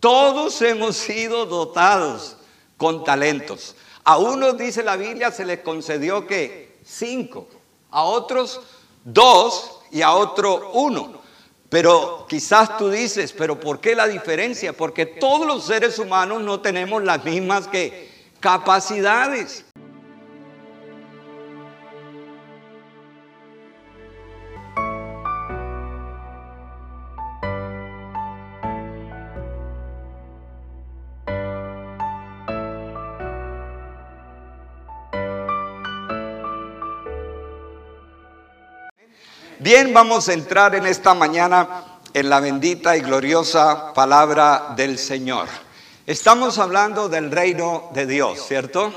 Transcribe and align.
Todos 0.00 0.62
hemos 0.62 0.96
sido 0.96 1.44
dotados 1.44 2.36
con 2.78 3.04
talentos. 3.04 3.76
A 4.02 4.16
unos, 4.16 4.56
dice 4.56 4.82
la 4.82 4.96
Biblia, 4.96 5.30
se 5.30 5.44
les 5.44 5.60
concedió 5.60 6.26
que 6.26 6.78
cinco, 6.82 7.46
a 7.90 8.02
otros 8.02 8.60
dos 9.04 9.82
y 9.90 10.00
a 10.00 10.12
otro 10.12 10.70
uno. 10.72 11.20
Pero 11.68 12.26
quizás 12.28 12.78
tú 12.78 12.90
dices, 12.90 13.32
pero 13.32 13.60
¿por 13.60 13.78
qué 13.78 13.94
la 13.94 14.08
diferencia? 14.08 14.72
Porque 14.72 15.06
todos 15.06 15.46
los 15.46 15.64
seres 15.64 15.98
humanos 15.98 16.42
no 16.42 16.60
tenemos 16.60 17.02
las 17.04 17.22
mismas 17.24 17.68
que 17.68 18.10
capacidades. 18.40 19.66
Bien, 39.72 39.94
vamos 39.94 40.28
a 40.28 40.32
entrar 40.32 40.74
en 40.74 40.84
esta 40.84 41.14
mañana 41.14 41.84
en 42.12 42.28
la 42.28 42.40
bendita 42.40 42.96
y 42.96 43.02
gloriosa 43.02 43.92
palabra 43.94 44.72
del 44.74 44.98
Señor. 44.98 45.46
Estamos 46.08 46.58
hablando 46.58 47.08
del 47.08 47.30
reino 47.30 47.88
de 47.94 48.04
Dios, 48.04 48.44
¿cierto? 48.48 48.92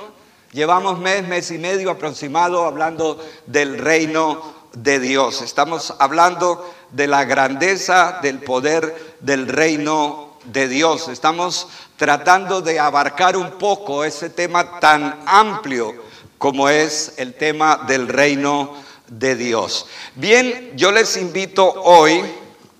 Llevamos 0.52 0.98
mes, 0.98 1.28
mes 1.28 1.52
y 1.52 1.60
medio 1.60 1.92
aproximado 1.92 2.66
hablando 2.66 3.24
del 3.46 3.78
reino 3.78 4.42
de 4.74 5.00
Dios. 5.00 5.44
Estamos 5.44 5.94
hablando 6.00 6.68
de 6.90 7.06
la 7.06 7.24
grandeza 7.24 8.18
del 8.24 8.40
poder 8.40 9.18
del 9.20 9.48
reino 9.48 10.40
de 10.46 10.68
Dios. 10.68 11.08
Estamos 11.08 11.68
tratando 11.98 12.62
de 12.62 12.80
abarcar 12.80 13.38
un 13.38 13.60
poco 13.60 14.04
ese 14.04 14.32
tema 14.32 14.80
tan 14.80 15.20
amplio 15.28 15.94
como 16.40 16.68
es 16.68 17.14
el 17.18 17.36
tema 17.36 17.84
del 17.88 18.08
reino 18.08 18.74
de 18.76 18.93
Dios. 19.20 19.86
Bien, 20.16 20.72
yo 20.76 20.92
les 20.92 21.18
invito 21.18 21.72
hoy 21.84 22.24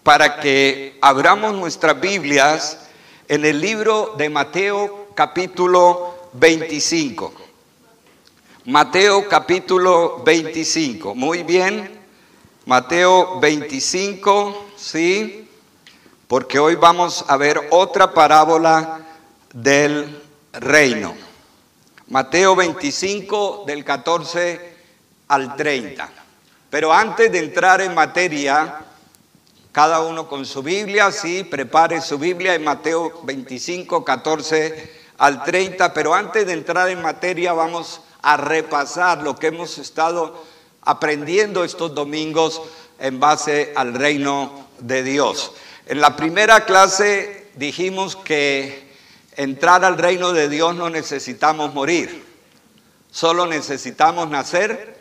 para 0.02 0.40
que 0.40 0.98
abramos 1.02 1.54
nuestras 1.54 2.00
Biblias 2.00 2.80
en 3.28 3.46
el 3.46 3.62
libro 3.62 4.16
de 4.18 4.30
Mateo 4.30 5.10
capítulo 5.16 6.30
25. 6.34 7.34
Mateo 8.66 9.28
capítulo 9.30 10.24
25. 10.26 11.14
Muy 11.16 11.44
bien. 11.44 12.02
Mateo 12.66 13.42
25, 13.42 14.68
sí, 14.78 15.50
porque 16.30 16.60
hoy 16.60 16.76
vamos 16.76 17.26
a 17.28 17.36
ver 17.36 17.68
otra 17.72 18.14
parábola 18.14 19.06
del 19.54 20.24
reino. 20.54 21.14
Mateo 22.08 22.56
25 22.56 23.66
del 23.68 23.84
14 23.84 24.76
al 25.28 25.56
30. 25.58 26.23
Pero 26.74 26.92
antes 26.92 27.32
de 27.32 27.38
entrar 27.38 27.82
en 27.82 27.94
materia, 27.94 28.80
cada 29.72 30.00
uno 30.00 30.28
con 30.28 30.44
su 30.44 30.64
Biblia, 30.64 31.12
sí, 31.12 31.44
prepare 31.44 32.02
su 32.02 32.18
Biblia 32.18 32.56
en 32.56 32.64
Mateo 32.64 33.22
25, 33.22 34.04
14 34.04 34.92
al 35.20 35.44
30, 35.44 35.94
pero 35.94 36.16
antes 36.16 36.48
de 36.48 36.54
entrar 36.54 36.90
en 36.90 37.00
materia 37.00 37.54
vamos 37.54 38.02
a 38.24 38.38
repasar 38.38 39.22
lo 39.22 39.36
que 39.36 39.50
hemos 39.50 39.78
estado 39.78 40.44
aprendiendo 40.82 41.64
estos 41.64 41.94
domingos 41.94 42.60
en 42.98 43.20
base 43.20 43.72
al 43.76 43.94
reino 43.94 44.66
de 44.80 45.04
Dios. 45.04 45.52
En 45.86 46.02
la 46.02 46.16
primera 46.16 46.66
clase 46.66 47.52
dijimos 47.54 48.16
que 48.16 48.92
entrar 49.36 49.86
al 49.86 50.00
reino 50.00 50.34
de 50.34 50.50
Dios 50.50 50.74
no 50.74 50.90
necesitamos 50.90 51.72
morir, 51.72 52.26
solo 53.12 53.46
necesitamos 53.46 54.28
nacer 54.28 54.93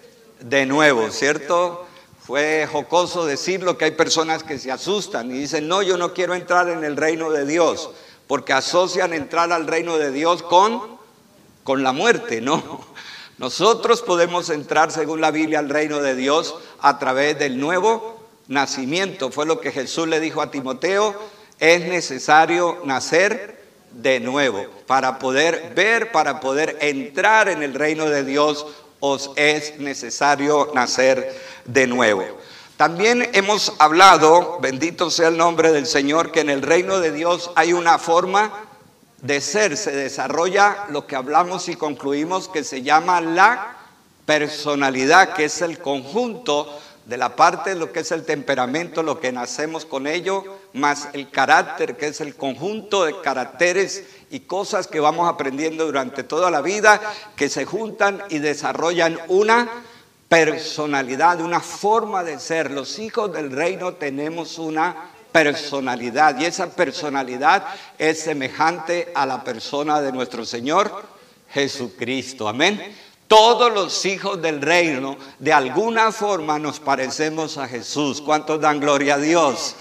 de 0.44 0.66
nuevo, 0.66 1.10
¿cierto? 1.10 1.86
Fue 2.20 2.68
jocoso 2.70 3.26
decirlo 3.26 3.76
que 3.76 3.86
hay 3.86 3.90
personas 3.92 4.42
que 4.42 4.58
se 4.58 4.70
asustan 4.70 5.30
y 5.30 5.38
dicen, 5.38 5.68
no, 5.68 5.82
yo 5.82 5.96
no 5.96 6.14
quiero 6.14 6.34
entrar 6.34 6.68
en 6.68 6.84
el 6.84 6.96
reino 6.96 7.30
de 7.30 7.44
Dios, 7.44 7.90
porque 8.26 8.52
asocian 8.52 9.12
entrar 9.12 9.52
al 9.52 9.66
reino 9.66 9.98
de 9.98 10.12
Dios 10.12 10.42
con, 10.42 10.98
con 11.64 11.82
la 11.82 11.92
muerte, 11.92 12.40
¿no? 12.40 12.80
Nosotros 13.38 14.02
podemos 14.02 14.50
entrar, 14.50 14.92
según 14.92 15.20
la 15.20 15.32
Biblia, 15.32 15.58
al 15.58 15.68
reino 15.68 16.00
de 16.00 16.14
Dios 16.14 16.54
a 16.80 16.98
través 16.98 17.38
del 17.38 17.58
nuevo 17.58 18.20
nacimiento. 18.46 19.32
Fue 19.32 19.46
lo 19.46 19.60
que 19.60 19.72
Jesús 19.72 20.06
le 20.06 20.20
dijo 20.20 20.42
a 20.42 20.50
Timoteo, 20.50 21.16
es 21.58 21.86
necesario 21.86 22.78
nacer 22.84 23.60
de 23.90 24.20
nuevo 24.20 24.66
para 24.86 25.18
poder 25.18 25.72
ver, 25.74 26.12
para 26.12 26.40
poder 26.40 26.78
entrar 26.80 27.48
en 27.48 27.62
el 27.62 27.74
reino 27.74 28.06
de 28.06 28.24
Dios 28.24 28.66
os 29.04 29.32
es 29.34 29.80
necesario 29.80 30.70
nacer 30.74 31.36
de 31.64 31.88
nuevo. 31.88 32.24
También 32.76 33.28
hemos 33.32 33.74
hablado, 33.80 34.60
bendito 34.60 35.10
sea 35.10 35.26
el 35.26 35.36
nombre 35.36 35.72
del 35.72 35.86
Señor, 35.86 36.30
que 36.30 36.38
en 36.38 36.50
el 36.50 36.62
reino 36.62 37.00
de 37.00 37.10
Dios 37.10 37.50
hay 37.56 37.72
una 37.72 37.98
forma 37.98 38.52
de 39.20 39.40
ser, 39.40 39.76
se 39.76 39.90
desarrolla 39.90 40.86
lo 40.90 41.08
que 41.08 41.16
hablamos 41.16 41.68
y 41.68 41.74
concluimos 41.74 42.48
que 42.48 42.62
se 42.62 42.82
llama 42.82 43.20
la 43.20 43.76
personalidad, 44.24 45.34
que 45.34 45.46
es 45.46 45.62
el 45.62 45.80
conjunto 45.80 46.72
de 47.04 47.16
la 47.16 47.34
parte 47.34 47.70
de 47.70 47.76
lo 47.76 47.92
que 47.92 48.00
es 48.00 48.12
el 48.12 48.24
temperamento, 48.24 49.02
lo 49.02 49.18
que 49.18 49.32
nacemos 49.32 49.84
con 49.84 50.06
ello, 50.06 50.44
más 50.72 51.08
el 51.12 51.28
carácter, 51.28 51.96
que 51.96 52.06
es 52.06 52.20
el 52.20 52.36
conjunto 52.36 53.04
de 53.04 53.20
caracteres 53.20 54.04
y 54.32 54.40
cosas 54.40 54.86
que 54.86 54.98
vamos 54.98 55.28
aprendiendo 55.28 55.84
durante 55.84 56.24
toda 56.24 56.50
la 56.50 56.62
vida, 56.62 57.00
que 57.36 57.50
se 57.50 57.66
juntan 57.66 58.22
y 58.30 58.38
desarrollan 58.38 59.18
una 59.28 59.68
personalidad, 60.26 61.42
una 61.42 61.60
forma 61.60 62.24
de 62.24 62.38
ser. 62.38 62.70
Los 62.70 62.98
hijos 62.98 63.30
del 63.30 63.52
reino 63.52 63.92
tenemos 63.92 64.58
una 64.58 65.10
personalidad 65.30 66.40
y 66.40 66.46
esa 66.46 66.70
personalidad 66.70 67.62
es 67.98 68.20
semejante 68.20 69.12
a 69.14 69.26
la 69.26 69.44
persona 69.44 70.00
de 70.00 70.12
nuestro 70.12 70.46
Señor 70.46 71.04
Jesucristo. 71.50 72.48
Amén. 72.48 72.80
Todos 73.28 73.70
los 73.70 74.06
hijos 74.06 74.40
del 74.40 74.62
reino 74.62 75.18
de 75.38 75.52
alguna 75.52 76.10
forma 76.10 76.58
nos 76.58 76.80
parecemos 76.80 77.58
a 77.58 77.68
Jesús. 77.68 78.22
¿Cuántos 78.22 78.62
dan 78.62 78.80
gloria 78.80 79.16
a 79.16 79.18
Dios? 79.18 79.76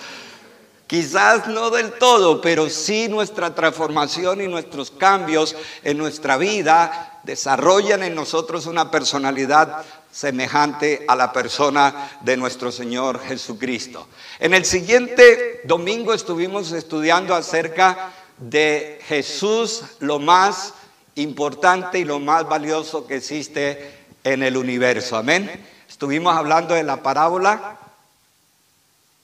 Quizás 0.92 1.48
no 1.48 1.70
del 1.70 1.94
todo, 1.94 2.42
pero 2.42 2.70
sí 2.70 3.08
nuestra 3.08 3.56
transformación 3.56 4.42
y 4.42 4.50
nuestros 4.50 4.92
cambios 4.92 5.56
en 5.86 5.98
nuestra 5.98 6.36
vida 6.36 7.22
desarrollan 7.24 8.04
en 8.04 8.14
nosotros 8.14 8.66
una 8.66 8.92
personalidad 8.92 9.86
semejante 10.12 11.06
a 11.08 11.16
la 11.16 11.32
persona 11.32 12.20
de 12.20 12.36
nuestro 12.36 12.74
Señor 12.74 13.22
Jesucristo. 13.22 14.10
En 14.38 14.54
el 14.54 14.66
siguiente 14.66 15.62
domingo 15.64 16.14
estuvimos 16.14 16.74
estudiando 16.74 17.36
acerca 17.36 18.12
de 18.38 19.00
Jesús, 19.08 19.84
lo 20.00 20.20
más 20.20 20.74
importante 21.16 22.00
y 22.00 22.04
lo 22.04 22.20
más 22.20 22.50
valioso 22.50 23.08
que 23.08 23.16
existe 23.16 23.98
en 24.26 24.44
el 24.44 24.58
universo. 24.58 25.16
Amén. 25.16 25.66
Estuvimos 25.88 26.36
hablando 26.36 26.74
de 26.74 26.84
la 26.84 27.02
parábola 27.02 27.78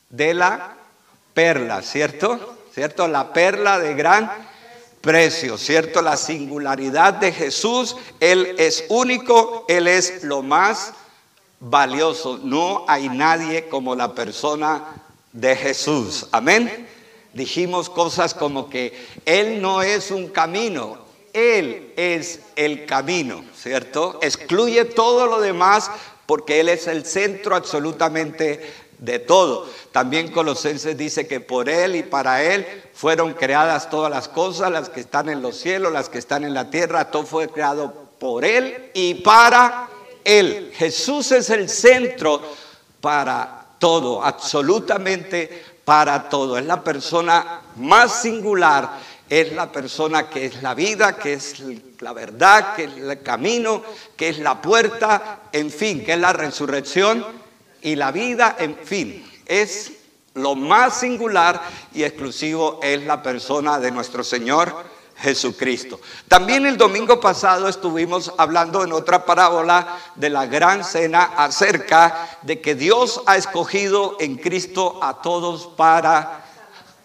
de 0.09 0.33
la 0.33 0.76
perla, 1.37 1.83
¿cierto? 1.83 2.57
¿Cierto? 2.73 3.07
La 3.07 3.31
perla 3.31 3.77
de 3.77 3.93
gran 3.93 4.31
precio, 5.01 5.55
¿cierto? 5.55 6.01
La 6.01 6.17
singularidad 6.17 7.13
de 7.13 7.31
Jesús, 7.31 7.95
Él 8.19 8.55
es 8.57 8.85
único, 8.89 9.63
Él 9.67 9.87
es 9.87 10.23
lo 10.23 10.41
más 10.41 10.93
valioso. 11.59 12.39
No 12.43 12.85
hay 12.87 13.07
nadie 13.09 13.69
como 13.69 13.93
la 13.93 14.15
persona 14.15 14.83
de 15.31 15.55
Jesús. 15.55 16.25
Amén. 16.31 16.87
Dijimos 17.33 17.87
cosas 17.87 18.33
como 18.33 18.67
que 18.67 18.99
Él 19.23 19.61
no 19.61 19.83
es 19.83 20.09
un 20.09 20.29
camino, 20.29 21.05
él 21.33 21.93
es 21.97 22.39
el 22.55 22.87
camino, 22.87 23.43
¿cierto? 23.55 24.17
Excluye 24.23 24.85
todo 24.85 25.27
lo 25.27 25.39
demás 25.39 25.91
porque 26.25 26.59
Él 26.61 26.69
es 26.69 26.87
el 26.87 27.05
centro 27.05 27.55
absolutamente 27.55 28.86
de 28.99 29.19
todo. 29.19 29.67
También 29.91 30.31
Colosenses 30.31 30.97
dice 30.97 31.27
que 31.27 31.39
por 31.39 31.69
Él 31.69 31.95
y 31.95 32.03
para 32.03 32.43
Él 32.43 32.65
fueron 32.93 33.33
creadas 33.33 33.89
todas 33.89 34.11
las 34.11 34.27
cosas, 34.27 34.71
las 34.71 34.89
que 34.89 34.99
están 34.99 35.29
en 35.29 35.41
los 35.41 35.57
cielos, 35.57 35.91
las 35.91 36.09
que 36.09 36.17
están 36.17 36.43
en 36.43 36.53
la 36.53 36.69
tierra, 36.69 37.11
todo 37.11 37.25
fue 37.25 37.49
creado 37.49 37.93
por 38.19 38.45
Él 38.45 38.91
y 38.93 39.15
para 39.15 39.89
Él. 40.23 40.71
Jesús 40.75 41.31
es 41.31 41.49
el 41.49 41.69
centro 41.69 42.41
para 43.01 43.65
todo, 43.79 44.23
absolutamente 44.23 45.63
para 45.85 46.27
todo. 46.29 46.57
Es 46.57 46.65
la 46.65 46.83
persona 46.83 47.61
más 47.75 48.21
singular 48.21 49.17
es 49.29 49.51
la 49.51 49.71
persona 49.71 50.29
que 50.29 50.45
es 50.45 50.61
la 50.63 50.73
vida, 50.73 51.17
que 51.17 51.33
es 51.33 51.61
la 51.99 52.13
verdad, 52.13 52.75
que 52.75 52.85
es 52.85 52.93
el 52.93 53.21
camino, 53.21 53.83
que 54.15 54.29
es 54.29 54.39
la 54.39 54.61
puerta, 54.61 55.41
en 55.51 55.69
fin, 55.69 56.03
que 56.03 56.13
es 56.13 56.19
la 56.19 56.31
resurrección 56.31 57.25
y 57.87 57.95
la 57.95 58.11
vida, 58.11 58.57
en 58.59 58.75
fin, 58.75 59.25
es 59.45 59.93
Lo 60.33 60.53
más 60.55 60.99
singular 60.99 61.59
y 61.93 62.03
exclusivo 62.03 62.79
es 62.83 63.01
la 63.05 63.23
persona 63.23 63.79
de 63.79 63.89
nuestro 63.89 64.23
Señor 64.23 64.71
Jesucristo. 65.15 65.99
También 66.27 66.67
el 66.67 66.77
domingo 66.77 67.19
pasado 67.19 67.67
estuvimos 67.67 68.31
hablando 68.37 68.83
en 68.83 68.91
otra 68.91 69.25
parábola 69.25 69.97
de 70.13 70.29
la 70.29 70.45
gran 70.45 70.83
cena 70.83 71.23
acerca 71.37 72.37
de 72.43 72.61
que 72.61 72.75
Dios 72.75 73.23
ha 73.25 73.35
escogido 73.35 74.17
en 74.19 74.35
Cristo 74.35 74.99
a 75.01 75.21
todos 75.23 75.65
para 75.75 76.45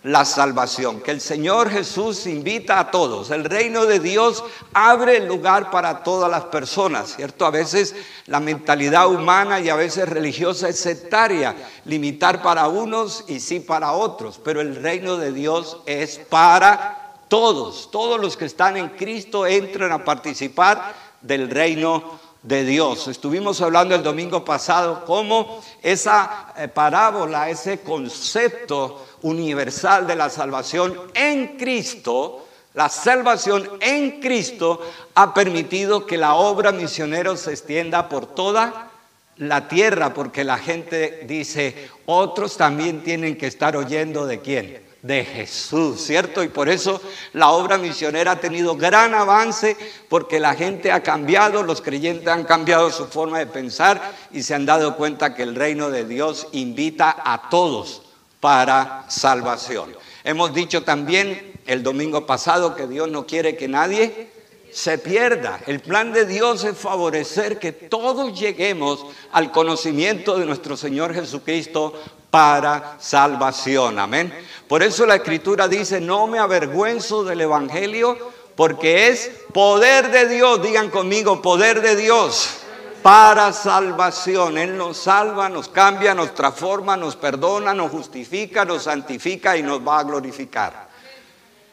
la 0.04 0.24
salvación, 0.24 1.00
que 1.00 1.12
el 1.12 1.20
Señor 1.20 1.70
Jesús 1.70 2.26
invita 2.26 2.80
a 2.80 2.90
todos. 2.90 3.30
El 3.30 3.44
reino 3.44 3.86
de 3.86 4.00
Dios 4.00 4.42
abre 4.72 5.18
el 5.18 5.26
lugar 5.26 5.70
para 5.70 6.02
todas 6.02 6.28
las 6.30 6.44
personas, 6.44 7.14
¿cierto? 7.14 7.46
A 7.46 7.50
veces 7.50 7.94
la 8.26 8.40
mentalidad 8.40 9.08
humana 9.08 9.60
y 9.60 9.68
a 9.68 9.76
veces 9.76 10.08
religiosa 10.08 10.68
es 10.68 10.80
sectaria, 10.80 11.54
limitar 11.84 12.42
para 12.42 12.66
unos 12.66 13.24
y 13.28 13.38
sí 13.38 13.60
para 13.60 13.92
otros, 13.92 14.40
pero 14.42 14.60
el 14.60 14.76
reino 14.76 15.16
de 15.18 15.32
Dios 15.32 15.78
es 15.86 16.18
para 16.18 17.14
todos, 17.28 17.90
todos 17.90 18.20
los 18.20 18.36
que 18.36 18.44
están 18.46 18.76
en 18.76 18.90
Cristo 18.90 19.46
entran 19.46 19.92
a 19.92 20.04
participar 20.04 20.94
del 21.22 21.48
reino 21.48 22.20
de 22.42 22.64
Dios. 22.64 23.08
Estuvimos 23.08 23.60
hablando 23.60 23.94
el 23.94 24.02
domingo 24.02 24.44
pasado 24.44 25.04
cómo 25.04 25.62
esa 25.82 26.52
eh, 26.56 26.68
parábola, 26.68 27.48
ese 27.48 27.80
concepto 27.80 29.04
universal 29.22 30.06
de 30.06 30.16
la 30.16 30.28
salvación 30.28 30.98
en 31.14 31.56
Cristo, 31.56 32.46
la 32.74 32.88
salvación 32.88 33.68
en 33.80 34.20
Cristo 34.20 34.80
ha 35.14 35.34
permitido 35.34 36.06
que 36.06 36.16
la 36.16 36.34
obra 36.34 36.72
misionero 36.72 37.36
se 37.36 37.50
extienda 37.50 38.08
por 38.08 38.26
toda 38.26 38.90
la 39.36 39.68
tierra, 39.68 40.14
porque 40.14 40.44
la 40.44 40.58
gente 40.58 41.24
dice, 41.26 41.88
otros 42.06 42.56
también 42.56 43.02
tienen 43.02 43.36
que 43.36 43.46
estar 43.46 43.76
oyendo 43.76 44.26
de 44.26 44.40
quién 44.40 44.91
de 45.02 45.24
Jesús, 45.24 46.00
¿cierto? 46.00 46.44
Y 46.44 46.48
por 46.48 46.68
eso 46.68 47.00
la 47.32 47.50
obra 47.50 47.76
misionera 47.76 48.32
ha 48.32 48.40
tenido 48.40 48.76
gran 48.76 49.14
avance 49.14 49.76
porque 50.08 50.38
la 50.38 50.54
gente 50.54 50.92
ha 50.92 51.02
cambiado, 51.02 51.64
los 51.64 51.82
creyentes 51.82 52.28
han 52.28 52.44
cambiado 52.44 52.90
su 52.90 53.06
forma 53.06 53.40
de 53.40 53.46
pensar 53.46 54.00
y 54.30 54.44
se 54.44 54.54
han 54.54 54.64
dado 54.64 54.96
cuenta 54.96 55.34
que 55.34 55.42
el 55.42 55.56
reino 55.56 55.90
de 55.90 56.04
Dios 56.04 56.46
invita 56.52 57.16
a 57.24 57.48
todos 57.50 58.02
para 58.38 59.04
salvación. 59.08 59.92
Hemos 60.22 60.54
dicho 60.54 60.84
también 60.84 61.60
el 61.66 61.82
domingo 61.82 62.24
pasado 62.24 62.76
que 62.76 62.86
Dios 62.86 63.10
no 63.10 63.26
quiere 63.26 63.56
que 63.56 63.66
nadie 63.66 64.30
se 64.72 64.98
pierda. 64.98 65.60
El 65.66 65.80
plan 65.80 66.12
de 66.12 66.26
Dios 66.26 66.62
es 66.64 66.78
favorecer 66.78 67.58
que 67.58 67.72
todos 67.72 68.38
lleguemos 68.38 69.04
al 69.32 69.50
conocimiento 69.50 70.38
de 70.38 70.46
nuestro 70.46 70.76
Señor 70.76 71.12
Jesucristo 71.12 71.94
para 72.32 72.96
salvación. 72.98 73.98
Amén. 73.98 74.32
Por 74.66 74.82
eso 74.82 75.04
la 75.04 75.16
escritura 75.16 75.68
dice, 75.68 76.00
no 76.00 76.26
me 76.26 76.38
avergüenzo 76.38 77.24
del 77.24 77.42
Evangelio 77.42 78.16
porque 78.56 79.08
es 79.08 79.30
poder 79.52 80.10
de 80.10 80.26
Dios. 80.28 80.62
Digan 80.62 80.88
conmigo, 80.88 81.42
poder 81.42 81.82
de 81.82 81.94
Dios 81.94 82.60
para 83.02 83.52
salvación. 83.52 84.56
Él 84.56 84.78
nos 84.78 84.96
salva, 84.96 85.50
nos 85.50 85.68
cambia, 85.68 86.14
nos 86.14 86.34
transforma, 86.34 86.96
nos 86.96 87.16
perdona, 87.16 87.74
nos 87.74 87.90
justifica, 87.90 88.64
nos 88.64 88.84
santifica 88.84 89.54
y 89.58 89.62
nos 89.62 89.86
va 89.86 89.98
a 89.98 90.04
glorificar. 90.04 90.88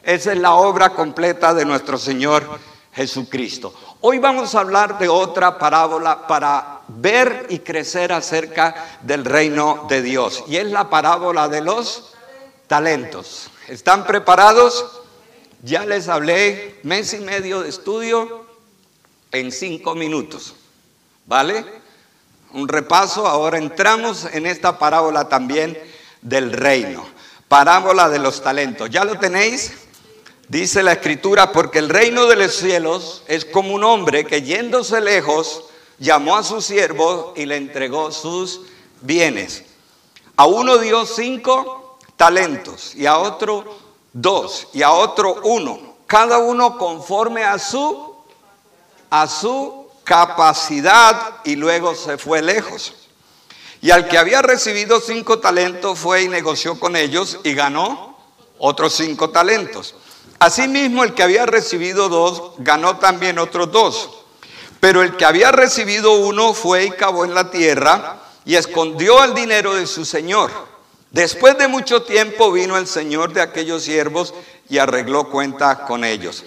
Esa 0.02 0.32
es 0.32 0.38
la 0.38 0.52
obra 0.52 0.90
completa 0.90 1.54
de 1.54 1.64
nuestro 1.64 1.96
Señor 1.96 2.44
Jesucristo. 2.92 3.72
Hoy 4.02 4.18
vamos 4.18 4.54
a 4.54 4.60
hablar 4.60 4.98
de 4.98 5.08
otra 5.08 5.58
parábola 5.58 6.26
para 6.26 6.79
ver 6.96 7.46
y 7.48 7.60
crecer 7.60 8.12
acerca 8.12 8.98
del 9.02 9.24
reino 9.24 9.86
de 9.88 10.02
Dios. 10.02 10.44
Y 10.48 10.56
es 10.56 10.66
la 10.66 10.90
parábola 10.90 11.48
de 11.48 11.60
los 11.60 12.14
talentos. 12.66 13.50
¿Están 13.68 14.06
preparados? 14.06 15.00
Ya 15.62 15.84
les 15.84 16.08
hablé 16.08 16.80
mes 16.82 17.12
y 17.12 17.18
medio 17.18 17.62
de 17.62 17.68
estudio 17.68 18.46
en 19.32 19.52
cinco 19.52 19.94
minutos. 19.94 20.54
¿Vale? 21.26 21.64
Un 22.52 22.66
repaso. 22.68 23.26
Ahora 23.26 23.58
entramos 23.58 24.26
en 24.32 24.46
esta 24.46 24.78
parábola 24.78 25.28
también 25.28 25.78
del 26.22 26.52
reino. 26.52 27.06
Parábola 27.48 28.08
de 28.08 28.18
los 28.18 28.42
talentos. 28.42 28.90
¿Ya 28.90 29.04
lo 29.04 29.18
tenéis? 29.18 29.72
Dice 30.48 30.82
la 30.82 30.92
escritura, 30.92 31.52
porque 31.52 31.78
el 31.78 31.88
reino 31.88 32.26
de 32.26 32.34
los 32.34 32.54
cielos 32.54 33.22
es 33.28 33.44
como 33.44 33.72
un 33.74 33.84
hombre 33.84 34.24
que 34.24 34.42
yéndose 34.42 35.00
lejos 35.00 35.69
llamó 36.00 36.36
a 36.36 36.42
su 36.42 36.60
siervo 36.60 37.34
y 37.36 37.46
le 37.46 37.56
entregó 37.56 38.10
sus 38.10 38.62
bienes. 39.02 39.62
A 40.34 40.46
uno 40.46 40.78
dio 40.78 41.06
cinco 41.06 41.98
talentos 42.16 42.94
y 42.96 43.06
a 43.06 43.18
otro 43.18 43.64
dos 44.12 44.66
y 44.72 44.82
a 44.82 44.90
otro 44.90 45.40
uno, 45.44 45.96
cada 46.06 46.38
uno 46.38 46.76
conforme 46.76 47.44
a 47.44 47.58
su 47.58 48.16
a 49.10 49.28
su 49.28 49.86
capacidad 50.02 51.36
y 51.44 51.54
luego 51.56 51.94
se 51.94 52.18
fue 52.18 52.42
lejos. 52.42 52.94
Y 53.82 53.90
al 53.90 54.08
que 54.08 54.18
había 54.18 54.42
recibido 54.42 55.00
cinco 55.00 55.38
talentos 55.38 55.98
fue 55.98 56.22
y 56.22 56.28
negoció 56.28 56.78
con 56.78 56.96
ellos 56.96 57.38
y 57.44 57.54
ganó 57.54 58.16
otros 58.58 58.94
cinco 58.94 59.30
talentos. 59.30 59.94
Asimismo, 60.38 61.04
el 61.04 61.14
que 61.14 61.22
había 61.22 61.46
recibido 61.46 62.08
dos 62.08 62.52
ganó 62.58 62.98
también 62.98 63.38
otros 63.38 63.70
dos. 63.72 64.19
Pero 64.80 65.02
el 65.02 65.16
que 65.16 65.24
había 65.24 65.52
recibido 65.52 66.14
uno 66.14 66.54
fue 66.54 66.86
y 66.86 66.90
cavó 66.90 67.24
en 67.24 67.34
la 67.34 67.50
tierra 67.50 68.18
y 68.44 68.56
escondió 68.56 69.22
el 69.22 69.34
dinero 69.34 69.74
de 69.74 69.86
su 69.86 70.04
señor. 70.04 70.50
Después 71.10 71.58
de 71.58 71.68
mucho 71.68 72.02
tiempo 72.02 72.50
vino 72.50 72.78
el 72.78 72.86
señor 72.86 73.32
de 73.32 73.42
aquellos 73.42 73.82
siervos 73.82 74.32
y 74.68 74.78
arregló 74.78 75.28
cuenta 75.28 75.84
con 75.84 76.04
ellos. 76.04 76.44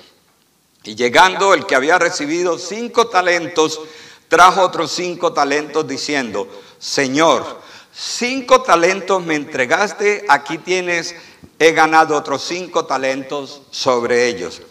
Y 0.84 0.96
llegando 0.96 1.54
el 1.54 1.66
que 1.66 1.76
había 1.76 2.00
recibido 2.00 2.58
cinco 2.58 3.08
talentos, 3.08 3.80
trajo 4.28 4.62
otros 4.62 4.92
cinco 4.92 5.32
talentos 5.32 5.88
diciendo, 5.88 6.48
Señor, 6.80 7.62
cinco 7.94 8.64
talentos 8.64 9.24
me 9.24 9.36
entregaste, 9.36 10.26
aquí 10.28 10.58
tienes 10.58 11.16
he 11.60 11.72
ganado 11.72 12.18
otros 12.18 12.44
cinco 12.44 12.86
talentos 12.86 13.62
sobre 13.72 14.28
ellos. 14.28 14.62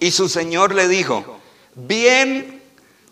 Y 0.00 0.10
su 0.10 0.28
señor 0.28 0.74
le 0.74 0.88
dijo, 0.88 1.38
bien, 1.74 2.61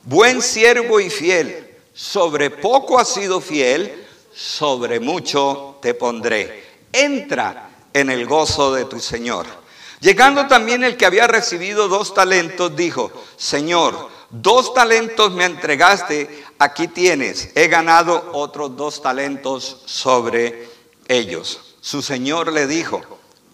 buen 0.05 0.43
siervo 0.43 1.01
y 1.01 1.11
fiel, 1.11 1.77
sobre 1.93 2.51
poco 2.51 2.99
has 2.99 3.09
sido 3.09 3.41
fiel, 3.41 4.07
sobre 4.33 5.01
mucho 5.01 5.79
te 5.83 5.95
pondré. 5.95 6.65
Entra 6.93 7.71
en 7.93 8.11
el 8.11 8.27
gozo 8.27 8.73
de 8.75 8.85
tu 8.85 9.01
Señor. 9.01 9.47
Llegando 10.01 10.47
también 10.47 10.83
el 10.83 10.97
que 10.97 11.05
había 11.05 11.27
recibido 11.27 11.89
dos 11.89 12.15
talentos, 12.15 12.75
dijo, 12.75 13.13
Señor, 13.37 14.09
dos 14.31 14.73
talentos 14.73 15.33
me 15.33 15.45
entregaste, 15.45 16.45
aquí 16.59 16.89
tienes, 16.89 17.51
he 17.55 17.69
ganado 17.69 18.31
otros 18.33 18.77
dos 18.77 19.03
talentos 19.03 19.83
sobre 19.85 20.69
ellos. 21.07 21.75
Su 21.83 22.01
señor 22.03 22.53
le 22.53 22.67
dijo, 22.67 23.03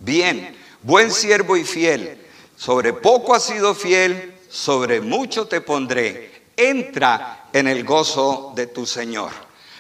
bien, 0.00 0.56
buen 0.82 1.10
siervo 1.10 1.56
y 1.56 1.64
fiel, 1.64 2.24
sobre 2.56 2.92
poco 2.92 3.34
has 3.34 3.44
sido 3.44 3.74
fiel, 3.74 4.34
sobre 4.48 5.00
mucho 5.00 5.46
te 5.46 5.60
pondré, 5.60 6.35
entra 6.56 7.48
en 7.52 7.68
el 7.68 7.84
gozo 7.84 8.52
de 8.54 8.66
tu 8.66 8.86
Señor. 8.86 9.30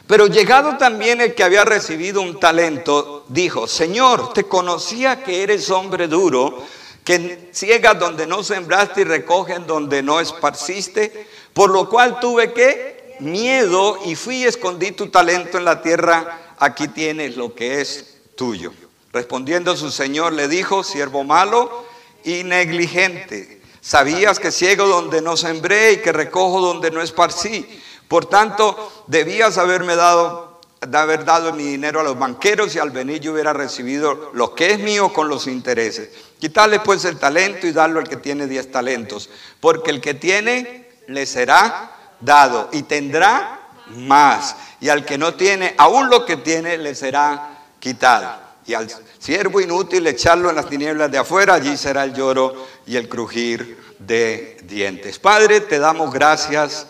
Pero 0.06 0.28
llegado 0.28 0.76
también 0.76 1.20
el 1.20 1.34
que 1.34 1.42
había 1.42 1.64
recibido 1.64 2.20
un 2.20 2.38
talento, 2.38 3.24
dijo, 3.28 3.66
Señor, 3.66 4.32
te 4.32 4.44
conocía 4.44 5.24
que 5.24 5.42
eres 5.42 5.68
hombre 5.70 6.06
duro, 6.06 6.62
que 7.02 7.50
ciegas 7.52 7.98
donde 7.98 8.26
no 8.26 8.42
sembraste 8.42 9.00
y 9.00 9.04
recogen 9.04 9.66
donde 9.66 10.02
no 10.02 10.20
esparciste, 10.20 11.26
por 11.52 11.70
lo 11.70 11.88
cual 11.88 12.20
tuve 12.20 12.52
que 12.52 13.16
miedo 13.20 13.98
y 14.04 14.14
fui 14.14 14.38
y 14.38 14.44
escondí 14.44 14.92
tu 14.92 15.08
talento 15.08 15.58
en 15.58 15.64
la 15.64 15.82
tierra, 15.82 16.54
aquí 16.58 16.88
tienes 16.88 17.36
lo 17.36 17.54
que 17.54 17.80
es 17.80 18.18
tuyo. 18.36 18.72
Respondiendo 19.12 19.76
su 19.76 19.90
señor 19.90 20.34
le 20.34 20.46
dijo, 20.46 20.84
siervo 20.84 21.24
malo 21.24 21.86
y 22.24 22.44
negligente, 22.44 23.55
sabías 23.86 24.40
que 24.40 24.50
ciego 24.50 24.88
donde 24.88 25.22
no 25.22 25.36
sembré 25.36 25.92
y 25.92 25.96
que 25.98 26.10
recojo 26.10 26.60
donde 26.60 26.90
no 26.90 27.00
esparcí. 27.00 27.80
Por 28.08 28.26
tanto, 28.26 29.04
debías 29.06 29.58
haberme 29.58 29.94
dado, 29.94 30.60
de 30.80 30.98
haber 30.98 31.24
dado 31.24 31.52
mi 31.52 31.62
dinero 31.62 32.00
a 32.00 32.02
los 32.02 32.18
banqueros 32.18 32.74
y 32.74 32.80
al 32.80 32.90
venir 32.90 33.20
yo 33.20 33.32
hubiera 33.32 33.52
recibido 33.52 34.32
lo 34.34 34.56
que 34.56 34.72
es 34.72 34.80
mío 34.80 35.12
con 35.12 35.28
los 35.28 35.46
intereses. 35.46 36.10
Quitarle 36.40 36.80
pues 36.80 37.04
el 37.04 37.16
talento 37.18 37.68
y 37.68 37.72
darlo 37.72 38.00
al 38.00 38.08
que 38.08 38.16
tiene 38.16 38.48
diez 38.48 38.72
talentos, 38.72 39.30
porque 39.60 39.92
el 39.92 40.00
que 40.00 40.14
tiene 40.14 40.88
le 41.06 41.24
será 41.24 41.92
dado 42.20 42.68
y 42.72 42.82
tendrá 42.82 43.68
más. 43.90 44.56
Y 44.80 44.88
al 44.88 45.04
que 45.04 45.16
no 45.16 45.34
tiene, 45.34 45.76
aún 45.78 46.10
lo 46.10 46.26
que 46.26 46.36
tiene 46.36 46.76
le 46.76 46.96
será 46.96 47.62
quitado. 47.78 48.34
Y 48.66 48.74
al 48.74 48.88
siervo 49.26 49.60
inútil 49.60 50.06
echarlo 50.06 50.50
en 50.50 50.54
las 50.54 50.68
tinieblas 50.68 51.10
de 51.10 51.18
afuera, 51.18 51.54
allí 51.54 51.76
será 51.76 52.04
el 52.04 52.14
lloro 52.14 52.54
y 52.86 52.94
el 52.94 53.08
crujir 53.08 53.76
de 53.98 54.56
dientes. 54.62 55.18
Padre, 55.18 55.62
te 55.62 55.80
damos 55.80 56.12
gracias 56.12 56.86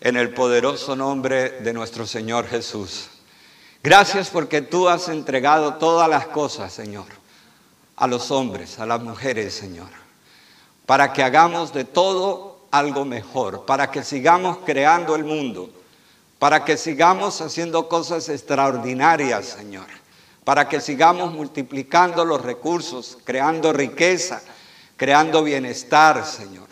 en 0.00 0.16
el 0.16 0.34
poderoso 0.34 0.96
nombre 0.96 1.60
de 1.60 1.72
nuestro 1.72 2.04
Señor 2.04 2.48
Jesús. 2.48 3.08
Gracias 3.84 4.30
porque 4.30 4.62
tú 4.62 4.88
has 4.88 5.08
entregado 5.08 5.74
todas 5.74 6.08
las 6.08 6.26
cosas, 6.26 6.72
Señor, 6.72 7.06
a 7.94 8.08
los 8.08 8.32
hombres, 8.32 8.80
a 8.80 8.86
las 8.86 9.00
mujeres, 9.00 9.54
Señor, 9.54 9.90
para 10.86 11.12
que 11.12 11.22
hagamos 11.22 11.72
de 11.72 11.84
todo 11.84 12.66
algo 12.72 13.04
mejor, 13.04 13.64
para 13.64 13.92
que 13.92 14.02
sigamos 14.02 14.58
creando 14.66 15.14
el 15.14 15.22
mundo, 15.22 15.70
para 16.40 16.64
que 16.64 16.76
sigamos 16.76 17.40
haciendo 17.40 17.88
cosas 17.88 18.28
extraordinarias, 18.28 19.44
Señor, 19.46 19.86
para 20.46 20.68
que 20.68 20.80
sigamos 20.80 21.32
multiplicando 21.32 22.24
los 22.24 22.40
recursos, 22.40 23.18
creando 23.24 23.72
riqueza, 23.72 24.40
creando 24.96 25.42
bienestar, 25.42 26.24
Señor. 26.24 26.68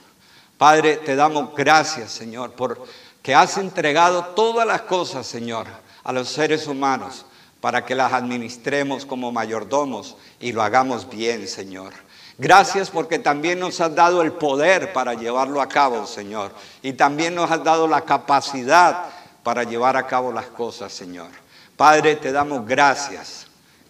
Padre, 0.56 0.98
te 0.98 1.16
damos 1.16 1.56
gracias, 1.56 2.12
Señor, 2.12 2.52
por 2.52 2.86
que 3.20 3.34
has 3.34 3.58
entregado 3.58 4.26
todas 4.26 4.64
las 4.64 4.82
cosas, 4.82 5.26
Señor, 5.26 5.66
a 6.04 6.12
los 6.12 6.28
seres 6.28 6.68
humanos 6.68 7.26
para 7.60 7.84
que 7.84 7.96
las 7.96 8.12
administremos 8.12 9.04
como 9.04 9.32
mayordomos 9.32 10.18
y 10.38 10.52
lo 10.52 10.62
hagamos 10.62 11.10
bien, 11.10 11.48
Señor. 11.48 11.94
Gracias 12.38 12.90
porque 12.90 13.18
también 13.18 13.58
nos 13.58 13.80
has 13.80 13.92
dado 13.92 14.22
el 14.22 14.30
poder 14.34 14.92
para 14.92 15.14
llevarlo 15.14 15.60
a 15.60 15.68
cabo, 15.68 16.06
Señor. 16.06 16.52
Y 16.80 16.92
también 16.92 17.34
nos 17.34 17.50
has 17.50 17.64
dado 17.64 17.88
la 17.88 18.02
capacidad 18.02 19.06
para 19.42 19.64
llevar 19.64 19.96
a 19.96 20.06
cabo 20.06 20.30
las 20.30 20.46
cosas, 20.46 20.92
Señor. 20.92 21.30
Padre, 21.76 22.14
te 22.14 22.30
damos 22.30 22.64
gracias. 22.64 23.43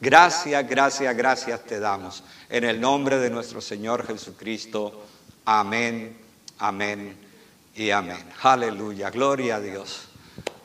Gracias, 0.04 0.68
gracias, 0.68 1.16
gracias 1.16 1.64
te 1.64 1.80
damos. 1.80 2.22
En 2.50 2.64
el 2.64 2.78
nombre 2.78 3.16
de 3.16 3.30
nuestro 3.30 3.62
Señor 3.62 4.06
Jesucristo. 4.06 5.02
Amén, 5.46 6.14
amén 6.58 7.16
y 7.74 7.88
amén. 7.88 8.22
Aleluya, 8.42 9.08
gloria 9.08 9.56
a 9.56 9.60
Dios. 9.60 10.08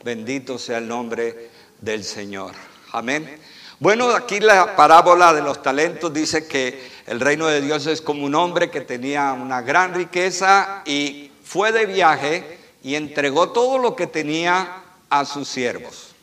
Bendito 0.04 0.58
sea 0.58 0.76
el 0.76 0.86
nombre 0.86 1.48
del 1.80 2.04
Señor. 2.04 2.52
Amén. 2.92 3.40
Bueno, 3.78 4.10
aquí 4.10 4.40
la 4.40 4.76
parábola 4.76 5.32
de 5.32 5.40
los 5.40 5.62
talentos 5.62 6.12
dice 6.12 6.46
que 6.46 6.90
el 7.06 7.18
reino 7.18 7.46
de 7.46 7.62
Dios 7.62 7.86
es 7.86 8.02
como 8.02 8.26
un 8.26 8.34
hombre 8.34 8.68
que 8.68 8.82
tenía 8.82 9.32
una 9.32 9.62
gran 9.62 9.94
riqueza 9.94 10.82
y 10.84 11.32
fue 11.42 11.72
de 11.72 11.86
viaje 11.86 12.58
y 12.82 12.94
entregó 12.94 13.52
todo 13.52 13.78
lo 13.78 13.96
que 13.96 14.06
tenía 14.06 14.82
a 15.08 15.24
sus 15.24 15.48
siervos. 15.48 16.14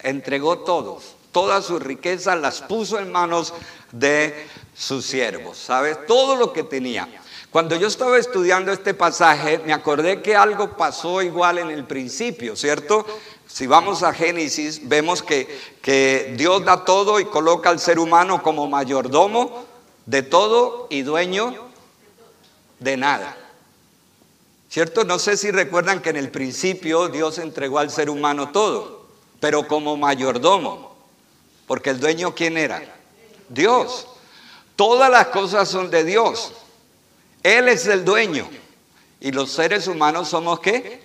Entregó 0.00 0.58
todo, 0.58 1.00
todas 1.32 1.64
sus 1.64 1.82
riquezas 1.82 2.38
las 2.38 2.60
puso 2.62 2.98
en 2.98 3.10
manos 3.10 3.52
de 3.90 4.46
sus 4.74 5.04
siervos, 5.04 5.58
¿sabes? 5.58 6.06
Todo 6.06 6.36
lo 6.36 6.52
que 6.52 6.62
tenía. 6.62 7.08
Cuando 7.50 7.76
yo 7.76 7.86
estaba 7.86 8.16
estudiando 8.16 8.72
este 8.72 8.94
pasaje, 8.94 9.58
me 9.66 9.74
acordé 9.74 10.22
que 10.22 10.36
algo 10.36 10.76
pasó 10.76 11.20
igual 11.20 11.58
en 11.58 11.70
el 11.70 11.84
principio, 11.84 12.56
¿cierto? 12.56 13.04
Si 13.46 13.66
vamos 13.66 14.02
a 14.02 14.14
Génesis, 14.14 14.88
vemos 14.88 15.22
que, 15.22 15.60
que 15.82 16.34
Dios 16.38 16.64
da 16.64 16.84
todo 16.84 17.20
y 17.20 17.26
coloca 17.26 17.68
al 17.68 17.78
ser 17.78 17.98
humano 17.98 18.42
como 18.42 18.68
mayordomo 18.68 19.66
de 20.06 20.22
todo 20.22 20.86
y 20.88 21.02
dueño 21.02 21.54
de 22.78 22.96
nada. 22.96 23.36
¿Cierto? 24.70 25.04
No 25.04 25.18
sé 25.18 25.36
si 25.36 25.50
recuerdan 25.50 26.00
que 26.00 26.08
en 26.08 26.16
el 26.16 26.30
principio 26.30 27.08
Dios 27.08 27.36
entregó 27.36 27.78
al 27.78 27.90
ser 27.90 28.08
humano 28.08 28.50
todo, 28.52 29.06
pero 29.38 29.68
como 29.68 29.98
mayordomo, 29.98 30.91
porque 31.72 31.88
el 31.88 32.00
dueño 32.00 32.34
¿quién 32.34 32.58
era? 32.58 32.82
Dios. 33.48 34.06
Todas 34.76 35.10
las 35.10 35.28
cosas 35.28 35.66
son 35.70 35.90
de 35.90 36.04
Dios. 36.04 36.52
Él 37.42 37.66
es 37.66 37.86
el 37.86 38.04
dueño. 38.04 38.46
Y 39.20 39.32
los 39.32 39.50
seres 39.52 39.86
humanos 39.86 40.28
somos 40.28 40.60
qué? 40.60 41.00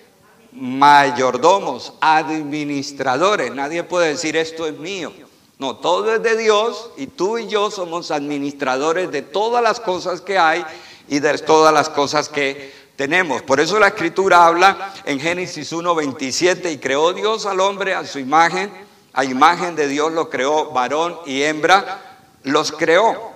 Mayordomos, 0.51 1.93
administradores. 2.01 3.55
Nadie 3.55 3.83
puede 3.83 4.09
decir 4.09 4.35
esto 4.35 4.67
es 4.67 4.77
mío. 4.77 5.13
No, 5.57 5.77
todo 5.77 6.13
es 6.13 6.21
de 6.21 6.35
Dios 6.35 6.89
y 6.97 7.07
tú 7.07 7.37
y 7.37 7.47
yo 7.47 7.71
somos 7.71 8.11
administradores 8.11 9.09
de 9.09 9.21
todas 9.21 9.63
las 9.63 9.79
cosas 9.79 10.19
que 10.19 10.37
hay 10.37 10.65
y 11.07 11.19
de 11.19 11.37
todas 11.37 11.73
las 11.73 11.87
cosas 11.87 12.27
que 12.27 12.73
tenemos. 12.97 13.41
Por 13.41 13.61
eso 13.61 13.79
la 13.79 13.87
escritura 13.87 14.45
habla 14.45 14.93
en 15.05 15.17
Génesis 15.17 15.71
1:27 15.71 16.73
y 16.73 16.77
creó 16.77 17.13
Dios 17.13 17.45
al 17.45 17.61
hombre 17.61 17.93
a 17.93 18.05
su 18.05 18.19
imagen, 18.19 18.85
a 19.17 19.25
imagen 19.25 19.75
de 19.75 19.87
Dios 19.87 20.13
lo 20.13 20.29
creó, 20.29 20.69
varón 20.69 21.17
y 21.25 21.41
hembra, 21.41 22.19
los 22.43 22.71
creó. 22.71 23.31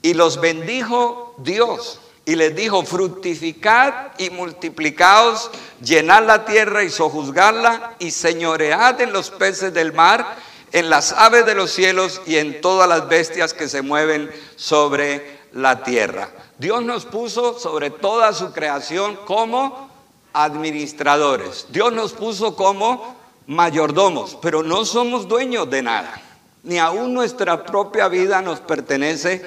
Y 0.00 0.14
los 0.14 0.40
bendijo 0.40 1.34
Dios 1.36 2.00
y 2.24 2.36
les 2.36 2.56
dijo, 2.56 2.82
fructificad 2.82 3.92
y 4.16 4.30
multiplicaos, 4.30 5.50
llenad 5.82 6.24
la 6.24 6.46
tierra 6.46 6.84
y 6.84 6.88
sojuzgarla 6.90 7.96
y 7.98 8.12
señoread 8.12 9.02
en 9.02 9.12
los 9.12 9.28
peces 9.30 9.74
del 9.74 9.92
mar, 9.92 10.38
en 10.72 10.88
las 10.88 11.12
aves 11.12 11.44
de 11.44 11.54
los 11.54 11.70
cielos 11.70 12.22
y 12.24 12.38
en 12.38 12.62
todas 12.62 12.88
las 12.88 13.08
bestias 13.08 13.52
que 13.52 13.68
se 13.68 13.82
mueven 13.82 14.30
sobre 14.56 15.38
la 15.52 15.82
tierra. 15.82 16.30
Dios 16.56 16.82
nos 16.82 17.04
puso 17.04 17.58
sobre 17.58 17.90
toda 17.90 18.32
su 18.32 18.52
creación 18.52 19.16
como 19.26 19.90
administradores. 20.32 21.66
Dios 21.68 21.92
nos 21.92 22.14
puso 22.14 22.56
como 22.56 23.17
mayordomos, 23.48 24.38
pero 24.40 24.62
no 24.62 24.84
somos 24.84 25.26
dueños 25.26 25.68
de 25.70 25.82
nada. 25.82 26.22
Ni 26.62 26.78
aún 26.78 27.14
nuestra 27.14 27.64
propia 27.64 28.08
vida 28.08 28.42
nos 28.42 28.60
pertenece 28.60 29.42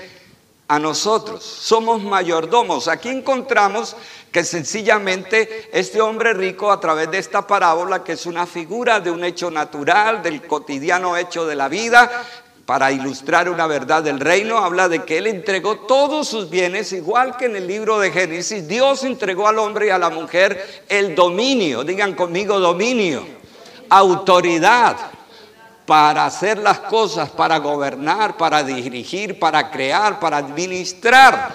a 0.68 0.80
nosotros. 0.80 1.44
Somos 1.44 2.02
mayordomos. 2.02 2.88
Aquí 2.88 3.10
encontramos 3.10 3.96
que 4.32 4.44
sencillamente 4.44 5.70
este 5.72 6.02
hombre 6.02 6.34
rico 6.34 6.72
a 6.72 6.80
través 6.80 7.12
de 7.12 7.20
esta 7.20 7.46
parábola, 7.46 8.04
que 8.04 8.14
es 8.14 8.26
una 8.26 8.48
figura 8.48 9.00
de 9.00 9.12
un 9.12 9.24
hecho 9.24 9.52
natural, 9.52 10.24
del 10.24 10.48
cotidiano 10.48 11.16
hecho 11.16 11.46
de 11.46 11.56
la 11.56 11.68
vida, 11.68 12.10
para 12.66 12.92
ilustrar 12.92 13.50
una 13.50 13.68
verdad 13.68 14.02
del 14.02 14.20
reino, 14.20 14.60
habla 14.60 14.88
de 14.88 15.04
que 15.04 15.18
él 15.20 15.28
entregó 15.28 15.80
todos 15.80 16.28
sus 16.28 16.50
bienes, 16.50 16.92
igual 16.94 17.38
que 17.38 17.46
en 17.46 17.56
el 17.56 17.68
libro 17.68 18.00
de 18.00 18.12
Génesis, 18.12 18.68
Dios 18.68 19.04
entregó 19.04 19.48
al 19.48 19.60
hombre 19.60 19.88
y 19.88 19.90
a 19.90 19.98
la 19.98 20.10
mujer 20.10 20.84
el 20.88 21.14
dominio, 21.14 21.84
digan 21.84 22.16
conmigo 22.16 22.60
dominio, 22.60 23.41
autoridad 23.92 24.96
para 25.86 26.26
hacer 26.26 26.58
las 26.58 26.80
cosas, 26.80 27.30
para 27.30 27.58
gobernar, 27.58 28.38
para 28.38 28.64
dirigir, 28.64 29.38
para 29.38 29.70
crear, 29.70 30.20
para 30.20 30.38
administrar. 30.38 31.54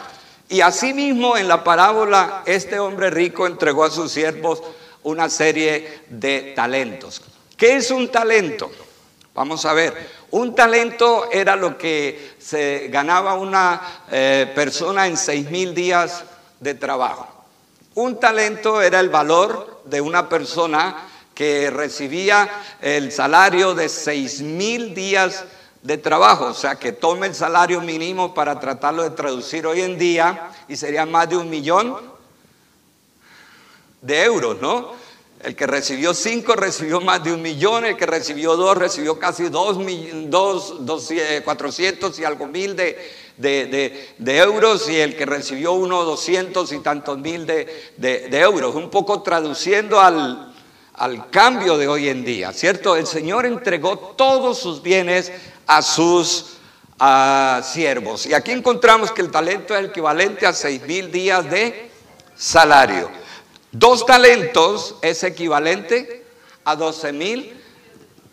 Y 0.49 0.61
asimismo 0.61 1.39
en 1.39 1.49
la 1.49 1.65
parábola, 1.65 2.43
este 2.45 2.79
hombre 2.79 3.09
rico 3.09 3.47
entregó 3.47 3.85
a 3.85 3.91
sus 3.91 4.13
siervos 4.13 4.63
una 5.05 5.31
serie 5.31 6.03
de 6.11 6.53
talentos. 6.55 7.23
¿Qué 7.57 7.77
es 7.77 7.91
un 7.91 8.09
talento? 8.09 8.71
Vamos 9.35 9.65
a 9.65 9.73
ver. 9.73 10.27
Un 10.33 10.55
talento 10.55 11.31
era 11.33 11.57
lo 11.57 11.79
que 11.79 12.35
se 12.39 12.89
ganaba 12.89 13.35
una 13.35 14.05
eh, 14.11 14.53
persona 14.55 15.07
en 15.07 15.17
seis 15.17 15.51
mil 15.51 15.75
días 15.75 16.25
de 16.61 16.75
trabajo. 16.75 17.27
Un 17.95 18.21
talento 18.21 18.83
era 18.83 19.01
el 19.01 19.09
valor 19.09 19.81
de 19.87 20.03
una 20.03 20.29
persona 20.29 20.97
que 21.37 21.69
recibía 21.69 22.49
el 22.81 23.13
salario 23.13 23.75
de 23.75 23.91
seis 23.91 24.41
mil 24.41 24.95
días 24.95 25.45
de 25.83 25.99
trabajo, 25.99 26.47
o 26.47 26.55
sea 26.55 26.77
que 26.77 26.93
tome 26.93 27.27
el 27.27 27.35
salario 27.35 27.83
mínimo 27.83 28.33
para 28.33 28.59
tratarlo 28.59 29.03
de 29.03 29.11
traducir 29.11 29.67
hoy 29.67 29.83
en 29.83 29.99
día 29.99 30.51
y 30.67 30.77
sería 30.77 31.05
más 31.05 31.29
de 31.29 31.37
un 31.37 31.51
millón 31.51 31.95
de 34.01 34.25
euros, 34.25 34.63
¿no? 34.63 34.95
El 35.45 35.55
que 35.55 35.67
recibió 35.67 36.15
cinco 36.15 36.57
recibió 36.57 37.03
más 37.03 37.23
de 37.23 37.35
un 37.35 37.43
millón, 37.43 37.85
el 37.85 37.99
que 37.99 38.07
recibió 38.07 38.57
dos 38.57 38.75
recibió 38.79 39.19
casi 39.19 39.51
dos, 39.51 39.77
dos, 40.31 40.87
dos 40.87 41.13
cuatrocientos 41.45 42.19
y 42.19 42.25
algo 42.25 42.47
mil 42.47 42.75
de, 42.75 43.13
de, 43.37 44.15
de, 44.17 44.39
euros 44.39 44.89
y 44.89 44.97
el 44.97 45.15
que 45.15 45.27
recibió 45.27 45.75
uno 45.75 46.03
doscientos 46.05 46.73
y 46.73 46.79
tantos 46.79 47.19
mil 47.19 47.45
de, 47.45 47.93
de 47.99 48.41
euros. 48.41 48.75
Un 48.75 48.89
poco 48.89 49.21
traduciendo 49.21 50.01
al, 50.01 50.56
al 50.97 51.31
cambio 51.31 51.77
de 51.77 51.89
hoy 51.89 52.09
en 52.09 52.25
día, 52.25 52.53
¿cierto? 52.53 52.97
El 52.97 53.07
Señor 53.07 53.47
entregó 53.47 53.99
todos 53.99 54.59
sus 54.59 54.83
bienes 54.83 55.31
a 55.67 55.83
sus 55.83 56.57
siervos. 57.73 58.25
Y 58.27 58.33
aquí 58.33 58.53
encontramos 58.53 59.13
que 59.13 59.21
el 59.21 59.31
talento 59.31 59.77
es 59.77 59.89
equivalente 59.89 60.47
a 60.47 60.53
seis 60.55 60.81
mil 60.83 61.13
días 61.13 61.51
de 61.51 61.91
salario. 62.35 63.11
Dos 63.71 64.07
talentos 64.07 64.97
es 65.03 65.23
equivalente 65.23 66.25
a 66.65 66.75
doce 66.75 67.13
mil 67.13 67.63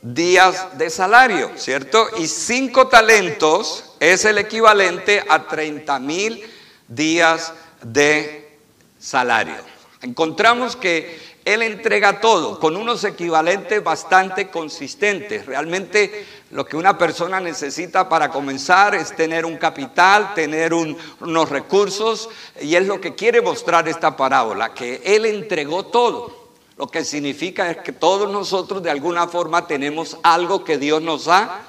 días 0.02 0.78
de 0.78 0.90
salario, 0.90 1.52
¿cierto? 1.58 2.08
Y 2.18 2.28
cinco 2.28 2.88
talentos 2.88 3.92
es 4.00 4.24
el 4.24 4.38
equivalente 4.38 5.22
a 5.28 5.46
treinta 5.48 6.00
mil 6.00 6.50
días 6.88 7.54
de 7.82 8.58
salario. 9.00 9.56
Encontramos 10.02 10.78
que 10.78 11.33
él 11.46 11.62
entrega 11.62 12.22
todo 12.22 12.58
con 12.60 12.78
unos 12.78 13.04
equivalentes 13.04 13.84
bastante 13.84 14.50
consistentes. 14.50 15.46
Realmente 15.46 16.26
lo 16.52 16.66
que 16.66 16.78
una 16.78 16.98
persona 16.98 17.42
necesita 17.42 18.08
para 18.08 18.30
comenzar 18.30 18.96
es 18.96 19.14
tener 19.14 19.46
un 19.46 19.58
capital, 19.58 20.34
tener 20.36 20.74
unos 20.74 21.50
recursos 21.50 22.30
y 22.62 22.76
es 22.76 22.88
lo 22.88 23.02
que 23.02 23.16
quiere 23.16 23.42
mostrar 23.42 23.90
esta 23.90 24.16
parábola, 24.16 24.74
que 24.74 25.02
Él 25.04 25.26
entregó 25.26 25.86
todo. 25.88 26.44
Lo 26.78 26.88
que 26.88 27.04
significa 27.04 27.70
es 27.70 27.78
que 27.78 27.92
todos 27.92 28.32
nosotros 28.32 28.82
de 28.82 28.92
alguna 28.92 29.28
forma 29.28 29.68
tenemos 29.68 30.18
algo 30.24 30.64
que 30.64 30.78
Dios 30.78 31.02
nos 31.02 31.28
ha 31.28 31.60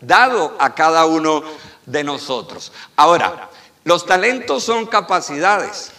dado 0.00 0.54
a 0.58 0.74
cada 0.74 1.04
uno 1.04 1.42
de 1.84 2.04
nosotros. 2.04 2.72
Ahora, 2.96 3.50
los 3.84 4.06
talentos 4.06 4.64
son 4.64 4.86
capacidades 4.86 5.92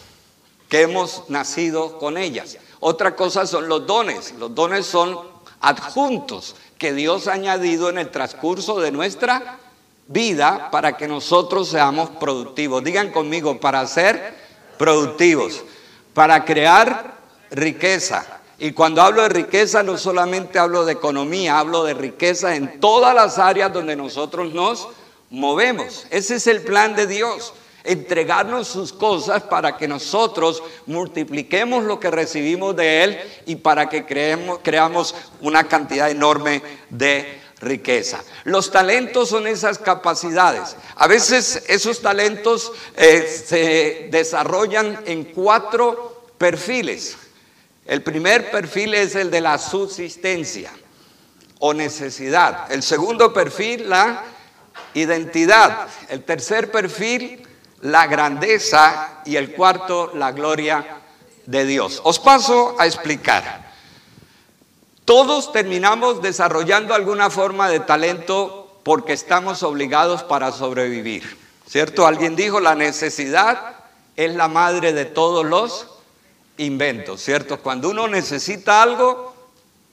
que 0.69 0.81
hemos 0.81 1.29
nacido 1.29 1.99
con 1.99 2.17
ellas. 2.17 2.57
Otra 2.87 3.15
cosa 3.15 3.47
son 3.47 3.67
los 3.67 3.87
dones. 3.87 4.35
Los 4.37 4.53
dones 4.53 4.85
son 4.85 5.19
adjuntos 5.59 6.55
que 6.77 6.93
Dios 6.93 7.27
ha 7.27 7.33
añadido 7.33 7.89
en 7.89 7.97
el 7.97 8.11
transcurso 8.11 8.79
de 8.79 8.91
nuestra 8.91 9.57
vida 10.05 10.69
para 10.69 10.95
que 10.95 11.07
nosotros 11.07 11.69
seamos 11.69 12.11
productivos. 12.11 12.83
Digan 12.83 13.09
conmigo, 13.09 13.59
para 13.59 13.87
ser 13.87 14.35
productivos, 14.77 15.63
para 16.13 16.45
crear 16.45 17.15
riqueza. 17.49 18.23
Y 18.59 18.73
cuando 18.73 19.01
hablo 19.01 19.23
de 19.23 19.29
riqueza 19.29 19.81
no 19.81 19.97
solamente 19.97 20.59
hablo 20.59 20.85
de 20.85 20.93
economía, 20.93 21.57
hablo 21.57 21.85
de 21.85 21.95
riqueza 21.95 22.55
en 22.55 22.79
todas 22.79 23.15
las 23.15 23.39
áreas 23.39 23.73
donde 23.73 23.95
nosotros 23.95 24.53
nos 24.53 24.89
movemos. 25.31 26.05
Ese 26.11 26.35
es 26.35 26.45
el 26.45 26.61
plan 26.61 26.95
de 26.95 27.07
Dios 27.07 27.51
entregarnos 27.85 28.67
sus 28.67 28.91
cosas 28.91 29.43
para 29.43 29.77
que 29.77 29.87
nosotros 29.87 30.61
multipliquemos 30.85 31.83
lo 31.83 31.99
que 31.99 32.11
recibimos 32.11 32.75
de 32.75 33.03
Él 33.03 33.19
y 33.45 33.55
para 33.57 33.89
que 33.89 34.05
creemos, 34.05 34.59
creamos 34.63 35.15
una 35.41 35.67
cantidad 35.67 36.09
enorme 36.09 36.61
de 36.89 37.41
riqueza. 37.61 38.23
Los 38.43 38.71
talentos 38.71 39.29
son 39.29 39.47
esas 39.47 39.79
capacidades. 39.79 40.75
A 40.95 41.07
veces 41.07 41.63
esos 41.67 42.01
talentos 42.01 42.71
eh, 42.95 43.43
se 43.47 44.07
desarrollan 44.11 45.03
en 45.05 45.25
cuatro 45.25 46.27
perfiles. 46.37 47.17
El 47.85 48.01
primer 48.01 48.51
perfil 48.51 48.93
es 48.93 49.15
el 49.15 49.29
de 49.29 49.41
la 49.41 49.57
subsistencia 49.57 50.71
o 51.59 51.73
necesidad. 51.73 52.71
El 52.71 52.83
segundo 52.83 53.33
perfil, 53.33 53.89
la 53.89 54.23
identidad. 54.93 55.87
El 56.09 56.23
tercer 56.23 56.71
perfil, 56.71 57.45
la 57.85 58.07
grandeza. 58.07 59.21
Y 59.25 59.37
el 59.37 59.53
cuarto, 59.53 60.11
la 60.13 60.31
gloria 60.31 61.01
de 61.45 61.65
Dios. 61.65 62.01
Os 62.03 62.19
paso 62.19 62.75
a 62.77 62.85
explicar. 62.85 63.71
Todos 65.03 65.51
terminamos 65.51 66.21
desarrollando 66.21 66.93
alguna 66.93 67.29
forma 67.29 67.69
de 67.69 67.79
talento 67.79 68.79
porque 68.83 69.13
estamos 69.13 69.63
obligados 69.63 70.23
para 70.23 70.51
sobrevivir. 70.51 71.37
¿Cierto? 71.67 72.05
Alguien 72.05 72.35
dijo, 72.35 72.59
la 72.59 72.75
necesidad 72.75 73.77
es 74.15 74.33
la 74.35 74.47
madre 74.47 74.93
de 74.93 75.05
todos 75.05 75.45
los 75.45 75.87
inventos, 76.57 77.21
¿cierto? 77.21 77.59
Cuando 77.59 77.89
uno 77.89 78.07
necesita 78.07 78.81
algo, 78.81 79.34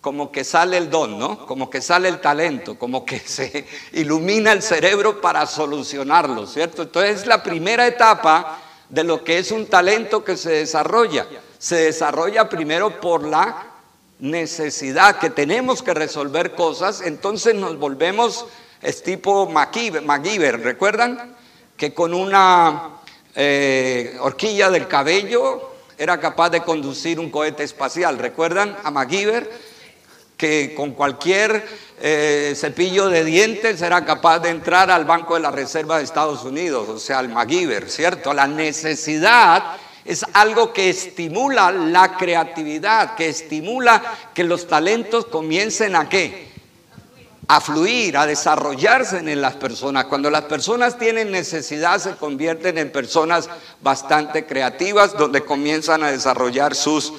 como 0.02 0.32
que 0.32 0.42
sale 0.42 0.76
el 0.76 0.90
don, 0.90 1.16
¿no? 1.16 1.46
Como 1.46 1.70
que 1.70 1.80
sale 1.80 2.08
el 2.08 2.20
talento, 2.20 2.76
como 2.76 3.06
que 3.06 3.18
se 3.24 3.66
ilumina 3.92 4.52
el 4.52 4.60
cerebro 4.60 5.22
para 5.22 5.46
solucionarlo, 5.46 6.46
¿cierto? 6.46 6.82
Entonces 6.82 7.20
es 7.20 7.26
la 7.26 7.42
primera 7.42 7.86
etapa 7.86 8.58
de 8.90 9.04
lo 9.04 9.24
que 9.24 9.38
es 9.38 9.50
un 9.52 9.66
talento 9.66 10.22
que 10.22 10.36
se 10.36 10.50
desarrolla. 10.50 11.26
Se 11.58 11.76
desarrolla 11.76 12.48
primero 12.48 13.00
por 13.00 13.24
la 13.24 13.68
necesidad, 14.18 15.18
que 15.18 15.30
tenemos 15.30 15.82
que 15.82 15.94
resolver 15.94 16.54
cosas, 16.54 17.00
entonces 17.00 17.54
nos 17.54 17.78
volvemos 17.78 18.46
es 18.82 19.04
tipo 19.04 19.48
MacGyver, 19.48 20.60
¿recuerdan? 20.60 21.36
Que 21.76 21.94
con 21.94 22.12
una 22.12 23.00
eh, 23.36 24.16
horquilla 24.20 24.70
del 24.70 24.88
cabello 24.88 25.70
era 25.96 26.18
capaz 26.18 26.50
de 26.50 26.62
conducir 26.62 27.20
un 27.20 27.30
cohete 27.30 27.62
espacial. 27.62 28.18
¿Recuerdan 28.18 28.76
a 28.82 28.90
MacGyver? 28.90 29.71
Que 30.42 30.74
con 30.74 30.90
cualquier 30.90 31.64
eh, 32.00 32.54
cepillo 32.56 33.08
de 33.08 33.22
dientes 33.22 33.80
era 33.80 34.04
capaz 34.04 34.40
de 34.40 34.48
entrar 34.48 34.90
al 34.90 35.04
Banco 35.04 35.34
de 35.34 35.40
la 35.40 35.52
Reserva 35.52 35.98
de 35.98 36.02
Estados 36.02 36.42
Unidos, 36.42 36.88
o 36.88 36.98
sea, 36.98 37.20
el 37.20 37.28
MacGyver, 37.28 37.88
¿cierto? 37.88 38.34
La 38.34 38.48
necesidad 38.48 39.76
es 40.04 40.26
algo 40.32 40.72
que 40.72 40.90
estimula 40.90 41.70
la 41.70 42.16
creatividad, 42.16 43.14
que 43.14 43.28
estimula 43.28 44.02
que 44.34 44.42
los 44.42 44.66
talentos 44.66 45.26
comiencen 45.26 45.94
a 45.94 46.08
qué? 46.08 46.50
A 47.46 47.60
fluir, 47.60 48.16
a 48.16 48.26
desarrollarse 48.26 49.18
en 49.18 49.40
las 49.40 49.54
personas. 49.54 50.06
Cuando 50.06 50.28
las 50.28 50.46
personas 50.46 50.98
tienen 50.98 51.30
necesidad 51.30 52.00
se 52.00 52.16
convierten 52.16 52.78
en 52.78 52.90
personas 52.90 53.48
bastante 53.80 54.44
creativas 54.44 55.16
donde 55.16 55.44
comienzan 55.44 56.02
a 56.02 56.10
desarrollar 56.10 56.74
sus 56.74 57.12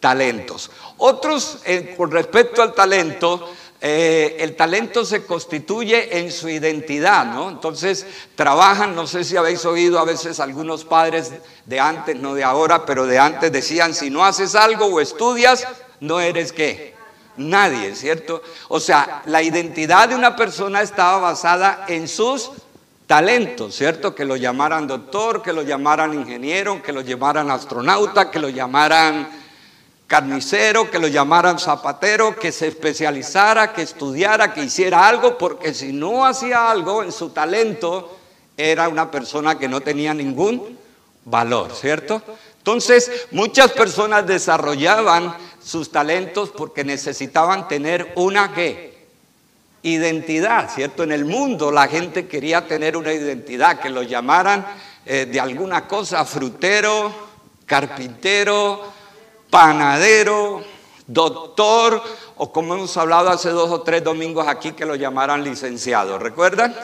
talentos. 0.00 0.70
Otros, 0.98 1.58
eh, 1.64 1.94
con 1.96 2.10
respecto 2.10 2.62
al 2.62 2.74
talento, 2.74 3.52
eh, 3.82 4.36
el 4.40 4.56
talento 4.56 5.06
se 5.06 5.24
constituye 5.24 6.18
en 6.18 6.30
su 6.30 6.48
identidad, 6.48 7.24
¿no? 7.24 7.48
Entonces 7.48 8.06
trabajan, 8.34 8.94
no 8.94 9.06
sé 9.06 9.24
si 9.24 9.36
habéis 9.36 9.64
oído 9.64 9.98
a 9.98 10.04
veces 10.04 10.38
algunos 10.40 10.84
padres 10.84 11.32
de 11.64 11.80
antes, 11.80 12.16
no 12.16 12.34
de 12.34 12.44
ahora, 12.44 12.84
pero 12.84 13.06
de 13.06 13.18
antes 13.18 13.50
decían, 13.50 13.94
si 13.94 14.10
no 14.10 14.24
haces 14.24 14.54
algo 14.54 14.86
o 14.86 15.00
estudias, 15.00 15.66
no 16.00 16.20
eres 16.20 16.52
qué. 16.52 16.94
Nadie, 17.38 17.94
¿cierto? 17.94 18.42
O 18.68 18.80
sea, 18.80 19.22
la 19.24 19.42
identidad 19.42 20.10
de 20.10 20.14
una 20.14 20.36
persona 20.36 20.82
estaba 20.82 21.18
basada 21.18 21.86
en 21.88 22.06
sus 22.06 22.50
talentos, 23.06 23.74
¿cierto? 23.74 24.14
Que 24.14 24.26
lo 24.26 24.36
llamaran 24.36 24.86
doctor, 24.86 25.40
que 25.40 25.54
lo 25.54 25.62
llamaran 25.62 26.12
ingeniero, 26.12 26.82
que 26.82 26.92
lo 26.92 27.00
llamaran 27.00 27.50
astronauta, 27.50 28.30
que 28.30 28.38
lo 28.38 28.50
llamaran 28.50 29.39
carnicero, 30.10 30.90
que 30.90 30.98
lo 30.98 31.06
llamaran 31.06 31.60
zapatero, 31.60 32.34
que 32.34 32.50
se 32.50 32.66
especializara, 32.66 33.72
que 33.72 33.82
estudiara, 33.82 34.52
que 34.52 34.64
hiciera 34.64 35.06
algo, 35.06 35.38
porque 35.38 35.72
si 35.72 35.92
no 35.92 36.26
hacía 36.26 36.68
algo 36.68 37.04
en 37.04 37.12
su 37.12 37.30
talento, 37.30 38.18
era 38.56 38.88
una 38.88 39.08
persona 39.08 39.56
que 39.56 39.68
no 39.68 39.80
tenía 39.82 40.12
ningún 40.12 40.76
valor, 41.24 41.70
¿cierto? 41.76 42.20
Entonces, 42.58 43.28
muchas 43.30 43.70
personas 43.70 44.26
desarrollaban 44.26 45.32
sus 45.62 45.92
talentos 45.92 46.48
porque 46.48 46.82
necesitaban 46.82 47.68
tener 47.68 48.12
una 48.16 48.52
¿qué? 48.52 49.06
identidad, 49.84 50.74
¿cierto? 50.74 51.04
En 51.04 51.12
el 51.12 51.24
mundo 51.24 51.70
la 51.70 51.86
gente 51.86 52.26
quería 52.26 52.66
tener 52.66 52.96
una 52.96 53.12
identidad, 53.12 53.78
que 53.78 53.88
lo 53.88 54.02
llamaran 54.02 54.66
eh, 55.06 55.28
de 55.30 55.38
alguna 55.38 55.86
cosa, 55.86 56.24
frutero, 56.24 57.14
carpintero, 57.64 58.98
panadero, 59.50 60.62
doctor, 61.06 62.02
o 62.36 62.52
como 62.52 62.74
hemos 62.74 62.96
hablado 62.96 63.28
hace 63.30 63.50
dos 63.50 63.70
o 63.70 63.82
tres 63.82 64.02
domingos 64.02 64.46
aquí, 64.48 64.72
que 64.72 64.86
lo 64.86 64.94
llamaran 64.94 65.44
licenciado. 65.44 66.18
¿Recuerdan? 66.18 66.74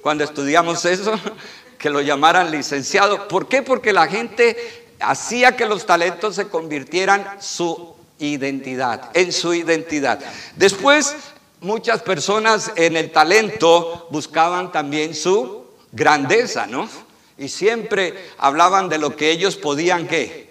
Cuando 0.00 0.24
estudiamos 0.24 0.84
eso, 0.84 1.12
que 1.78 1.90
lo 1.90 2.00
llamaran 2.00 2.50
licenciado. 2.50 3.28
¿Por 3.28 3.48
qué? 3.48 3.62
Porque 3.62 3.92
la 3.92 4.06
gente 4.06 4.86
hacía 5.00 5.56
que 5.56 5.66
los 5.66 5.86
talentos 5.86 6.36
se 6.36 6.48
convirtieran 6.48 7.36
su 7.40 7.94
identidad, 8.18 9.10
en 9.14 9.32
su 9.32 9.54
identidad. 9.54 10.20
Después, 10.56 11.14
muchas 11.60 12.02
personas 12.02 12.72
en 12.76 12.96
el 12.96 13.10
talento 13.10 14.08
buscaban 14.10 14.72
también 14.72 15.14
su 15.14 15.64
grandeza, 15.92 16.66
¿no? 16.66 16.88
Y 17.36 17.48
siempre 17.48 18.32
hablaban 18.38 18.88
de 18.88 18.98
lo 18.98 19.14
que 19.14 19.30
ellos 19.30 19.56
podían, 19.56 20.08
¿qué? 20.08 20.47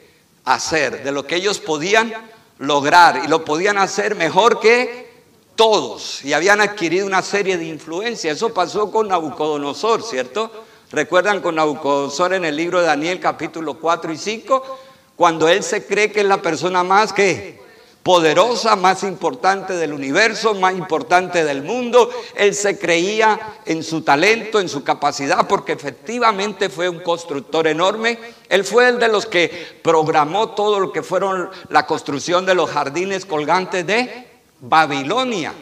Hacer, 0.47 1.03
de 1.03 1.11
lo 1.11 1.27
que 1.27 1.35
ellos 1.35 1.59
podían 1.59 2.13
lograr 2.57 3.21
y 3.23 3.27
lo 3.27 3.45
podían 3.45 3.77
hacer 3.77 4.15
mejor 4.15 4.59
que 4.59 5.07
todos 5.55 6.23
y 6.23 6.33
habían 6.33 6.61
adquirido 6.61 7.05
una 7.05 7.21
serie 7.21 7.57
de 7.57 7.65
influencias. 7.65 8.37
Eso 8.37 8.53
pasó 8.53 8.89
con 8.89 9.09
Nabucodonosor, 9.09 10.03
¿cierto? 10.03 10.51
¿Recuerdan 10.91 11.41
con 11.41 11.55
Nabucodonosor 11.55 12.33
en 12.33 12.45
el 12.45 12.55
libro 12.55 12.79
de 12.79 12.87
Daniel 12.87 13.19
capítulo 13.19 13.73
4 13.75 14.13
y 14.13 14.17
5? 14.17 14.79
Cuando 15.15 15.49
él 15.49 15.63
se 15.63 15.85
cree 15.85 16.11
que 16.11 16.21
es 16.21 16.25
la 16.25 16.41
persona 16.41 16.83
más 16.83 17.11
que 17.11 17.59
poderosa, 18.07 18.77
más 18.77 19.03
importante 19.03 19.73
del 19.73 19.91
universo, 19.91 20.53
más 20.53 20.73
importante 20.73 21.43
del 21.43 21.61
mundo. 21.61 22.09
Él 22.37 22.55
se 22.55 22.79
creía 22.79 23.57
en 23.65 23.83
su 23.83 23.99
talento, 23.99 24.61
en 24.61 24.69
su 24.69 24.81
capacidad, 24.81 25.45
porque 25.45 25.73
efectivamente 25.73 26.69
fue 26.69 26.87
un 26.87 26.99
constructor 26.99 27.67
enorme. 27.67 28.17
Él 28.47 28.63
fue 28.63 28.87
el 28.87 28.97
de 28.97 29.09
los 29.09 29.25
que 29.25 29.81
programó 29.83 30.51
todo 30.51 30.79
lo 30.79 30.93
que 30.93 31.03
fueron 31.03 31.49
la 31.67 31.85
construcción 31.85 32.45
de 32.45 32.55
los 32.55 32.69
jardines 32.69 33.25
colgantes 33.25 33.85
de 33.85 34.25
Babilonia. 34.61 35.53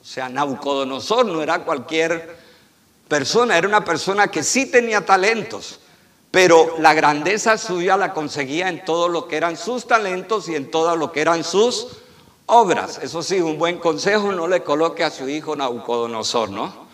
O 0.00 0.04
sea, 0.06 0.30
Nabucodonosor 0.30 1.26
no 1.26 1.42
era 1.42 1.58
cualquier 1.64 2.34
persona, 3.08 3.58
era 3.58 3.68
una 3.68 3.84
persona 3.84 4.28
que 4.28 4.42
sí 4.42 4.70
tenía 4.70 5.04
talentos. 5.04 5.79
Pero 6.30 6.76
la 6.78 6.94
grandeza 6.94 7.58
suya 7.58 7.96
la 7.96 8.12
conseguía 8.12 8.68
en 8.68 8.84
todo 8.84 9.08
lo 9.08 9.26
que 9.26 9.36
eran 9.36 9.56
sus 9.56 9.86
talentos 9.86 10.48
y 10.48 10.54
en 10.54 10.70
todo 10.70 10.94
lo 10.94 11.10
que 11.10 11.20
eran 11.20 11.42
sus 11.42 11.88
obras. 12.46 13.00
Eso 13.02 13.22
sí, 13.22 13.40
un 13.40 13.58
buen 13.58 13.78
consejo, 13.78 14.30
no 14.30 14.46
le 14.46 14.62
coloque 14.62 15.02
a 15.02 15.10
su 15.10 15.28
hijo 15.28 15.56
Nabucodonosor, 15.56 16.50
¿no? 16.50 16.88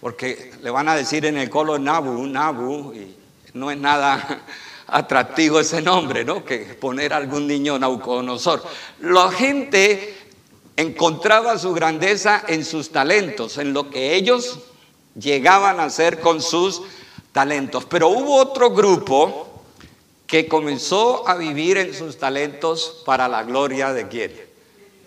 Porque 0.00 0.52
le 0.62 0.70
van 0.70 0.88
a 0.88 0.94
decir 0.94 1.26
en 1.26 1.36
el 1.36 1.50
colo 1.50 1.78
Nabu, 1.78 2.26
Nabu, 2.26 2.92
y 2.94 3.16
no 3.54 3.72
es 3.72 3.78
nada 3.78 4.44
atractivo 4.86 5.58
ese 5.58 5.82
nombre, 5.82 6.24
¿no? 6.24 6.44
Que 6.44 6.58
poner 6.58 7.12
a 7.12 7.16
algún 7.16 7.48
niño 7.48 7.76
Nauconosor. 7.76 8.62
La 9.00 9.32
gente 9.32 10.16
encontraba 10.76 11.58
su 11.58 11.74
grandeza 11.74 12.44
en 12.46 12.64
sus 12.64 12.90
talentos, 12.90 13.58
en 13.58 13.72
lo 13.72 13.90
que 13.90 14.14
ellos 14.14 14.60
llegaban 15.16 15.80
a 15.80 15.84
hacer 15.84 16.20
con 16.20 16.40
sus 16.40 16.76
talentos. 16.76 16.99
Pero 17.32 18.08
hubo 18.08 18.36
otro 18.36 18.70
grupo 18.70 19.46
que 20.26 20.46
comenzó 20.46 21.28
a 21.28 21.34
vivir 21.34 21.76
en 21.78 21.94
sus 21.94 22.18
talentos 22.18 23.02
para 23.04 23.28
la 23.28 23.42
gloria 23.42 23.92
de 23.92 24.08
quién? 24.08 24.32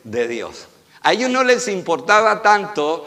De 0.04 0.28
Dios. 0.28 0.68
A 1.02 1.14
ellos 1.14 1.30
no 1.30 1.44
les 1.44 1.68
importaba 1.68 2.42
tanto 2.42 3.06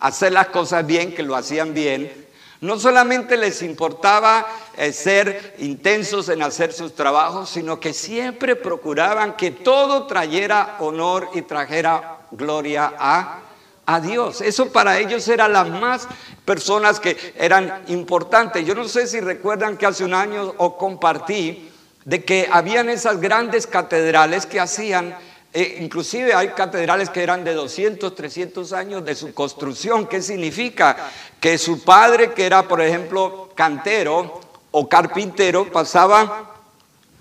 hacer 0.00 0.32
las 0.32 0.48
cosas 0.48 0.86
bien, 0.86 1.14
que 1.14 1.22
lo 1.22 1.34
hacían 1.34 1.74
bien. 1.74 2.26
No 2.60 2.78
solamente 2.78 3.36
les 3.36 3.62
importaba 3.62 4.46
eh, 4.76 4.92
ser 4.92 5.54
intensos 5.58 6.28
en 6.28 6.42
hacer 6.42 6.72
sus 6.72 6.94
trabajos, 6.94 7.50
sino 7.50 7.78
que 7.78 7.92
siempre 7.92 8.56
procuraban 8.56 9.36
que 9.36 9.50
todo 9.50 10.06
trayera 10.06 10.76
honor 10.80 11.30
y 11.34 11.42
trajera 11.42 12.26
gloria 12.32 12.94
a 12.98 13.40
a 13.88 14.00
Dios. 14.00 14.42
Eso 14.42 14.70
para 14.70 14.98
ellos 14.98 15.26
era 15.28 15.48
las 15.48 15.66
más 15.66 16.06
personas 16.44 17.00
que 17.00 17.16
eran 17.38 17.84
importantes. 17.88 18.64
Yo 18.66 18.74
no 18.74 18.86
sé 18.86 19.06
si 19.06 19.18
recuerdan 19.18 19.78
que 19.78 19.86
hace 19.86 20.04
un 20.04 20.12
año 20.12 20.54
os 20.58 20.74
compartí 20.74 21.70
de 22.04 22.22
que 22.22 22.46
habían 22.52 22.90
esas 22.90 23.18
grandes 23.18 23.66
catedrales 23.66 24.44
que 24.44 24.60
hacían, 24.60 25.16
eh, 25.54 25.78
inclusive 25.80 26.34
hay 26.34 26.48
catedrales 26.50 27.08
que 27.08 27.22
eran 27.22 27.44
de 27.44 27.54
200, 27.54 28.14
300 28.14 28.74
años 28.74 29.06
de 29.06 29.14
su 29.14 29.32
construcción. 29.32 30.06
¿Qué 30.06 30.20
significa? 30.20 30.94
Que 31.40 31.56
su 31.56 31.82
padre, 31.82 32.34
que 32.34 32.44
era 32.44 32.68
por 32.68 32.82
ejemplo 32.82 33.48
cantero 33.54 34.38
o 34.70 34.86
carpintero, 34.86 35.72
pasaba 35.72 36.56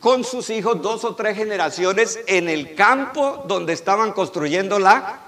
con 0.01 0.25
sus 0.25 0.49
hijos 0.49 0.81
dos 0.81 1.05
o 1.05 1.15
tres 1.15 1.37
generaciones 1.37 2.19
en 2.27 2.49
el 2.49 2.75
campo 2.75 3.45
donde 3.47 3.71
estaban 3.71 4.11
construyendo 4.11 4.79
la 4.79 5.26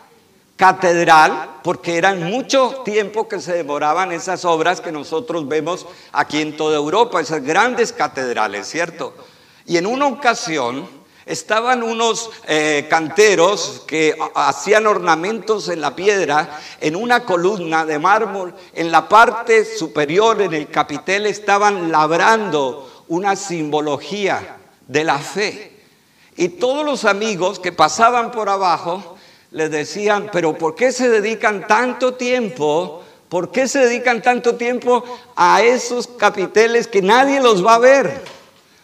catedral, 0.60 1.62
porque 1.64 1.96
eran 1.96 2.22
mucho 2.22 2.82
tiempo 2.84 3.30
que 3.30 3.40
se 3.40 3.54
demoraban 3.54 4.12
esas 4.12 4.44
obras 4.44 4.82
que 4.82 4.92
nosotros 4.92 5.48
vemos 5.48 5.86
aquí 6.12 6.42
en 6.42 6.58
toda 6.58 6.76
Europa, 6.76 7.22
esas 7.22 7.42
grandes 7.42 7.94
catedrales, 7.94 8.68
¿cierto? 8.68 9.14
Y 9.66 9.78
en 9.78 9.88
una 9.88 10.08
ocasión 10.08 10.86
estaban 11.26 11.82
unos 11.82 12.30
eh, 12.46 12.88
canteros 12.90 13.86
que 13.88 14.18
hacían 14.36 14.86
ornamentos 14.86 15.70
en 15.70 15.80
la 15.80 15.96
piedra, 15.96 16.60
en 16.82 16.98
una 16.98 17.24
columna 17.24 17.86
de 17.86 17.98
mármol, 17.98 18.54
en 18.74 18.92
la 18.92 19.08
parte 19.08 19.64
superior, 19.64 20.42
en 20.42 20.54
el 20.54 20.70
capitel, 20.70 21.26
estaban 21.26 21.90
labrando 21.90 23.06
una 23.08 23.38
simbología 23.38 24.58
de 24.86 25.06
la 25.06 25.20
fe. 25.20 25.86
Y 26.36 26.50
todos 26.50 26.86
los 26.86 27.06
amigos 27.06 27.60
que 27.60 27.72
pasaban 27.72 28.32
por 28.32 28.50
abajo, 28.50 29.16
les 29.52 29.72
decían, 29.72 30.30
pero 30.32 30.58
¿por 30.58 30.76
qué 30.76 30.92
se 30.92 31.10
dedican 31.10 31.66
tanto 31.68 32.14
tiempo? 32.14 33.04
¿Por 33.30 33.52
qué 33.52 33.68
se 33.68 33.80
dedican 33.80 34.22
tanto 34.22 34.56
tiempo 34.56 35.04
a 35.36 35.62
esos 35.62 36.08
capiteles 36.08 36.88
que 36.88 37.02
nadie 37.02 37.42
los 37.42 37.66
va 37.66 37.76
a 37.76 37.80
ver? 37.80 38.24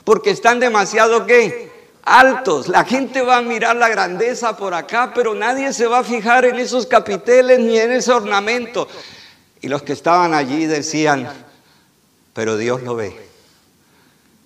Porque 0.04 0.32
están 0.32 0.60
demasiado 0.60 1.26
qué? 1.26 1.72
Altos. 2.04 2.68
La 2.68 2.84
gente 2.84 3.22
va 3.22 3.38
a 3.38 3.42
mirar 3.42 3.76
la 3.76 3.90
grandeza 3.90 4.58
por 4.58 4.74
acá, 4.74 5.12
pero 5.16 5.34
nadie 5.34 5.74
se 5.74 5.88
va 5.88 6.00
a 6.00 6.04
fijar 6.04 6.46
en 6.46 6.60
esos 6.60 6.86
capiteles 6.86 7.60
ni 7.60 7.80
en 7.80 7.92
ese 7.92 8.12
ornamento. 8.12 8.88
Y 9.62 9.68
los 9.68 9.82
que 9.82 9.94
estaban 9.94 10.36
allí 10.36 10.66
decían, 10.66 11.28
pero 12.34 12.58
Dios 12.58 12.84
lo 12.84 12.96
ve. 12.96 13.16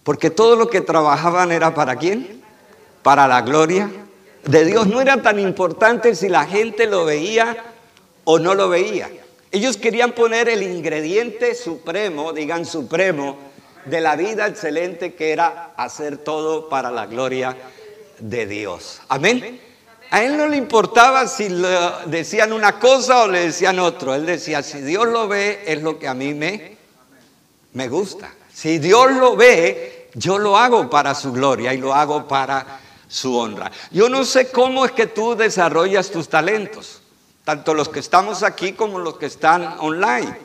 Porque 0.04 0.30
todo 0.30 0.56
lo 0.56 0.70
que 0.70 0.80
trabajaban 0.80 1.52
era 1.52 1.74
para 1.74 1.98
quién? 1.98 2.42
Para 3.04 3.28
la 3.28 3.42
gloria 3.42 3.90
de 4.50 4.66
Dios 4.66 4.88
no 4.88 5.00
era 5.00 5.22
tan 5.22 5.40
importante 5.40 6.16
si 6.16 6.28
la 6.28 6.46
gente 6.46 6.88
lo 6.88 7.06
veía 7.06 7.56
o 8.24 8.40
no 8.40 8.56
lo 8.56 8.68
veía. 8.68 9.08
Ellos 9.52 9.78
querían 9.78 10.14
poner 10.14 10.50
el 10.50 10.64
ingrediente 10.64 11.54
supremo, 11.54 12.34
digan 12.34 12.66
supremo, 12.66 13.38
de 13.86 14.02
la 14.02 14.16
vida 14.16 14.48
excelente 14.48 15.14
que 15.14 15.32
era 15.32 15.74
hacer 15.78 16.18
todo 16.18 16.68
para 16.68 16.90
la 16.90 17.06
gloria 17.06 17.56
de 18.18 18.48
Dios. 18.48 19.02
Amén. 19.08 19.62
A 20.10 20.24
él 20.24 20.36
no 20.36 20.48
le 20.48 20.58
importaba 20.58 21.28
si 21.28 21.50
le 21.50 21.70
decían 22.08 22.52
una 22.52 22.80
cosa 22.80 23.26
o 23.26 23.28
le 23.28 23.42
decían 23.42 23.78
otro. 23.78 24.16
Él 24.16 24.26
decía, 24.26 24.64
si 24.64 24.82
Dios 24.82 25.08
lo 25.08 25.28
ve, 25.28 25.62
es 25.68 25.84
lo 25.84 26.00
que 26.00 26.08
a 26.08 26.16
mí 26.16 26.34
me, 26.34 26.76
me 27.74 27.88
gusta. 27.88 28.32
Si 28.52 28.80
Dios 28.80 29.12
lo 29.12 29.36
ve, 29.36 30.10
yo 30.16 30.40
lo 30.40 30.58
hago 30.58 30.90
para 30.90 31.14
su 31.14 31.32
gloria 31.32 31.72
y 31.72 31.78
lo 31.78 31.94
hago 31.94 32.28
para 32.28 32.80
su 33.10 33.36
honra. 33.36 33.72
Yo 33.92 34.08
no 34.08 34.24
sé 34.24 34.52
cómo 34.52 34.86
es 34.86 34.94
que 34.94 35.08
tú 35.08 35.36
desarrollas 35.36 36.12
tus 36.12 36.30
talentos, 36.30 37.02
tanto 37.44 37.74
los 37.74 37.90
que 37.90 38.00
estamos 38.00 38.44
aquí 38.44 38.74
como 38.74 39.00
los 39.00 39.18
que 39.18 39.26
están 39.26 39.76
online. 39.80 40.38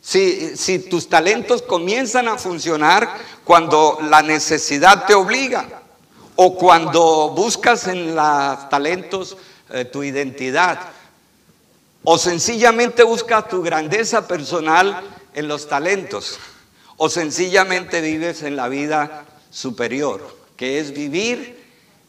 Si, 0.00 0.78
tus 0.90 1.08
talentos 1.08 1.60
comienzan 1.60 2.28
a 2.28 2.38
funcionar 2.38 3.08
cuando 3.44 3.98
la 4.02 4.22
necesidad 4.22 5.04
te 5.06 5.14
obliga 5.14 5.82
o 6.36 6.54
cuando 6.56 7.30
buscas 7.30 7.86
en 7.88 8.16
los 8.16 8.68
talentos 8.70 9.36
eh, 9.70 9.84
tu 9.84 10.02
identidad 10.02 10.78
o 12.04 12.16
sencillamente 12.16 13.02
buscas 13.02 13.48
tu 13.48 13.60
grandeza 13.60 14.26
personal 14.26 15.02
en 15.34 15.46
los 15.46 15.68
talentos 15.68 16.38
o 16.96 17.10
sencillamente 17.10 18.00
vives 18.00 18.42
en 18.42 18.56
la 18.56 18.68
vida 18.68 19.26
superior, 19.50 20.36
que 20.56 20.80
es 20.80 20.92
vivir 20.92 21.57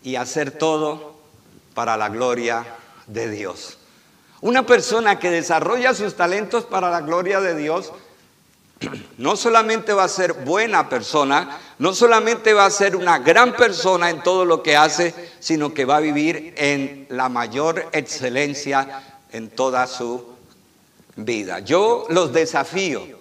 y 0.04 0.16
hacer 0.16 0.52
todo 0.52 1.16
para 1.74 1.98
la 1.98 2.10
gloria 2.10 2.66
de 3.08 3.30
Dios. 3.30 3.78
Una 4.42 4.66
persona 4.66 5.20
que 5.20 5.32
desarrolla 5.32 5.94
sus 5.94 6.16
talentos 6.16 6.64
para 6.64 6.90
la 6.90 7.02
gloria 7.02 7.42
de 7.42 7.56
Dios 7.56 7.92
no 9.18 9.36
solamente 9.36 9.94
va 9.94 10.06
a 10.06 10.10
ser 10.10 10.34
buena 10.34 10.88
persona, 10.88 11.60
no 11.78 11.94
solamente 11.94 12.54
va 12.54 12.66
a 12.66 12.72
ser 12.72 12.96
una 12.96 13.20
gran 13.20 13.56
persona 13.56 14.10
en 14.10 14.24
todo 14.24 14.46
lo 14.46 14.64
que 14.64 14.78
hace, 14.78 15.14
sino 15.40 15.74
que 15.74 15.86
va 15.86 15.98
a 15.98 16.02
vivir 16.02 16.54
en 16.58 17.06
la 17.10 17.28
mayor 17.30 17.90
excelencia 17.92 19.04
en 19.32 19.50
toda 19.50 19.88
su 19.88 20.26
vida. 21.16 21.60
Yo 21.60 22.06
los 22.10 22.32
desafío 22.32 23.20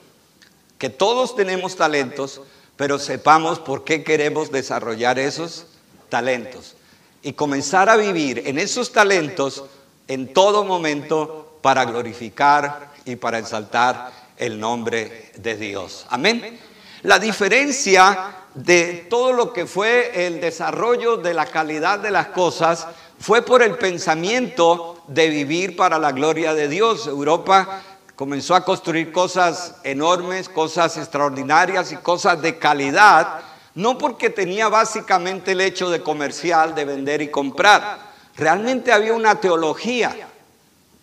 que 0.78 0.90
todos 0.90 1.34
tenemos 1.34 1.74
talentos, 1.74 2.40
pero 2.76 3.00
sepamos 3.00 3.58
por 3.58 3.82
qué 3.82 4.04
queremos 4.04 4.52
desarrollar 4.52 5.18
esos 5.18 5.66
talentos 6.08 6.76
y 7.22 7.32
comenzar 7.32 7.88
a 7.88 7.96
vivir 7.96 8.42
en 8.46 8.58
esos 8.58 8.92
talentos 8.92 9.64
en 10.06 10.32
todo 10.32 10.64
momento 10.64 11.58
para 11.60 11.84
glorificar 11.84 12.92
y 13.04 13.16
para 13.16 13.38
exaltar 13.38 14.12
el 14.36 14.58
nombre 14.58 15.32
de 15.36 15.56
Dios. 15.56 16.06
Amén. 16.10 16.58
La 17.02 17.18
diferencia 17.18 18.36
de 18.54 19.06
todo 19.08 19.32
lo 19.32 19.52
que 19.52 19.66
fue 19.66 20.26
el 20.26 20.40
desarrollo 20.40 21.16
de 21.16 21.34
la 21.34 21.46
calidad 21.46 21.98
de 21.98 22.10
las 22.10 22.28
cosas 22.28 22.86
fue 23.18 23.42
por 23.42 23.62
el 23.62 23.76
pensamiento 23.76 25.02
de 25.08 25.28
vivir 25.28 25.76
para 25.76 25.98
la 25.98 26.12
gloria 26.12 26.54
de 26.54 26.68
Dios. 26.68 27.06
Europa 27.06 27.82
comenzó 28.16 28.54
a 28.54 28.64
construir 28.64 29.12
cosas 29.12 29.76
enormes, 29.84 30.48
cosas 30.48 30.96
extraordinarias 30.96 31.92
y 31.92 31.96
cosas 31.96 32.40
de 32.42 32.58
calidad 32.58 33.40
no 33.78 33.96
porque 33.96 34.28
tenía 34.28 34.68
básicamente 34.68 35.52
el 35.52 35.60
hecho 35.60 35.88
de 35.88 36.02
comercial, 36.02 36.74
de 36.74 36.84
vender 36.84 37.22
y 37.22 37.30
comprar. 37.30 38.10
Realmente 38.34 38.90
había 38.90 39.14
una 39.14 39.36
teología, 39.36 40.16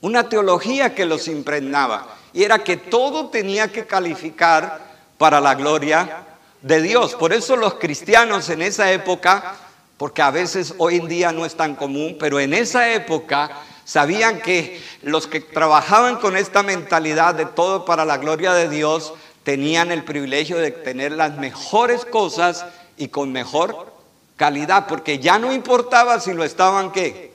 una 0.02 0.28
teología 0.28 0.94
que 0.94 1.06
los 1.06 1.30
impregnaba. 1.30 2.06
Y 2.34 2.44
era 2.44 2.60
que 2.60 2.76
todo 2.76 3.30
tenía 3.30 3.72
que 3.72 3.86
calificar 3.86 4.94
para 5.18 5.40
la 5.40 5.56
gloria 5.56 6.26
de 6.62 6.82
Dios. 6.82 7.16
Por 7.16 7.32
eso 7.32 7.56
los 7.56 7.76
cristianos 7.76 8.50
en 8.50 8.62
esa 8.62 8.92
época, 8.92 9.56
porque 9.96 10.22
a 10.22 10.32
veces 10.32 10.74
hoy 10.78 10.98
en 10.98 11.08
día 11.08 11.32
no 11.32 11.46
es 11.46 11.56
tan 11.56 11.76
común, 11.76 12.18
pero 12.20 12.42
en 12.42 12.54
esa 12.54 12.92
época 12.92 13.52
sabían 13.86 14.42
que 14.42 14.84
los 15.02 15.28
que 15.28 15.40
trabajaban 15.40 16.18
con 16.18 16.36
esta 16.36 16.62
mentalidad 16.62 17.36
de 17.36 17.46
todo 17.46 17.86
para 17.86 18.04
la 18.04 18.18
gloria 18.18 18.52
de 18.52 18.68
Dios, 18.68 19.14
tenían 19.46 19.92
el 19.92 20.04
privilegio 20.04 20.58
de 20.58 20.72
tener 20.72 21.12
las 21.12 21.38
mejores 21.38 22.04
cosas 22.04 22.66
y 22.98 23.10
con 23.10 23.32
mejor 23.32 23.94
calidad, 24.36 24.88
porque 24.88 25.20
ya 25.20 25.38
no 25.38 25.54
importaba 25.54 26.20
si 26.20 26.34
lo 26.34 26.44
estaban 26.44 26.92
qué, 26.92 27.32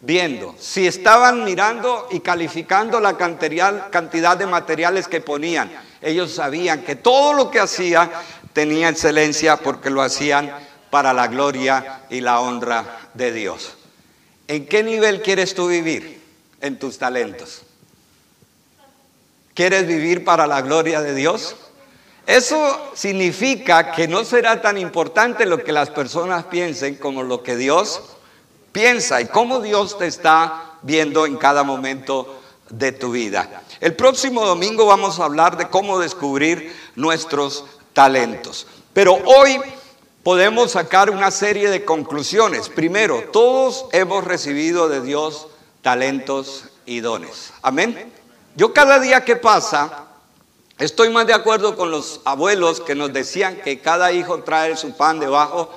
viendo, 0.00 0.54
si 0.58 0.86
estaban 0.86 1.44
mirando 1.44 2.08
y 2.10 2.20
calificando 2.20 2.98
la 2.98 3.16
cantidad 3.18 4.36
de 4.38 4.46
materiales 4.46 5.06
que 5.06 5.20
ponían. 5.20 5.70
Ellos 6.00 6.32
sabían 6.32 6.82
que 6.82 6.96
todo 6.96 7.34
lo 7.34 7.50
que 7.50 7.60
hacía 7.60 8.10
tenía 8.54 8.88
excelencia 8.88 9.58
porque 9.58 9.90
lo 9.90 10.00
hacían 10.00 10.50
para 10.88 11.12
la 11.12 11.28
gloria 11.28 12.04
y 12.08 12.22
la 12.22 12.40
honra 12.40 13.10
de 13.12 13.32
Dios. 13.32 13.76
¿En 14.48 14.64
qué 14.64 14.82
nivel 14.82 15.20
quieres 15.20 15.54
tú 15.54 15.68
vivir? 15.68 16.20
En 16.62 16.78
tus 16.78 16.96
talentos. 16.96 17.62
¿Quieres 19.54 19.86
vivir 19.86 20.24
para 20.24 20.46
la 20.46 20.62
gloria 20.62 21.00
de 21.00 21.14
Dios? 21.14 21.56
Eso 22.26 22.92
significa 22.94 23.92
que 23.92 24.06
no 24.06 24.24
será 24.24 24.62
tan 24.62 24.78
importante 24.78 25.46
lo 25.46 25.64
que 25.64 25.72
las 25.72 25.90
personas 25.90 26.44
piensen 26.44 26.94
como 26.94 27.22
lo 27.22 27.42
que 27.42 27.56
Dios 27.56 28.02
piensa 28.72 29.20
y 29.20 29.26
cómo 29.26 29.60
Dios 29.60 29.98
te 29.98 30.06
está 30.06 30.74
viendo 30.82 31.26
en 31.26 31.36
cada 31.36 31.64
momento 31.64 32.40
de 32.68 32.92
tu 32.92 33.10
vida. 33.10 33.62
El 33.80 33.96
próximo 33.96 34.46
domingo 34.46 34.86
vamos 34.86 35.18
a 35.18 35.24
hablar 35.24 35.56
de 35.56 35.68
cómo 35.68 35.98
descubrir 35.98 36.74
nuestros 36.94 37.64
talentos. 37.92 38.66
Pero 38.92 39.14
hoy 39.24 39.60
podemos 40.22 40.72
sacar 40.72 41.10
una 41.10 41.30
serie 41.30 41.70
de 41.70 41.84
conclusiones. 41.84 42.68
Primero, 42.68 43.24
todos 43.32 43.86
hemos 43.92 44.24
recibido 44.24 44.88
de 44.88 45.00
Dios 45.00 45.48
talentos 45.82 46.66
y 46.86 47.00
dones. 47.00 47.52
Amén. 47.62 48.19
Yo 48.56 48.72
cada 48.72 48.98
día 48.98 49.24
que 49.24 49.36
pasa, 49.36 50.06
estoy 50.78 51.10
más 51.10 51.26
de 51.26 51.34
acuerdo 51.34 51.76
con 51.76 51.90
los 51.90 52.20
abuelos 52.24 52.80
que 52.80 52.94
nos 52.94 53.12
decían 53.12 53.60
que 53.62 53.80
cada 53.80 54.12
hijo 54.12 54.42
trae 54.42 54.76
su 54.76 54.96
pan 54.96 55.20
debajo 55.20 55.70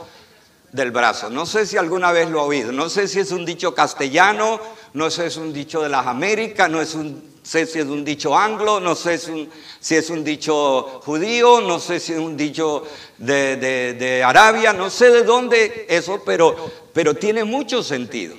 del 0.72 0.92
brazo. 0.92 1.30
No 1.30 1.46
sé 1.46 1.68
si 1.68 1.78
alguna 1.78 2.12
vez 2.12 2.30
lo 2.30 2.42
ha 2.42 2.46
oído, 2.46 2.72
no 2.72 2.90
sé 2.90 3.08
si 3.08 3.20
es 3.20 3.32
un 3.32 3.46
dicho 3.46 3.76
castellano, 3.76 4.60
no 4.94 5.12
sé 5.12 5.24
si 5.24 5.28
es 5.28 5.38
un 5.38 5.54
dicho 5.54 5.82
de 5.82 5.90
las 5.90 6.08
Américas, 6.08 6.68
no 6.70 6.82
es 6.82 6.96
un, 6.96 7.34
sé 7.44 7.68
si 7.68 7.78
es 7.78 7.86
un 7.86 8.04
dicho 8.04 8.36
anglo, 8.36 8.80
no 8.80 8.96
sé 8.96 9.20
si 9.20 9.96
es 9.96 10.10
un, 10.10 10.24
dicho 10.24 11.02
judío, 11.06 11.62
no 11.62 11.80
sé 11.80 12.00
si 12.00 12.14
es 12.14 12.20
un 12.20 12.36
dicho 12.36 12.84
de, 13.20 13.56
de, 13.58 14.24
Arabia, 14.24 14.74
no 14.74 14.90
sé 14.90 15.12
de 15.12 15.24
dónde 15.24 15.86
eso, 15.90 16.24
pero, 16.26 16.56
pero 16.92 17.14
tiene 17.14 17.44
mucho 17.44 17.84
sentido. 17.84 18.36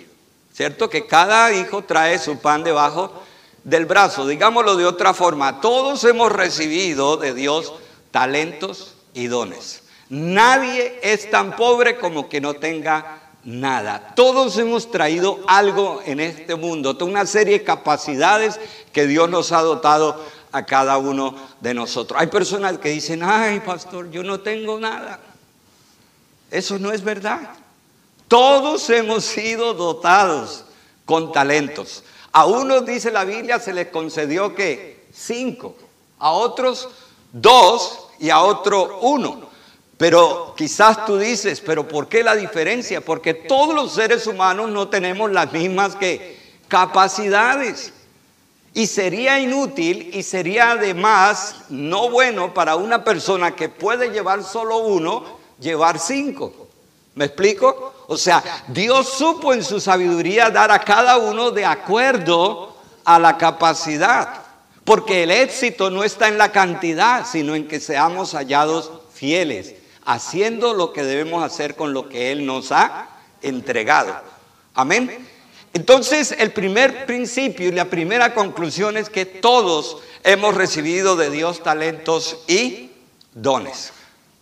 ¿Cierto? 0.52 0.88
Que 0.88 1.06
cada 1.06 1.52
hijo 1.52 1.82
trae 1.82 2.18
su 2.18 2.38
pan 2.38 2.62
debajo 2.62 3.12
del 3.64 3.87
brazo. 3.87 4.27
Digámoslo 4.27 4.77
de 4.77 4.87
otra 4.87 5.14
forma, 5.14 5.61
todos 5.61 6.05
hemos 6.05 6.31
recibido 6.31 7.16
de 7.16 7.35
Dios 7.35 7.72
talentos 8.11 8.94
y 9.14 9.27
dones. 9.27 9.83
Nadie 10.09 11.00
es 11.03 11.31
tan 11.31 11.57
pobre 11.57 11.98
como 11.98 12.29
que 12.29 12.40
no 12.40 12.55
tenga 12.55 13.22
nada. 13.42 14.12
Todos 14.14 14.57
hemos 14.59 14.90
traído 14.90 15.40
algo 15.48 16.00
en 16.05 16.20
este 16.20 16.55
mundo, 16.55 16.96
toda 16.96 17.11
una 17.11 17.27
serie 17.27 17.59
de 17.59 17.64
capacidades 17.64 18.61
que 18.92 19.07
Dios 19.07 19.29
nos 19.29 19.53
ha 19.53 19.62
dotado 19.62 20.20
a 20.53 20.64
cada 20.64 20.98
uno 20.98 21.35
de 21.61 21.74
nosotros. 21.74 22.20
Hay 22.20 22.29
personas 22.29 22.79
que 22.79 22.90
dicen, 22.90 23.22
ay 23.22 23.61
pastor, 23.61 24.11
yo 24.11 24.22
no 24.22 24.40
tengo 24.40 24.79
nada. 24.79 25.18
Eso 26.50 26.79
no 26.79 26.92
es 26.92 27.03
verdad. 27.03 27.50
Todos 28.29 28.88
hemos 28.90 29.24
sido 29.24 29.74
dotados 29.74 30.64
con 31.05 31.33
talentos. 31.33 32.05
A 32.36 32.46
unos, 32.46 32.84
dice 32.84 33.12
la 33.12 33.22
Biblia, 33.24 33.60
se 33.60 33.72
les 33.72 33.88
concedió 33.88 34.56
que 34.56 35.06
cinco, 35.12 35.76
a 36.18 36.32
otros 36.32 36.88
dos 37.32 38.08
y 38.18 38.28
a 38.30 38.42
otro 38.42 38.98
uno. 39.02 39.48
Pero 39.96 40.52
quizás 40.56 41.06
tú 41.06 41.16
dices, 41.16 41.60
pero 41.60 41.86
¿por 41.86 42.08
qué 42.08 42.24
la 42.24 42.34
diferencia? 42.34 43.00
Porque 43.00 43.34
todos 43.34 43.72
los 43.72 43.92
seres 43.92 44.26
humanos 44.26 44.68
no 44.70 44.88
tenemos 44.88 45.30
las 45.30 45.52
mismas 45.52 45.96
capacidades. 46.66 47.92
Y 48.72 48.88
sería 48.88 49.38
inútil 49.38 50.10
y 50.12 50.24
sería 50.24 50.72
además 50.72 51.54
no 51.68 52.10
bueno 52.10 52.52
para 52.52 52.74
una 52.74 53.04
persona 53.04 53.54
que 53.54 53.68
puede 53.68 54.08
llevar 54.10 54.42
solo 54.42 54.78
uno, 54.78 55.22
llevar 55.60 56.00
cinco. 56.00 56.63
¿Me 57.14 57.27
explico? 57.27 57.94
O 58.09 58.16
sea, 58.16 58.42
Dios 58.68 59.09
supo 59.09 59.53
en 59.53 59.62
su 59.62 59.81
sabiduría 59.81 60.50
dar 60.50 60.70
a 60.70 60.81
cada 60.81 61.16
uno 61.18 61.50
de 61.50 61.64
acuerdo 61.64 62.77
a 63.05 63.18
la 63.18 63.38
capacidad. 63.38 64.42
Porque 64.85 65.22
el 65.22 65.31
éxito 65.31 65.90
no 65.90 66.05
está 66.05 66.29
en 66.29 66.37
la 66.37 66.53
cantidad, 66.53 67.27
sino 67.27 67.55
en 67.55 67.66
que 67.66 67.81
seamos 67.81 68.33
hallados 68.33 68.90
fieles 69.14 69.74
haciendo 70.05 70.74
lo 70.74 70.92
que 70.92 71.03
debemos 71.03 71.42
hacer 71.42 71.77
con 71.77 71.92
lo 71.92 72.09
que 72.09 72.33
Él 72.33 72.46
nos 72.46 72.72
ha 72.72 73.09
entregado. 73.42 74.14
Amén. 74.74 75.27
Entonces, 75.72 76.35
el 76.38 76.53
primer 76.53 77.07
principio 77.07 77.68
y 77.68 77.72
la 77.72 77.87
primera 77.87 78.35
conclusión 78.35 78.96
es 78.96 79.11
que 79.11 79.27
todos 79.27 79.98
hemos 80.22 80.55
recibido 80.55 81.16
de 81.16 81.31
Dios 81.31 81.62
talentos 81.62 82.44
y 82.46 82.90
dones. 83.33 83.92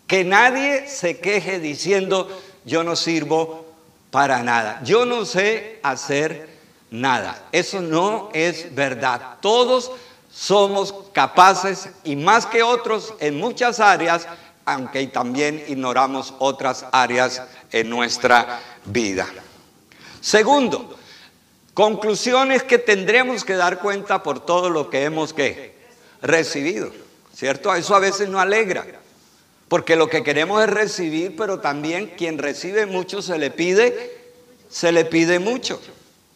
Que 0.07 0.25
nadie 0.25 0.89
se 0.89 1.21
queje 1.21 1.59
diciendo, 1.59 2.29
yo 2.65 2.85
no 2.85 2.97
sirvo 2.97 3.67
para 4.11 4.43
nada, 4.43 4.81
yo 4.85 5.05
no 5.05 5.25
sé 5.25 5.81
hacer 5.83 6.49
nada. 6.91 7.49
Eso 7.53 7.81
no 7.81 8.29
es 8.33 8.75
verdad. 8.75 9.39
Todos 9.41 9.91
somos 10.31 10.95
capaces 11.13 11.89
y 12.05 12.17
más 12.17 12.47
que 12.47 12.63
otros 12.63 13.15
en 13.21 13.39
muchas 13.39 13.81
áreas 13.81 14.27
aunque 14.65 15.07
también 15.09 15.65
ignoramos 15.69 16.35
otras 16.39 16.87
áreas 16.93 17.43
en 17.71 17.91
nuestra 17.91 18.61
vida. 18.85 19.27
Segundo, 20.21 20.97
conclusiones 21.75 22.63
que 22.63 22.79
tendremos 22.79 23.45
que 23.45 23.55
dar 23.55 23.81
cuenta 23.81 24.23
por 24.23 24.41
todo 24.41 24.71
lo 24.71 24.89
que 24.89 25.05
hemos 25.05 25.35
recibido, 26.21 26.93
¿cierto? 27.35 27.75
Eso 27.75 27.95
a 27.95 27.99
veces 27.99 28.29
no 28.29 28.39
alegra, 28.39 28.87
porque 29.73 29.97
lo 29.97 30.11
que 30.11 30.23
queremos 30.23 30.63
es 30.63 30.69
recibir, 30.69 31.35
pero 31.35 31.61
también 31.61 32.13
quien 32.19 32.37
recibe 32.37 32.85
mucho 32.85 33.23
se 33.23 33.39
le 33.39 33.51
pide, 33.51 34.21
se 34.69 34.93
le 34.93 35.07
pide 35.07 35.39
mucho. 35.39 35.81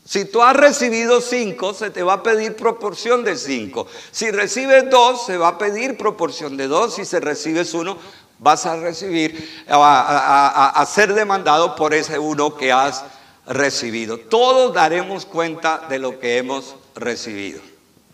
Si 0.07 0.25
tú 0.25 0.43
has 0.43 0.57
recibido 0.57 1.21
cinco, 1.21 1.75
se 1.75 1.91
te 1.91 2.03
va 2.03 2.15
a 2.15 2.23
pedir 2.23 2.57
proporción 2.57 3.25
de 3.25 3.37
cinco. 3.37 3.89
Si 4.11 4.31
recibes 4.31 4.89
dos, 4.89 5.27
se 5.27 5.37
va 5.37 5.49
a 5.49 5.59
pedir 5.59 5.99
proporción 5.99 6.57
de 6.57 6.67
dos. 6.67 6.95
Si 6.95 7.05
se 7.05 7.21
recibes 7.21 7.75
uno, 7.75 7.99
vas 8.39 8.65
a 8.65 8.77
recibir, 8.77 9.47
a, 9.69 10.89
ser 10.91 11.13
demandado 11.13 11.77
por 11.77 11.93
ese 11.93 12.19
uno 12.19 12.57
que 12.57 12.73
has 12.73 13.05
recibido. 13.47 14.17
Todos 14.17 14.73
daremos 14.73 15.27
cuenta 15.27 15.85
de 15.91 15.99
lo 15.99 16.19
que 16.19 16.39
hemos 16.39 16.75
recibido. 16.95 17.61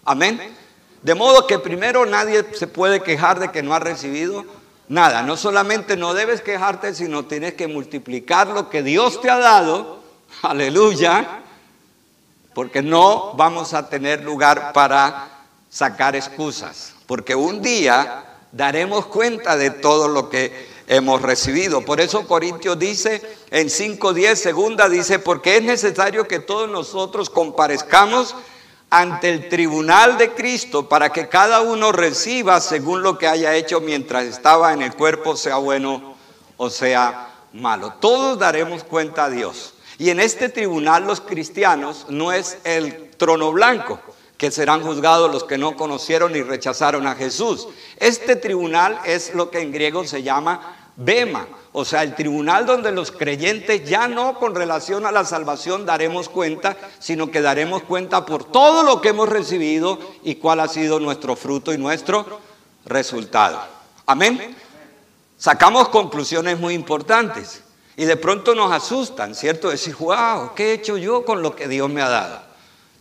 Amén. 0.04 0.52
De 1.00 1.14
modo 1.14 1.46
que 1.46 1.60
primero 1.60 2.06
nadie 2.06 2.44
se 2.54 2.66
puede 2.66 3.04
quejar 3.04 3.38
de 3.38 3.52
que 3.52 3.62
no 3.62 3.72
ha 3.72 3.78
recibido 3.78 4.44
nada. 4.88 5.22
No 5.22 5.36
solamente 5.36 5.96
no 5.96 6.14
debes 6.14 6.40
quejarte, 6.40 6.94
sino 6.94 7.24
tienes 7.24 7.54
que 7.54 7.68
multiplicar 7.68 8.48
lo 8.48 8.68
que 8.70 8.82
Dios 8.82 9.20
te 9.20 9.30
ha 9.30 9.38
dado. 9.38 10.00
Aleluya 10.42 11.42
porque 12.54 12.82
no 12.82 13.32
vamos 13.34 13.74
a 13.74 13.88
tener 13.88 14.22
lugar 14.22 14.72
para 14.72 15.28
sacar 15.70 16.16
excusas, 16.16 16.94
porque 17.06 17.34
un 17.34 17.62
día 17.62 18.24
daremos 18.52 19.06
cuenta 19.06 19.56
de 19.56 19.70
todo 19.70 20.08
lo 20.08 20.28
que 20.28 20.70
hemos 20.86 21.22
recibido. 21.22 21.82
Por 21.82 22.00
eso 22.00 22.26
Corintios 22.26 22.78
dice 22.78 23.22
en 23.50 23.68
5.10, 23.68 24.34
segunda 24.34 24.88
dice, 24.88 25.18
porque 25.18 25.56
es 25.56 25.62
necesario 25.62 26.28
que 26.28 26.40
todos 26.40 26.68
nosotros 26.68 27.30
comparezcamos 27.30 28.34
ante 28.92 29.30
el 29.30 29.48
tribunal 29.48 30.18
de 30.18 30.34
Cristo 30.34 30.86
para 30.86 31.10
que 31.10 31.26
cada 31.26 31.62
uno 31.62 31.92
reciba 31.92 32.60
según 32.60 33.02
lo 33.02 33.16
que 33.16 33.26
haya 33.26 33.54
hecho 33.54 33.80
mientras 33.80 34.24
estaba 34.24 34.74
en 34.74 34.82
el 34.82 34.94
cuerpo, 34.94 35.34
sea 35.34 35.56
bueno 35.56 36.14
o 36.58 36.68
sea 36.68 37.30
malo. 37.54 37.94
Todos 38.00 38.38
daremos 38.38 38.84
cuenta 38.84 39.24
a 39.24 39.30
Dios. 39.30 39.72
Y 39.96 40.10
en 40.10 40.20
este 40.20 40.50
tribunal 40.50 41.06
los 41.06 41.22
cristianos 41.22 42.04
no 42.10 42.32
es 42.32 42.58
el 42.64 43.08
trono 43.16 43.50
blanco, 43.50 43.98
que 44.36 44.50
serán 44.50 44.82
juzgados 44.82 45.32
los 45.32 45.44
que 45.44 45.56
no 45.56 45.74
conocieron 45.74 46.36
y 46.36 46.42
rechazaron 46.42 47.06
a 47.06 47.14
Jesús. 47.14 47.68
Este 47.96 48.36
tribunal 48.36 49.00
es 49.06 49.34
lo 49.34 49.50
que 49.50 49.60
en 49.60 49.72
griego 49.72 50.04
se 50.04 50.22
llama 50.22 50.90
Bema, 50.96 51.48
o 51.74 51.86
sea, 51.86 52.02
el 52.02 52.14
tribunal 52.14 52.66
donde 52.66 52.92
los 52.92 53.10
creyentes 53.10 53.88
ya 53.88 54.06
no 54.06 54.38
con 54.38 54.54
relación 54.54 55.06
a 55.06 55.12
la 55.12 55.24
salvación 55.24 55.86
daremos 55.86 56.28
cuenta, 56.28 56.76
sino 56.98 57.30
que 57.30 57.40
daremos 57.40 57.82
cuenta 57.82 58.26
por 58.26 58.44
todo 58.44 58.82
lo 58.82 59.00
que 59.00 59.08
hemos 59.08 59.28
recibido 59.28 59.98
y 60.22 60.34
cuál 60.34 60.60
ha 60.60 60.68
sido 60.68 61.00
nuestro 61.00 61.34
fruto 61.34 61.72
y 61.72 61.78
nuestro 61.78 62.26
resultado. 62.84 63.58
Amén. 64.04 64.54
Sacamos 65.38 65.88
conclusiones 65.88 66.60
muy 66.60 66.74
importantes. 66.74 67.62
Y 67.96 68.04
de 68.04 68.16
pronto 68.16 68.54
nos 68.54 68.72
asustan, 68.72 69.34
¿cierto? 69.34 69.68
Decir, 69.68 69.94
wow, 69.96 70.54
¿qué 70.54 70.70
he 70.70 70.72
hecho 70.74 70.96
yo 70.96 71.24
con 71.24 71.42
lo 71.42 71.54
que 71.54 71.68
Dios 71.68 71.90
me 71.90 72.00
ha 72.00 72.08
dado? 72.08 72.40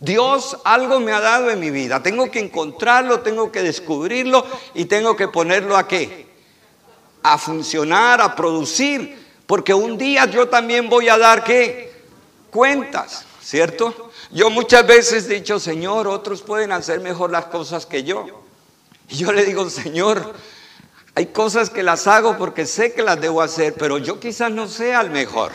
Dios 0.00 0.58
algo 0.64 0.98
me 1.00 1.12
ha 1.12 1.20
dado 1.20 1.50
en 1.50 1.60
mi 1.60 1.70
vida. 1.70 2.02
Tengo 2.02 2.30
que 2.30 2.40
encontrarlo, 2.40 3.20
tengo 3.20 3.52
que 3.52 3.62
descubrirlo 3.62 4.44
y 4.74 4.86
tengo 4.86 5.14
que 5.14 5.28
ponerlo 5.28 5.76
a 5.76 5.86
qué? 5.86 6.31
A 7.22 7.38
funcionar, 7.38 8.20
a 8.20 8.34
producir. 8.34 9.22
Porque 9.46 9.74
un 9.74 9.98
día 9.98 10.26
yo 10.26 10.48
también 10.48 10.88
voy 10.88 11.08
a 11.08 11.18
dar 11.18 11.44
qué? 11.44 11.92
Cuentas, 12.50 13.24
¿cierto? 13.42 14.10
Yo 14.30 14.48
muchas 14.50 14.86
veces 14.86 15.26
he 15.26 15.34
dicho, 15.34 15.60
Señor, 15.60 16.08
otros 16.08 16.42
pueden 16.42 16.72
hacer 16.72 17.00
mejor 17.00 17.30
las 17.30 17.46
cosas 17.46 17.86
que 17.86 18.02
yo. 18.02 18.26
Y 19.08 19.16
yo 19.16 19.32
le 19.32 19.44
digo, 19.44 19.68
Señor, 19.68 20.34
hay 21.14 21.26
cosas 21.26 21.68
que 21.68 21.82
las 21.82 22.06
hago 22.06 22.38
porque 22.38 22.64
sé 22.64 22.94
que 22.94 23.02
las 23.02 23.20
debo 23.20 23.42
hacer, 23.42 23.74
pero 23.74 23.98
yo 23.98 24.18
quizás 24.18 24.50
no 24.50 24.68
sea 24.68 25.02
el 25.02 25.10
mejor. 25.10 25.52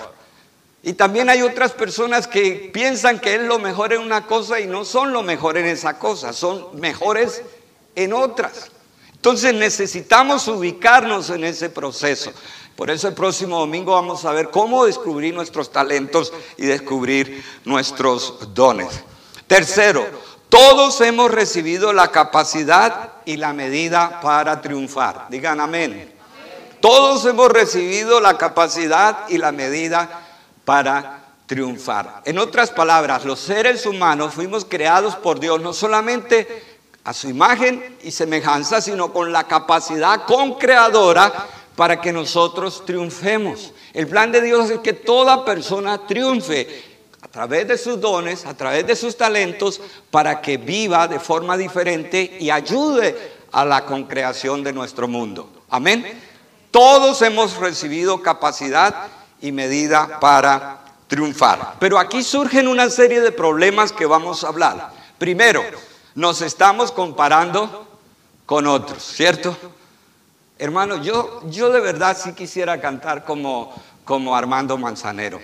Y 0.84 0.94
también 0.94 1.30
hay 1.30 1.42
otras 1.42 1.72
personas 1.72 2.28
que 2.28 2.70
piensan 2.72 3.20
que 3.20 3.36
es 3.36 3.42
lo 3.42 3.58
mejor 3.58 3.94
en 3.94 4.02
una 4.02 4.26
cosa 4.28 4.60
y 4.60 4.68
no 4.68 4.86
son 4.86 5.12
lo 5.12 5.24
mejor 5.24 5.58
en 5.58 5.66
esa 5.66 5.98
cosa, 5.98 6.34
son 6.34 6.80
mejores 6.80 7.42
en 7.96 8.14
otras. 8.14 8.72
Entonces 9.28 9.54
necesitamos 9.56 10.48
ubicarnos 10.48 11.30
en 11.32 11.44
ese 11.44 11.70
proceso. 11.70 12.32
Por 12.78 12.90
eso 12.90 13.10
el 13.10 13.14
próximo 13.14 13.60
domingo 13.60 13.92
vamos 13.92 14.24
a 14.24 14.32
ver 14.32 14.50
cómo 14.50 14.86
descubrir 14.86 15.34
nuestros 15.34 15.70
talentos 15.70 16.32
y 16.56 16.66
descubrir 16.66 17.44
nuestros 17.66 18.54
dones. 18.54 18.88
Tercero, 19.46 20.08
todos 20.48 21.02
hemos 21.02 21.30
recibido 21.30 21.92
la 21.92 22.10
capacidad 22.10 23.16
y 23.26 23.36
la 23.36 23.52
medida 23.52 24.22
para 24.22 24.62
triunfar. 24.62 25.28
Digan 25.30 25.60
amén. 25.60 26.10
Todos 26.80 27.26
hemos 27.26 27.52
recibido 27.52 28.22
la 28.22 28.38
capacidad 28.38 29.28
y 29.28 29.40
la 29.40 29.52
medida 29.52 30.22
para 30.64 31.34
triunfar. 31.48 32.22
En 32.24 32.40
otras 32.40 32.72
palabras, 32.72 33.26
los 33.26 33.42
seres 33.42 33.86
humanos 33.86 34.34
fuimos 34.34 34.64
creados 34.64 35.18
por 35.18 35.42
Dios 35.42 35.60
no 35.60 35.74
solamente 35.74 36.77
a 37.08 37.14
su 37.14 37.30
imagen 37.30 37.96
y 38.04 38.12
semejanza, 38.12 38.82
sino 38.82 39.14
con 39.14 39.32
la 39.32 39.46
capacidad 39.46 40.26
concreadora 40.26 41.48
para 41.74 42.02
que 42.02 42.12
nosotros 42.12 42.86
triunfemos. 42.86 43.72
El 43.94 44.08
plan 44.08 44.30
de 44.30 44.42
Dios 44.42 44.70
es 44.70 44.80
que 44.80 44.92
toda 44.92 45.46
persona 45.46 46.06
triunfe 46.06 46.68
a 47.22 47.30
través 47.30 47.66
de 47.66 47.78
sus 47.78 48.02
dones, 48.02 48.46
a 48.46 48.58
través 48.58 48.86
de 48.86 48.94
sus 48.94 49.16
talentos, 49.16 49.80
para 50.12 50.42
que 50.42 50.58
viva 50.58 51.08
de 51.08 51.18
forma 51.18 51.56
diferente 51.56 52.40
y 52.42 52.50
ayude 52.50 53.16
a 53.54 53.64
la 53.64 53.86
concreación 53.86 54.62
de 54.62 54.74
nuestro 54.74 55.08
mundo. 55.08 55.50
Amén. 55.70 56.06
Todos 56.72 57.22
hemos 57.22 57.56
recibido 57.56 58.22
capacidad 58.22 59.08
y 59.40 59.54
medida 59.54 60.20
para 60.20 60.84
triunfar. 61.08 61.76
Pero 61.80 62.00
aquí 62.00 62.22
surgen 62.22 62.68
una 62.68 62.90
serie 62.90 63.22
de 63.22 63.32
problemas 63.32 63.94
que 63.94 64.06
vamos 64.06 64.44
a 64.44 64.50
hablar. 64.50 64.92
Primero, 65.18 65.64
nos 66.18 66.42
estamos 66.42 66.92
comparando 66.92 67.88
con 68.48 68.66
otros, 68.66 69.04
¿cierto? 69.04 69.56
Hermano, 70.58 71.04
yo, 71.04 71.48
yo 71.48 71.70
de 71.70 71.80
verdad 71.80 72.18
sí 72.20 72.34
quisiera 72.34 72.82
cantar 72.82 73.24
como, 73.24 73.72
como 74.04 74.36
Armando 74.36 74.80
Manzanero. 74.80 75.40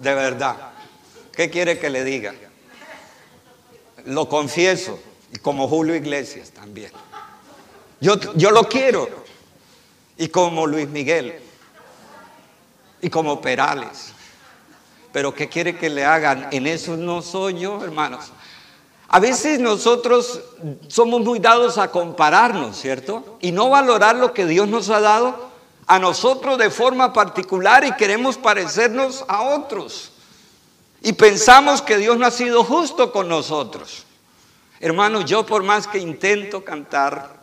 De 0.00 0.14
verdad. 0.14 0.56
¿Qué 1.32 1.48
quiere 1.48 1.78
que 1.78 1.90
le 1.90 2.02
diga? 2.02 2.34
Lo 4.04 4.28
confieso. 4.28 4.98
Y 5.32 5.38
como 5.38 5.68
Julio 5.68 5.94
Iglesias 5.94 6.50
también. 6.50 6.90
Yo, 8.00 8.16
yo 8.34 8.50
lo 8.50 8.64
quiero. 8.64 9.08
Y 10.16 10.26
como 10.26 10.66
Luis 10.66 10.88
Miguel. 10.88 11.38
Y 13.00 13.08
como 13.10 13.40
Perales. 13.40 14.12
Pero 15.12 15.32
¿qué 15.32 15.48
quiere 15.48 15.76
que 15.76 15.88
le 15.88 16.04
hagan? 16.04 16.48
En 16.50 16.66
eso 16.66 16.96
no 16.96 17.22
soy 17.22 17.60
yo, 17.60 17.84
hermanos. 17.84 18.32
A 19.08 19.20
veces 19.20 19.58
nosotros 19.58 20.40
somos 20.88 21.22
muy 21.22 21.38
dados 21.38 21.78
a 21.78 21.90
compararnos, 21.90 22.76
¿cierto? 22.78 23.38
Y 23.40 23.52
no 23.52 23.70
valorar 23.70 24.16
lo 24.16 24.34
que 24.34 24.44
Dios 24.44 24.68
nos 24.68 24.90
ha 24.90 25.00
dado 25.00 25.48
a 25.86 25.98
nosotros 25.98 26.58
de 26.58 26.68
forma 26.68 27.14
particular 27.14 27.84
y 27.84 27.92
queremos 27.92 28.36
parecernos 28.36 29.24
a 29.26 29.42
otros. 29.42 30.12
Y 31.00 31.14
pensamos 31.14 31.80
que 31.80 31.96
Dios 31.96 32.18
no 32.18 32.26
ha 32.26 32.30
sido 32.30 32.62
justo 32.64 33.10
con 33.10 33.28
nosotros. 33.28 34.04
Hermanos, 34.78 35.24
yo 35.24 35.46
por 35.46 35.62
más 35.62 35.86
que 35.86 35.98
intento 35.98 36.62
cantar, 36.62 37.38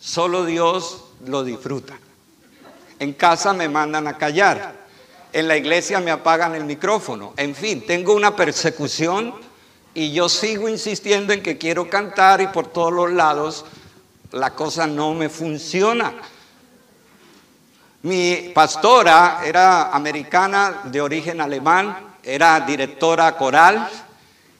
solo 0.00 0.44
Dios 0.44 1.04
lo 1.26 1.44
disfruta. 1.44 1.96
En 2.98 3.12
casa 3.12 3.52
me 3.52 3.68
mandan 3.68 4.08
a 4.08 4.18
callar. 4.18 4.80
En 5.32 5.46
la 5.46 5.56
iglesia 5.56 6.00
me 6.00 6.10
apagan 6.10 6.56
el 6.56 6.64
micrófono. 6.64 7.34
En 7.36 7.54
fin, 7.54 7.86
tengo 7.86 8.14
una 8.14 8.34
persecución 8.34 9.32
y 9.94 10.12
yo 10.12 10.28
sigo 10.28 10.68
insistiendo 10.68 11.32
en 11.32 11.42
que 11.42 11.58
quiero 11.58 11.88
cantar 11.88 12.40
y 12.40 12.46
por 12.48 12.68
todos 12.68 12.92
los 12.92 13.10
lados 13.12 13.64
la 14.32 14.50
cosa 14.54 14.86
no 14.86 15.14
me 15.14 15.28
funciona. 15.28 16.14
Mi 18.02 18.52
pastora 18.54 19.42
era 19.44 19.90
americana 19.90 20.82
de 20.84 21.00
origen 21.00 21.40
alemán, 21.40 22.14
era 22.22 22.60
directora 22.60 23.36
coral, 23.36 23.88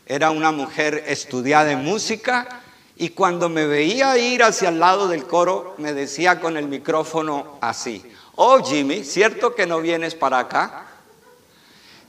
era 0.04 0.30
una 0.30 0.50
mujer 0.50 1.04
estudiada 1.06 1.70
en 1.70 1.84
música 1.84 2.62
y 2.96 3.10
cuando 3.10 3.48
me 3.48 3.66
veía 3.66 4.18
ir 4.18 4.42
hacia 4.42 4.68
el 4.68 4.80
lado 4.80 5.08
del 5.08 5.24
coro 5.24 5.74
me 5.78 5.94
decía 5.94 6.40
con 6.40 6.56
el 6.56 6.66
micrófono 6.66 7.58
así, 7.60 8.04
oh 8.34 8.62
Jimmy, 8.62 9.04
¿cierto 9.04 9.54
que 9.54 9.66
no 9.66 9.80
vienes 9.80 10.14
para 10.14 10.40
acá? 10.40 10.86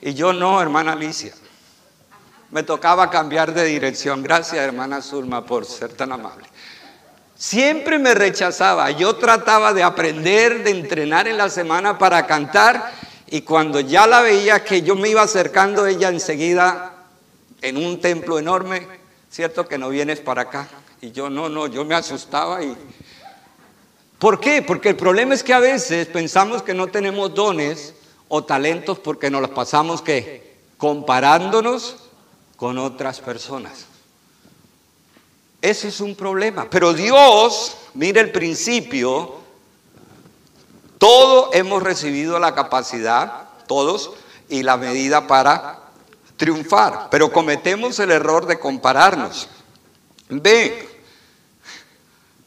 Y 0.01 0.15
yo 0.15 0.33
no, 0.33 0.59
hermana 0.61 0.93
Alicia 0.93 1.33
me 2.51 2.63
tocaba 2.63 3.09
cambiar 3.09 3.53
de 3.53 3.65
dirección. 3.65 4.21
Gracias, 4.21 4.59
hermana 4.59 5.01
Zulma, 5.01 5.45
por 5.45 5.65
ser 5.65 5.93
tan 5.93 6.11
amable. 6.11 6.45
Siempre 7.35 7.97
me 7.97 8.13
rechazaba. 8.13 8.91
Yo 8.91 9.15
trataba 9.15 9.73
de 9.73 9.81
aprender, 9.81 10.63
de 10.63 10.71
entrenar 10.71 11.27
en 11.27 11.37
la 11.37 11.49
semana 11.49 11.97
para 11.97 12.27
cantar 12.27 12.91
y 13.27 13.41
cuando 13.41 13.79
ya 13.79 14.05
la 14.05 14.21
veía 14.21 14.63
que 14.63 14.81
yo 14.81 14.95
me 14.95 15.09
iba 15.09 15.21
acercando, 15.21 15.87
ella 15.87 16.09
enseguida 16.09 16.93
en 17.61 17.77
un 17.77 18.01
templo 18.01 18.37
enorme, 18.37 18.85
cierto 19.29 19.67
que 19.67 19.77
no 19.77 19.89
vienes 19.89 20.19
para 20.19 20.43
acá. 20.43 20.67
Y 21.01 21.11
yo 21.11 21.29
no, 21.29 21.47
no, 21.47 21.67
yo 21.67 21.85
me 21.85 21.95
asustaba. 21.95 22.59
¿Por 24.19 24.39
qué? 24.39 24.61
Porque 24.61 24.89
el 24.89 24.97
problema 24.97 25.33
es 25.33 25.43
que 25.43 25.53
a 25.53 25.59
veces 25.59 26.07
pensamos 26.07 26.61
que 26.61 26.73
no 26.73 26.87
tenemos 26.87 27.33
dones 27.33 27.95
o 28.27 28.43
talentos 28.43 28.99
porque 28.99 29.31
nos 29.31 29.41
los 29.41 29.51
pasamos 29.51 30.01
que 30.01 30.57
comparándonos 30.77 32.00
con 32.61 32.77
otras 32.77 33.19
personas. 33.19 33.87
Ese 35.63 35.87
es 35.87 35.99
un 35.99 36.13
problema. 36.13 36.67
Pero 36.69 36.93
Dios, 36.93 37.75
mire 37.95 38.21
el 38.21 38.31
principio, 38.31 39.37
todos 40.99 41.55
hemos 41.55 41.81
recibido 41.81 42.37
la 42.37 42.53
capacidad, 42.53 43.49
todos, 43.65 44.11
y 44.47 44.61
la 44.61 44.77
medida 44.77 45.25
para 45.25 45.89
triunfar. 46.37 47.07
Pero 47.09 47.31
cometemos 47.31 47.97
el 47.97 48.11
error 48.11 48.45
de 48.45 48.59
compararnos. 48.59 49.47
Ve, 50.29 50.87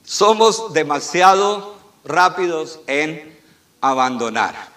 somos 0.04 0.72
demasiado 0.72 1.74
rápidos 2.04 2.78
en 2.86 3.36
abandonar. 3.80 4.73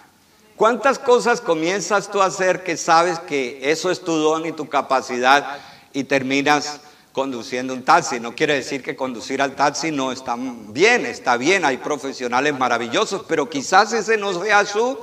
¿Cuántas 0.58 0.98
cosas 0.98 1.40
comienzas 1.40 2.10
tú 2.10 2.20
a 2.20 2.24
hacer 2.26 2.64
que 2.64 2.76
sabes 2.76 3.20
que 3.20 3.70
eso 3.70 3.92
es 3.92 4.00
tu 4.00 4.12
don 4.12 4.44
y 4.44 4.50
tu 4.50 4.68
capacidad 4.68 5.60
y 5.92 6.02
terminas 6.02 6.80
conduciendo 7.12 7.72
un 7.72 7.84
taxi? 7.84 8.18
No 8.18 8.34
quiere 8.34 8.54
decir 8.54 8.82
que 8.82 8.96
conducir 8.96 9.40
al 9.40 9.54
taxi 9.54 9.92
no 9.92 10.10
está 10.10 10.34
bien, 10.36 11.06
está 11.06 11.36
bien, 11.36 11.64
hay 11.64 11.76
profesionales 11.76 12.58
maravillosos, 12.58 13.22
pero 13.28 13.48
quizás 13.48 13.92
ese 13.92 14.16
no 14.16 14.42
sea 14.42 14.66
su 14.66 14.98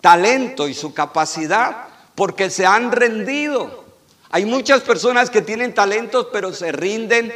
talento 0.00 0.66
y 0.66 0.74
su 0.74 0.92
capacidad, 0.92 1.84
porque 2.16 2.50
se 2.50 2.66
han 2.66 2.90
rendido. 2.90 3.84
Hay 4.30 4.46
muchas 4.46 4.80
personas 4.80 5.30
que 5.30 5.42
tienen 5.42 5.74
talentos, 5.74 6.26
pero 6.32 6.52
se 6.52 6.72
rinden 6.72 7.32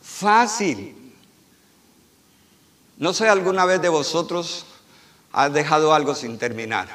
fácil. 0.00 0.96
No 2.96 3.12
sé 3.12 3.28
alguna 3.28 3.66
vez 3.66 3.82
de 3.82 3.90
vosotros 3.90 4.64
has 5.32 5.52
dejado 5.52 5.94
algo 5.94 6.14
sin 6.14 6.38
terminar. 6.38 6.88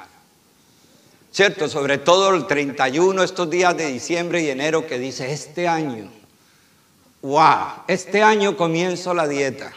¿Cierto? 1.32 1.68
Sobre 1.68 1.98
todo 1.98 2.34
el 2.34 2.48
31, 2.48 3.24
estos 3.24 3.50
días 3.50 3.76
de 3.78 3.88
diciembre 3.88 4.42
y 4.42 4.50
enero 4.50 4.88
que 4.88 4.98
dice, 4.98 5.32
este 5.32 5.68
año, 5.68 6.10
wow, 7.22 7.84
este 7.88 8.24
año 8.24 8.56
comienzo 8.58 9.14
la 9.14 9.28
dieta. 9.28 9.72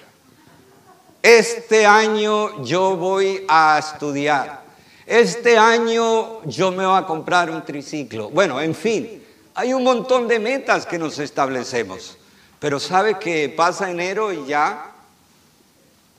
Este 1.23 1.85
año 1.85 2.65
yo 2.65 2.97
voy 2.97 3.45
a 3.49 3.79
estudiar. 3.79 4.63
Este 5.07 5.59
año 5.59 6.43
yo 6.45 6.71
me 6.71 6.87
voy 6.87 6.99
a 6.99 7.05
comprar 7.05 7.51
un 7.51 7.65
triciclo. 7.65 8.31
Bueno, 8.31 8.61
en 8.61 8.75
fin, 8.75 9.23
hay 9.55 9.75
un 9.75 9.83
montón 9.83 10.29
de 10.29 10.39
metas 10.39 10.87
que 10.87 10.99
nos 10.99 11.19
establecemos. 11.19 12.17
Pero 12.59 12.79
sabe 12.79 13.19
que 13.19 13.49
pasa 13.49 13.91
enero 13.91 14.33
y 14.33 14.47
ya, 14.47 14.93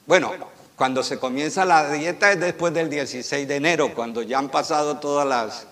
bueno, 0.06 0.34
cuando 0.82 1.04
se 1.04 1.20
comienza 1.20 1.63
la 1.63 1.91
dieta 1.91 2.32
es 2.32 2.39
después 2.39 2.74
del 2.74 2.89
16 2.89 3.48
de 3.48 3.56
enero, 3.56 3.94
cuando 3.94 4.24
ya 4.24 4.39
han 4.39 4.50
pasado 4.50 4.98
todas 4.98 5.28
las 5.28 5.67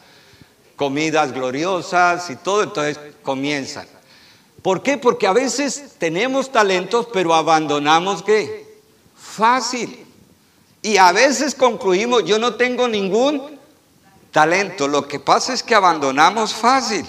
comidas 0.76 1.34
gloriosas 1.34 2.30
y 2.30 2.36
todo, 2.36 2.62
entonces 2.62 3.00
comienzan. 3.24 3.88
¿Por 4.62 4.84
qué? 4.84 5.00
Porque 5.00 5.26
a 5.26 5.34
veces 5.34 5.96
tenemos 5.98 6.52
talentos, 6.52 7.08
pero 7.12 7.34
abandonamos 7.34 8.22
qué? 8.22 8.84
Fácil. 9.16 10.06
Y 10.84 10.98
a 10.98 11.12
veces 11.12 11.56
concluimos, 11.56 12.24
yo 12.26 12.38
no 12.38 12.54
tengo 12.54 12.88
ningún 12.88 13.60
talento. 14.30 14.88
Lo 14.88 15.08
que 15.08 15.20
pasa 15.20 15.56
es 15.56 15.64
que 15.64 15.74
abandonamos 15.74 16.54
fácil. 16.54 17.04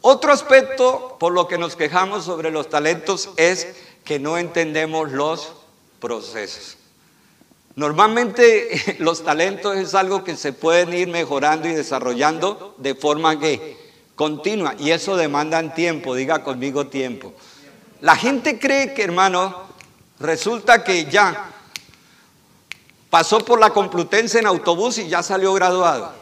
Otro 0.00 0.32
aspecto 0.32 1.18
por 1.20 1.34
lo 1.34 1.48
que 1.48 1.58
nos 1.58 1.76
quejamos 1.76 2.24
sobre 2.24 2.50
los 2.50 2.70
talentos 2.70 3.28
es 3.36 3.74
que 4.06 4.18
no 4.18 4.38
entendemos 4.38 5.12
los 5.12 5.52
procesos. 6.00 6.77
Normalmente 7.78 8.96
los 8.98 9.22
talentos 9.22 9.76
es 9.76 9.94
algo 9.94 10.24
que 10.24 10.36
se 10.36 10.52
pueden 10.52 10.92
ir 10.92 11.06
mejorando 11.06 11.68
y 11.68 11.74
desarrollando 11.74 12.74
de 12.76 12.96
forma 12.96 13.38
que 13.38 13.78
continua 14.16 14.74
y 14.80 14.90
eso 14.90 15.16
demanda 15.16 15.62
tiempo, 15.72 16.16
diga 16.16 16.42
conmigo 16.42 16.88
tiempo. 16.88 17.32
La 18.00 18.16
gente 18.16 18.58
cree 18.58 18.94
que, 18.94 19.04
hermano, 19.04 19.68
resulta 20.18 20.82
que 20.82 21.04
ya 21.04 21.52
pasó 23.10 23.44
por 23.44 23.60
la 23.60 23.70
Complutense 23.70 24.40
en 24.40 24.48
autobús 24.48 24.98
y 24.98 25.08
ya 25.08 25.22
salió 25.22 25.54
graduado. 25.54 26.12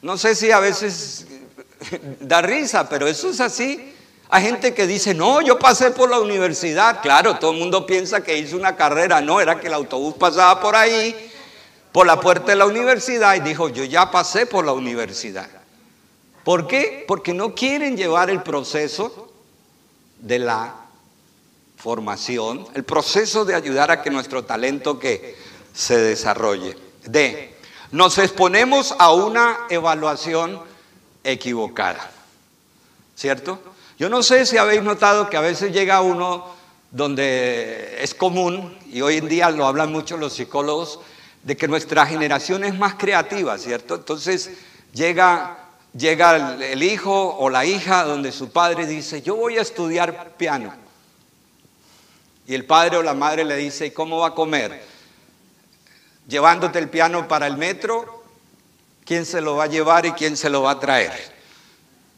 No 0.00 0.16
sé 0.16 0.36
si 0.36 0.52
a 0.52 0.60
veces 0.60 1.26
da 2.20 2.40
risa, 2.40 2.88
pero 2.88 3.08
eso 3.08 3.30
es 3.30 3.40
así. 3.40 3.91
Hay 4.34 4.44
gente 4.44 4.72
que 4.72 4.86
dice, 4.86 5.12
no, 5.12 5.42
yo 5.42 5.58
pasé 5.58 5.90
por 5.90 6.08
la 6.08 6.18
universidad. 6.18 7.02
Claro, 7.02 7.38
todo 7.38 7.50
el 7.50 7.58
mundo 7.58 7.84
piensa 7.84 8.24
que 8.24 8.38
hizo 8.38 8.56
una 8.56 8.76
carrera. 8.76 9.20
No, 9.20 9.42
era 9.42 9.60
que 9.60 9.66
el 9.66 9.74
autobús 9.74 10.14
pasaba 10.14 10.58
por 10.58 10.74
ahí, 10.74 11.30
por 11.92 12.06
la 12.06 12.18
puerta 12.18 12.46
de 12.46 12.56
la 12.56 12.64
universidad, 12.64 13.34
y 13.34 13.40
dijo, 13.40 13.68
yo 13.68 13.84
ya 13.84 14.10
pasé 14.10 14.46
por 14.46 14.64
la 14.64 14.72
universidad. 14.72 15.50
¿Por 16.44 16.66
qué? 16.66 17.04
Porque 17.06 17.34
no 17.34 17.54
quieren 17.54 17.94
llevar 17.94 18.30
el 18.30 18.42
proceso 18.42 19.30
de 20.18 20.38
la 20.38 20.76
formación, 21.76 22.66
el 22.72 22.84
proceso 22.84 23.44
de 23.44 23.54
ayudar 23.54 23.90
a 23.90 24.00
que 24.00 24.08
nuestro 24.08 24.46
talento 24.46 24.98
se 25.74 25.98
desarrolle. 25.98 26.74
D. 27.04 27.54
Nos 27.90 28.16
exponemos 28.16 28.94
a 28.98 29.12
una 29.12 29.66
evaluación 29.68 30.58
equivocada. 31.22 32.10
¿Cierto? 33.14 33.71
Yo 34.02 34.08
no 34.08 34.24
sé 34.24 34.46
si 34.46 34.56
habéis 34.58 34.82
notado 34.82 35.30
que 35.30 35.36
a 35.36 35.40
veces 35.40 35.72
llega 35.72 36.00
uno 36.00 36.44
donde 36.90 38.02
es 38.02 38.16
común, 38.16 38.76
y 38.90 39.00
hoy 39.00 39.18
en 39.18 39.28
día 39.28 39.48
lo 39.52 39.64
hablan 39.64 39.92
mucho 39.92 40.16
los 40.16 40.32
psicólogos, 40.32 40.98
de 41.44 41.56
que 41.56 41.68
nuestra 41.68 42.04
generación 42.04 42.64
es 42.64 42.76
más 42.76 42.96
creativa, 42.96 43.56
¿cierto? 43.58 43.94
Entonces 43.94 44.50
llega 44.92 45.56
llega 45.96 46.56
el, 46.56 46.82
hijo 46.82 47.36
o 47.38 47.48
la 47.48 47.64
hija 47.64 48.02
donde 48.02 48.32
su 48.32 48.50
padre 48.50 48.88
dice, 48.88 49.22
yo 49.22 49.36
voy 49.36 49.58
a 49.58 49.62
estudiar 49.62 50.32
piano. 50.36 50.74
Y 52.48 52.56
el 52.56 52.64
padre 52.64 52.96
o 52.96 53.04
la 53.04 53.14
madre 53.14 53.44
le 53.44 53.54
dice, 53.54 53.94
¿cómo 53.94 54.18
va 54.18 54.30
a 54.30 54.34
comer? 54.34 54.82
Llevándote 56.26 56.80
el 56.80 56.88
piano 56.88 57.28
para 57.28 57.46
el 57.46 57.56
metro, 57.56 58.24
¿quién 59.04 59.24
se 59.24 59.40
lo 59.40 59.54
va 59.54 59.62
a 59.62 59.68
llevar 59.68 60.06
y 60.06 60.10
quién 60.10 60.36
se 60.36 60.50
lo 60.50 60.62
va 60.62 60.72
a 60.72 60.80
traer? 60.80 61.31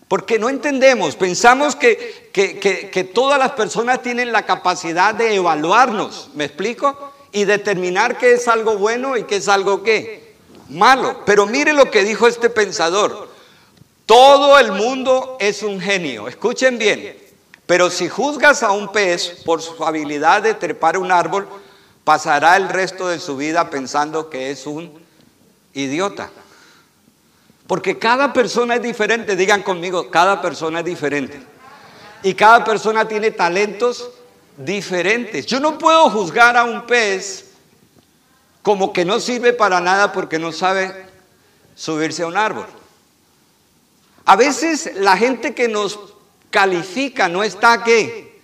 Porque 0.09 0.39
no 0.39 0.49
entendemos, 0.49 1.17
pensamos 1.17 1.77
que, 1.77 2.31
que, 2.33 2.59
que 2.91 3.05
todas 3.05 3.39
las 3.39 3.53
personas 3.53 4.03
tienen 4.03 4.33
la 4.33 4.45
capacidad 4.45 5.15
de 5.15 5.35
evaluarnos, 5.35 6.31
¿me 6.35 6.45
explico? 6.45 7.13
Y 7.33 7.45
determinar 7.45 8.19
qué 8.19 8.35
es 8.35 8.47
algo 8.47 8.77
bueno 8.77 9.17
y 9.17 9.25
qué 9.25 9.37
es 9.37 9.49
algo 9.49 9.83
qué, 9.83 10.35
malo. 10.69 11.23
Pero 11.25 11.47
mire 11.47 11.73
lo 11.73 11.91
que 11.91 12.05
dijo 12.05 12.27
este 12.27 12.51
pensador. 12.51 13.29
Todo 14.07 14.59
el 14.59 14.73
mundo 14.73 15.39
es 15.41 15.63
un 15.63 15.81
genio, 15.81 16.29
escuchen 16.29 16.77
bien, 16.77 17.17
pero 17.65 17.91
si 17.91 18.11
juzgas 18.11 18.63
a 18.63 18.71
un 18.71 18.93
pez 18.93 19.43
por 19.47 19.63
su 19.63 19.83
habilidad 19.83 20.43
de 20.43 20.53
trepar 20.53 20.99
un 20.99 21.11
árbol, 21.11 21.49
pasará 22.05 22.59
el 22.59 22.69
resto 22.69 23.09
de 23.09 23.19
su 23.19 23.39
vida 23.39 23.71
pensando 23.71 24.29
que 24.29 24.51
es 24.51 24.67
un 24.67 24.93
idiota. 25.73 26.31
Porque 27.67 27.99
cada 27.99 28.33
persona 28.33 28.77
es 28.77 28.83
diferente, 28.83 29.37
digan 29.37 29.63
conmigo, 29.63 30.11
cada 30.11 30.43
persona 30.43 30.81
es 30.81 30.85
diferente. 30.85 31.41
Y 32.23 32.35
cada 32.35 32.65
persona 32.65 33.09
tiene 33.09 33.31
talentos 33.31 34.11
diferentes. 34.57 35.47
Yo 35.47 35.61
no 35.61 35.79
puedo 35.79 36.11
juzgar 36.11 36.57
a 36.57 36.65
un 36.65 36.87
pez 36.87 37.47
como 38.63 38.93
que 38.93 39.05
no 39.05 39.21
sirve 39.21 39.53
para 39.53 39.81
nada 39.81 40.13
porque 40.13 40.39
no 40.39 40.53
sabe 40.53 41.07
subirse 41.75 42.23
a 42.23 42.27
un 42.27 42.37
árbol. 42.37 42.67
A 44.25 44.37
veces 44.37 44.93
la 44.97 45.17
gente 45.17 45.55
que 45.55 45.69
nos 45.69 45.99
califica 46.51 47.29
no 47.29 47.43
está 47.43 47.83
¿qué? 47.83 48.41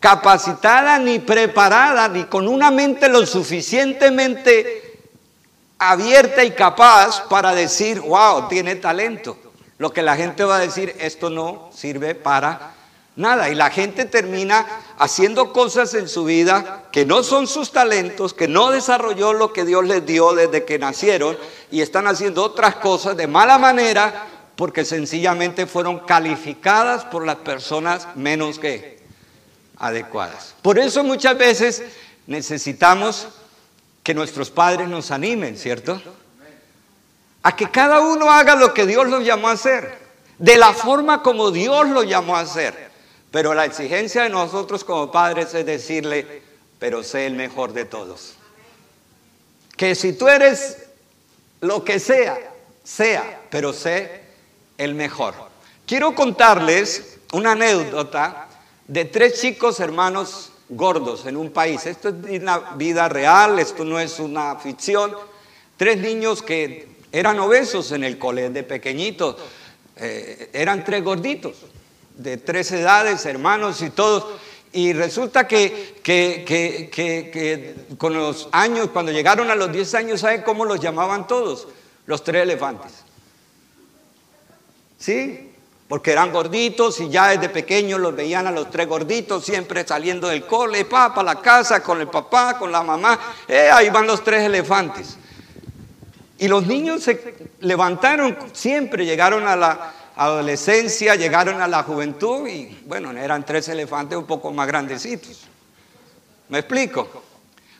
capacitada 0.00 0.98
ni 0.98 1.18
preparada 1.18 2.08
ni 2.08 2.24
con 2.24 2.46
una 2.46 2.70
mente 2.70 3.08
lo 3.08 3.24
suficientemente 3.26 4.83
abierta 5.90 6.44
y 6.44 6.52
capaz 6.52 7.28
para 7.28 7.54
decir, 7.54 8.00
wow, 8.00 8.48
tiene 8.48 8.76
talento. 8.76 9.36
Lo 9.78 9.92
que 9.92 10.02
la 10.02 10.16
gente 10.16 10.44
va 10.44 10.56
a 10.56 10.60
decir, 10.60 10.94
esto 10.98 11.30
no 11.30 11.70
sirve 11.72 12.14
para 12.14 12.74
nada. 13.16 13.48
Y 13.50 13.54
la 13.54 13.70
gente 13.70 14.04
termina 14.04 14.66
haciendo 14.98 15.52
cosas 15.52 15.94
en 15.94 16.08
su 16.08 16.24
vida 16.24 16.84
que 16.92 17.04
no 17.04 17.22
son 17.22 17.46
sus 17.46 17.72
talentos, 17.72 18.34
que 18.34 18.48
no 18.48 18.70
desarrolló 18.70 19.32
lo 19.32 19.52
que 19.52 19.64
Dios 19.64 19.84
les 19.84 20.04
dio 20.06 20.32
desde 20.32 20.64
que 20.64 20.78
nacieron 20.78 21.36
y 21.70 21.80
están 21.80 22.06
haciendo 22.06 22.44
otras 22.44 22.76
cosas 22.76 23.16
de 23.16 23.26
mala 23.26 23.58
manera 23.58 24.26
porque 24.56 24.84
sencillamente 24.84 25.66
fueron 25.66 26.00
calificadas 26.00 27.04
por 27.04 27.26
las 27.26 27.36
personas 27.36 28.06
menos 28.14 28.58
que 28.58 28.98
adecuadas. 29.78 30.54
Por 30.62 30.78
eso 30.78 31.02
muchas 31.02 31.36
veces 31.36 31.82
necesitamos 32.26 33.28
que 34.04 34.14
nuestros 34.14 34.50
padres 34.50 34.86
nos 34.86 35.10
animen, 35.10 35.56
¿cierto? 35.56 36.00
A 37.42 37.56
que 37.56 37.70
cada 37.70 38.00
uno 38.00 38.30
haga 38.30 38.54
lo 38.54 38.74
que 38.74 38.86
Dios 38.86 39.08
lo 39.08 39.22
llamó 39.22 39.48
a 39.48 39.52
hacer, 39.52 39.98
de 40.38 40.58
la 40.58 40.74
forma 40.74 41.22
como 41.22 41.50
Dios 41.50 41.88
lo 41.88 42.04
llamó 42.04 42.36
a 42.36 42.40
hacer. 42.40 42.90
Pero 43.30 43.54
la 43.54 43.64
exigencia 43.64 44.22
de 44.22 44.28
nosotros 44.28 44.84
como 44.84 45.10
padres 45.10 45.54
es 45.54 45.66
decirle, 45.66 46.42
pero 46.78 47.02
sé 47.02 47.26
el 47.26 47.32
mejor 47.32 47.72
de 47.72 47.86
todos. 47.86 48.34
Que 49.76 49.94
si 49.94 50.12
tú 50.12 50.28
eres 50.28 50.86
lo 51.62 51.82
que 51.82 51.98
sea, 51.98 52.38
sea, 52.84 53.40
pero 53.50 53.72
sé 53.72 54.22
el 54.76 54.94
mejor. 54.94 55.34
Quiero 55.86 56.14
contarles 56.14 57.18
una 57.32 57.52
anécdota 57.52 58.48
de 58.86 59.06
tres 59.06 59.40
chicos 59.40 59.80
hermanos 59.80 60.50
gordos 60.68 61.26
en 61.26 61.36
un 61.36 61.50
país. 61.50 61.86
Esto 61.86 62.08
es 62.08 62.40
una 62.40 62.58
vida 62.76 63.08
real, 63.08 63.58
esto 63.58 63.84
no 63.84 63.98
es 64.00 64.18
una 64.18 64.56
ficción. 64.56 65.14
Tres 65.76 65.98
niños 65.98 66.42
que 66.42 66.88
eran 67.12 67.38
obesos 67.38 67.92
en 67.92 68.04
el 68.04 68.18
colegio 68.18 68.50
de 68.50 68.62
pequeñitos. 68.62 69.36
Eh, 69.96 70.50
eran 70.52 70.84
tres 70.84 71.04
gorditos, 71.04 71.56
de 72.16 72.36
tres 72.36 72.72
edades, 72.72 73.24
hermanos 73.26 73.82
y 73.82 73.90
todos. 73.90 74.26
Y 74.72 74.92
resulta 74.92 75.46
que, 75.46 76.00
que, 76.02 76.44
que, 76.44 76.90
que, 76.90 77.96
con 77.96 78.12
los 78.14 78.48
años, 78.50 78.90
cuando 78.92 79.12
llegaron 79.12 79.48
a 79.48 79.54
los 79.54 79.70
10 79.70 79.94
años, 79.94 80.20
¿saben 80.20 80.42
cómo 80.42 80.64
los 80.64 80.80
llamaban 80.80 81.28
todos? 81.28 81.68
Los 82.06 82.24
tres 82.24 82.42
elefantes. 82.42 82.92
¿Sí? 84.98 85.53
Porque 85.94 86.10
eran 86.10 86.32
gorditos 86.32 86.98
y 86.98 87.08
ya 87.08 87.28
desde 87.28 87.48
pequeños 87.48 88.00
los 88.00 88.16
veían 88.16 88.48
a 88.48 88.50
los 88.50 88.68
tres 88.68 88.88
gorditos 88.88 89.44
siempre 89.44 89.86
saliendo 89.86 90.26
del 90.26 90.44
cole, 90.44 90.84
papá, 90.86 91.22
la 91.22 91.40
casa, 91.40 91.84
con 91.84 92.00
el 92.00 92.08
papá, 92.08 92.58
con 92.58 92.72
la 92.72 92.82
mamá. 92.82 93.16
Eh, 93.46 93.70
ahí 93.72 93.90
van 93.90 94.04
los 94.04 94.24
tres 94.24 94.42
elefantes. 94.42 95.16
Y 96.36 96.48
los 96.48 96.66
niños 96.66 97.04
se 97.04 97.52
levantaron 97.60 98.36
siempre, 98.52 99.04
llegaron 99.04 99.46
a 99.46 99.54
la 99.54 99.94
adolescencia, 100.16 101.14
llegaron 101.14 101.62
a 101.62 101.68
la 101.68 101.84
juventud 101.84 102.48
y 102.48 102.76
bueno, 102.86 103.12
eran 103.12 103.46
tres 103.46 103.68
elefantes 103.68 104.18
un 104.18 104.26
poco 104.26 104.50
más 104.50 104.66
grandecitos. 104.66 105.42
¿Me 106.48 106.58
explico? 106.58 107.06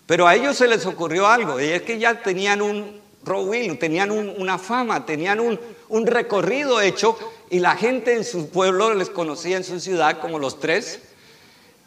Pero 0.06 0.28
a 0.28 0.36
ellos 0.36 0.56
se 0.56 0.68
les 0.68 0.86
ocurrió 0.86 1.26
algo, 1.26 1.60
y 1.60 1.64
es 1.64 1.82
que 1.82 1.98
ya 1.98 2.22
tenían 2.22 2.62
un 2.62 3.00
rowing, 3.24 3.76
tenían 3.76 4.12
una 4.12 4.56
fama, 4.56 5.04
tenían 5.04 5.40
un 5.40 6.06
recorrido 6.06 6.80
hecho 6.80 7.18
y 7.54 7.60
la 7.60 7.76
gente 7.76 8.16
en 8.16 8.24
su 8.24 8.48
pueblo 8.48 8.94
les 8.94 9.10
conocía 9.10 9.56
en 9.56 9.62
su 9.62 9.78
ciudad 9.78 10.18
como 10.18 10.40
los 10.40 10.58
tres 10.58 10.98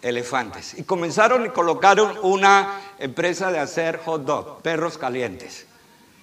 elefantes. 0.02 0.76
Y 0.78 0.84
comenzaron 0.84 1.46
y 1.46 1.50
colocaron 1.50 2.18
una 2.22 2.80
empresa 2.98 3.52
de 3.52 3.60
hacer 3.60 4.00
hot 4.06 4.24
dog, 4.24 4.62
perros 4.62 4.98
calientes. 4.98 5.66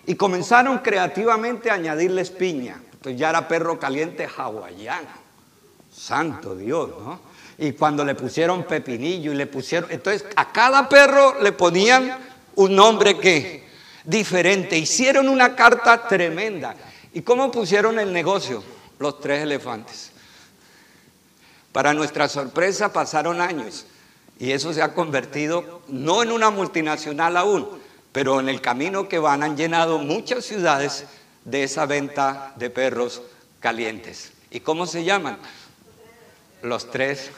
Y 0.06 0.14
comenzaron 0.14 0.78
creativamente 0.78 1.70
a 1.70 1.74
añadirles 1.74 2.30
piña. 2.30 2.80
Entonces 2.94 3.20
ya 3.20 3.28
era 3.28 3.46
perro 3.46 3.78
caliente 3.78 4.26
hawaiano. 4.34 5.10
Santo 5.94 6.56
Dios, 6.56 6.88
¿no? 7.04 7.20
Y 7.58 7.72
cuando 7.72 8.02
le 8.02 8.14
pusieron 8.14 8.64
pepinillo 8.64 9.30
y 9.30 9.34
le 9.34 9.46
pusieron, 9.46 9.90
entonces 9.92 10.24
a 10.36 10.52
cada 10.52 10.88
perro 10.88 11.42
le 11.42 11.52
ponían 11.52 12.16
un 12.54 12.74
nombre 12.74 13.18
que 13.18 13.62
diferente. 14.04 14.78
Hicieron 14.78 15.28
una 15.28 15.54
carta 15.54 16.08
tremenda. 16.08 16.74
¿Y 17.12 17.20
cómo 17.20 17.50
pusieron 17.50 17.98
el 17.98 18.10
negocio? 18.10 18.72
Los 18.98 19.20
tres 19.20 19.42
elefantes. 19.42 20.12
Para 21.72 21.92
nuestra 21.92 22.28
sorpresa 22.28 22.92
pasaron 22.92 23.40
años 23.40 23.86
y 24.38 24.52
eso 24.52 24.72
se 24.72 24.82
ha 24.82 24.94
convertido 24.94 25.82
no 25.88 26.22
en 26.22 26.30
una 26.30 26.50
multinacional 26.50 27.36
aún, 27.36 27.68
pero 28.12 28.38
en 28.40 28.48
el 28.48 28.60
camino 28.60 29.08
que 29.08 29.18
van 29.18 29.42
han 29.42 29.56
llenado 29.56 29.98
muchas 29.98 30.44
ciudades 30.44 31.06
de 31.44 31.64
esa 31.64 31.86
venta 31.86 32.52
de 32.56 32.70
perros 32.70 33.22
calientes. 33.60 34.32
¿Y 34.50 34.60
cómo 34.60 34.86
se 34.86 35.04
llaman? 35.04 35.38
Los 36.62 36.90
tres 36.90 37.30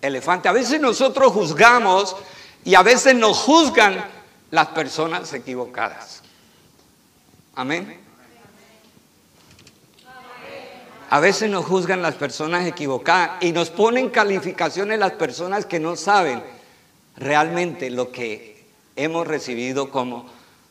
elefantes. 0.00 0.48
A 0.48 0.54
veces 0.54 0.80
nosotros 0.80 1.32
juzgamos 1.32 2.16
y 2.64 2.74
a 2.74 2.82
veces 2.82 3.14
nos 3.14 3.38
juzgan 3.38 4.04
las 4.50 4.68
personas 4.68 5.32
equivocadas. 5.32 6.22
Amén. 7.54 8.03
A 11.10 11.20
veces 11.20 11.50
nos 11.50 11.64
juzgan 11.64 12.02
las 12.02 12.14
personas 12.14 12.66
equivocadas 12.66 13.42
y 13.42 13.52
nos 13.52 13.70
ponen 13.70 14.08
calificaciones 14.08 14.98
las 14.98 15.12
personas 15.12 15.66
que 15.66 15.80
no 15.80 15.96
saben 15.96 16.42
realmente 17.16 17.90
lo 17.90 18.10
que 18.10 18.64
hemos 18.96 19.26
recibido 19.26 19.90
como 19.90 20.26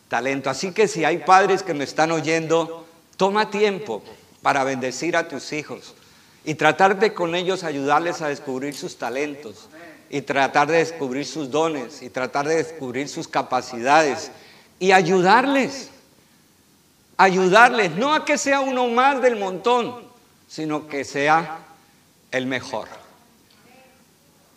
talento. 0.09 0.49
Así 0.49 0.71
que 0.71 0.87
si 0.87 1.05
hay 1.05 1.19
padres 1.19 1.63
que 1.63 1.73
me 1.73 1.83
están 1.83 2.11
oyendo, 2.11 2.85
toma 3.17 3.49
tiempo 3.49 4.03
para 4.41 4.63
bendecir 4.63 5.15
a 5.15 5.27
tus 5.27 5.53
hijos 5.53 5.95
y 6.45 6.55
tratar 6.55 6.99
de 6.99 7.13
con 7.13 7.35
ellos 7.35 7.63
ayudarles 7.63 8.21
a 8.21 8.27
descubrir 8.27 8.75
sus 8.75 8.97
talentos 8.97 9.69
y 10.09 10.21
tratar 10.21 10.67
de 10.67 10.77
descubrir 10.77 11.25
sus 11.25 11.49
dones 11.49 12.01
y 12.01 12.09
tratar 12.09 12.47
de 12.47 12.57
descubrir 12.57 13.07
sus 13.07 13.27
capacidades 13.27 14.31
y 14.79 14.91
ayudarles. 14.91 15.89
Ayudarles, 17.15 17.91
no 17.91 18.13
a 18.13 18.25
que 18.25 18.37
sea 18.37 18.59
uno 18.59 18.87
más 18.89 19.21
del 19.21 19.37
montón, 19.37 20.12
sino 20.53 20.87
que 20.87 21.03
sea 21.03 21.65
el 22.29 22.45
mejor. 22.45 22.87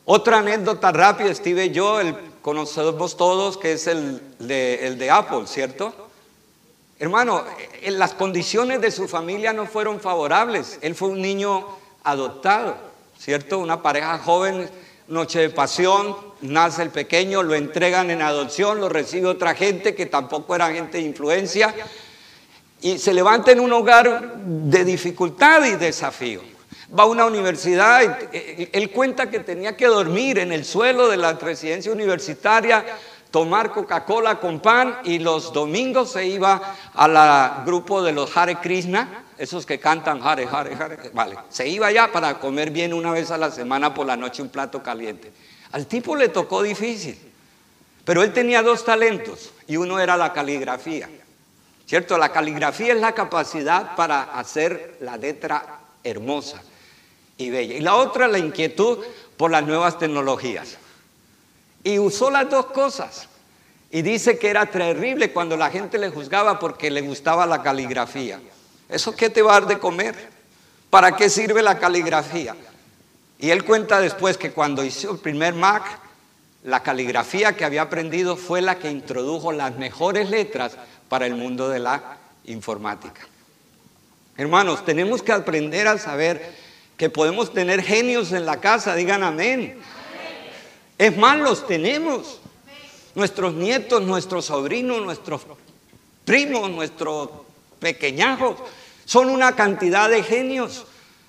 Otra 0.04 0.40
anécdota 0.40 0.92
rápida, 0.92 1.34
Steve 1.34 1.64
y 1.64 1.70
yo, 1.70 2.00
el, 2.02 2.14
conocemos 2.42 3.16
todos 3.16 3.56
que 3.56 3.72
es 3.72 3.86
el 3.86 4.20
de, 4.38 5.08
Apple, 5.10 5.46
¿cierto? 5.46 5.94
Hermano, 6.98 7.44
en 7.80 7.98
las 7.98 8.12
condiciones 8.12 8.82
de 8.82 8.90
su 8.90 9.08
familia 9.08 9.54
no 9.54 9.64
fueron 9.64 9.98
favorables. 9.98 10.78
Él 10.82 10.94
fue 10.94 11.08
un 11.08 11.22
niño 11.22 11.66
adoptado, 12.04 12.76
¿cierto? 13.18 13.58
Una 13.58 13.80
pareja 13.80 14.18
joven, 14.18 14.68
noche 15.08 15.38
de 15.38 15.48
pasión, 15.48 16.14
nace 16.42 16.82
el 16.82 16.90
pequeño, 16.90 17.42
lo 17.42 17.54
entregan 17.54 18.10
en 18.10 18.20
adopción, 18.20 18.82
lo 18.82 18.90
recibe 18.90 19.28
otra 19.28 19.54
gente 19.54 19.94
que 19.94 20.04
tampoco 20.04 20.54
era 20.54 20.70
gente 20.70 20.98
de 20.98 21.04
influencia 21.04 21.74
y 22.80 22.98
se 22.98 23.14
levanta 23.14 23.52
en 23.52 23.60
un 23.60 23.72
hogar 23.72 24.34
de 24.36 24.84
dificultad 24.84 25.64
y 25.64 25.76
desafío. 25.76 26.42
Va 26.96 27.02
a 27.02 27.06
una 27.06 27.26
universidad, 27.26 28.02
y, 28.02 28.36
eh, 28.36 28.70
él 28.72 28.90
cuenta 28.90 29.28
que 29.28 29.40
tenía 29.40 29.76
que 29.76 29.86
dormir 29.86 30.38
en 30.38 30.52
el 30.52 30.64
suelo 30.64 31.08
de 31.08 31.16
la 31.16 31.32
residencia 31.32 31.90
universitaria, 31.90 32.84
tomar 33.30 33.72
Coca-Cola 33.72 34.38
con 34.38 34.60
pan 34.60 34.98
y 35.04 35.18
los 35.18 35.52
domingos 35.52 36.12
se 36.12 36.26
iba 36.26 36.76
al 36.94 37.64
grupo 37.64 38.02
de 38.02 38.12
los 38.12 38.36
Hare 38.36 38.56
Krishna, 38.56 39.24
esos 39.36 39.66
que 39.66 39.78
cantan 39.78 40.20
Hare, 40.22 40.48
Hare, 40.50 40.74
Hare, 40.74 41.10
vale, 41.12 41.36
se 41.48 41.68
iba 41.68 41.88
allá 41.88 42.10
para 42.12 42.38
comer 42.38 42.70
bien 42.70 42.94
una 42.94 43.10
vez 43.10 43.30
a 43.30 43.36
la 43.36 43.50
semana 43.50 43.92
por 43.92 44.06
la 44.06 44.16
noche 44.16 44.42
un 44.42 44.48
plato 44.48 44.82
caliente. 44.82 45.32
Al 45.72 45.86
tipo 45.86 46.16
le 46.16 46.28
tocó 46.28 46.62
difícil, 46.62 47.18
pero 48.04 48.22
él 48.22 48.32
tenía 48.32 48.62
dos 48.62 48.84
talentos 48.84 49.52
y 49.66 49.76
uno 49.76 49.98
era 49.98 50.16
la 50.16 50.32
caligrafía. 50.32 51.10
¿Cierto? 51.86 52.18
La 52.18 52.32
caligrafía 52.32 52.92
es 52.92 53.00
la 53.00 53.12
capacidad 53.12 53.94
para 53.94 54.22
hacer 54.22 54.98
la 55.00 55.16
letra 55.16 55.80
hermosa 56.02 56.60
y 57.38 57.50
bella. 57.50 57.74
Y 57.74 57.80
la 57.80 57.94
otra, 57.94 58.26
la 58.26 58.38
inquietud 58.38 58.98
por 59.36 59.50
las 59.50 59.64
nuevas 59.64 59.98
tecnologías. 59.98 60.76
Y 61.84 61.98
usó 61.98 62.30
las 62.30 62.50
dos 62.50 62.66
cosas. 62.66 63.28
Y 63.90 64.02
dice 64.02 64.36
que 64.36 64.50
era 64.50 64.66
terrible 64.66 65.32
cuando 65.32 65.56
la 65.56 65.70
gente 65.70 65.98
le 65.98 66.10
juzgaba 66.10 66.58
porque 66.58 66.90
le 66.90 67.02
gustaba 67.02 67.46
la 67.46 67.62
caligrafía. 67.62 68.40
¿Eso 68.88 69.14
qué 69.14 69.30
te 69.30 69.42
va 69.42 69.52
a 69.52 69.60
dar 69.60 69.68
de 69.68 69.78
comer? 69.78 70.14
¿Para 70.90 71.14
qué 71.14 71.30
sirve 71.30 71.62
la 71.62 71.78
caligrafía? 71.78 72.56
Y 73.38 73.50
él 73.50 73.64
cuenta 73.64 74.00
después 74.00 74.38
que 74.38 74.50
cuando 74.50 74.84
hizo 74.84 75.12
el 75.12 75.18
primer 75.18 75.54
Mac, 75.54 76.00
la 76.64 76.82
caligrafía 76.82 77.56
que 77.56 77.64
había 77.64 77.82
aprendido 77.82 78.36
fue 78.36 78.60
la 78.60 78.78
que 78.78 78.90
introdujo 78.90 79.52
las 79.52 79.76
mejores 79.76 80.30
letras 80.30 80.76
para 81.08 81.26
el 81.26 81.34
mundo 81.34 81.68
de 81.68 81.78
la 81.78 82.18
informática. 82.44 83.22
Hermanos, 84.36 84.84
tenemos 84.84 85.22
que 85.22 85.32
aprender 85.32 85.88
a 85.88 85.98
saber 85.98 86.54
que 86.96 87.10
podemos 87.10 87.52
tener 87.52 87.82
genios 87.82 88.32
en 88.32 88.46
la 88.46 88.60
casa, 88.60 88.94
digan 88.94 89.22
amén. 89.22 89.78
Es 90.98 91.16
más, 91.16 91.38
los 91.38 91.66
tenemos. 91.66 92.40
Nuestros 93.14 93.54
nietos, 93.54 94.02
nuestros 94.02 94.46
sobrinos, 94.46 95.02
nuestros 95.02 95.42
primos, 96.24 96.70
nuestros 96.70 97.30
pequeñajos, 97.78 98.56
son 99.06 99.30
una 99.30 99.56
cantidad 99.56 100.10
de 100.10 100.22
genios. 100.22 100.84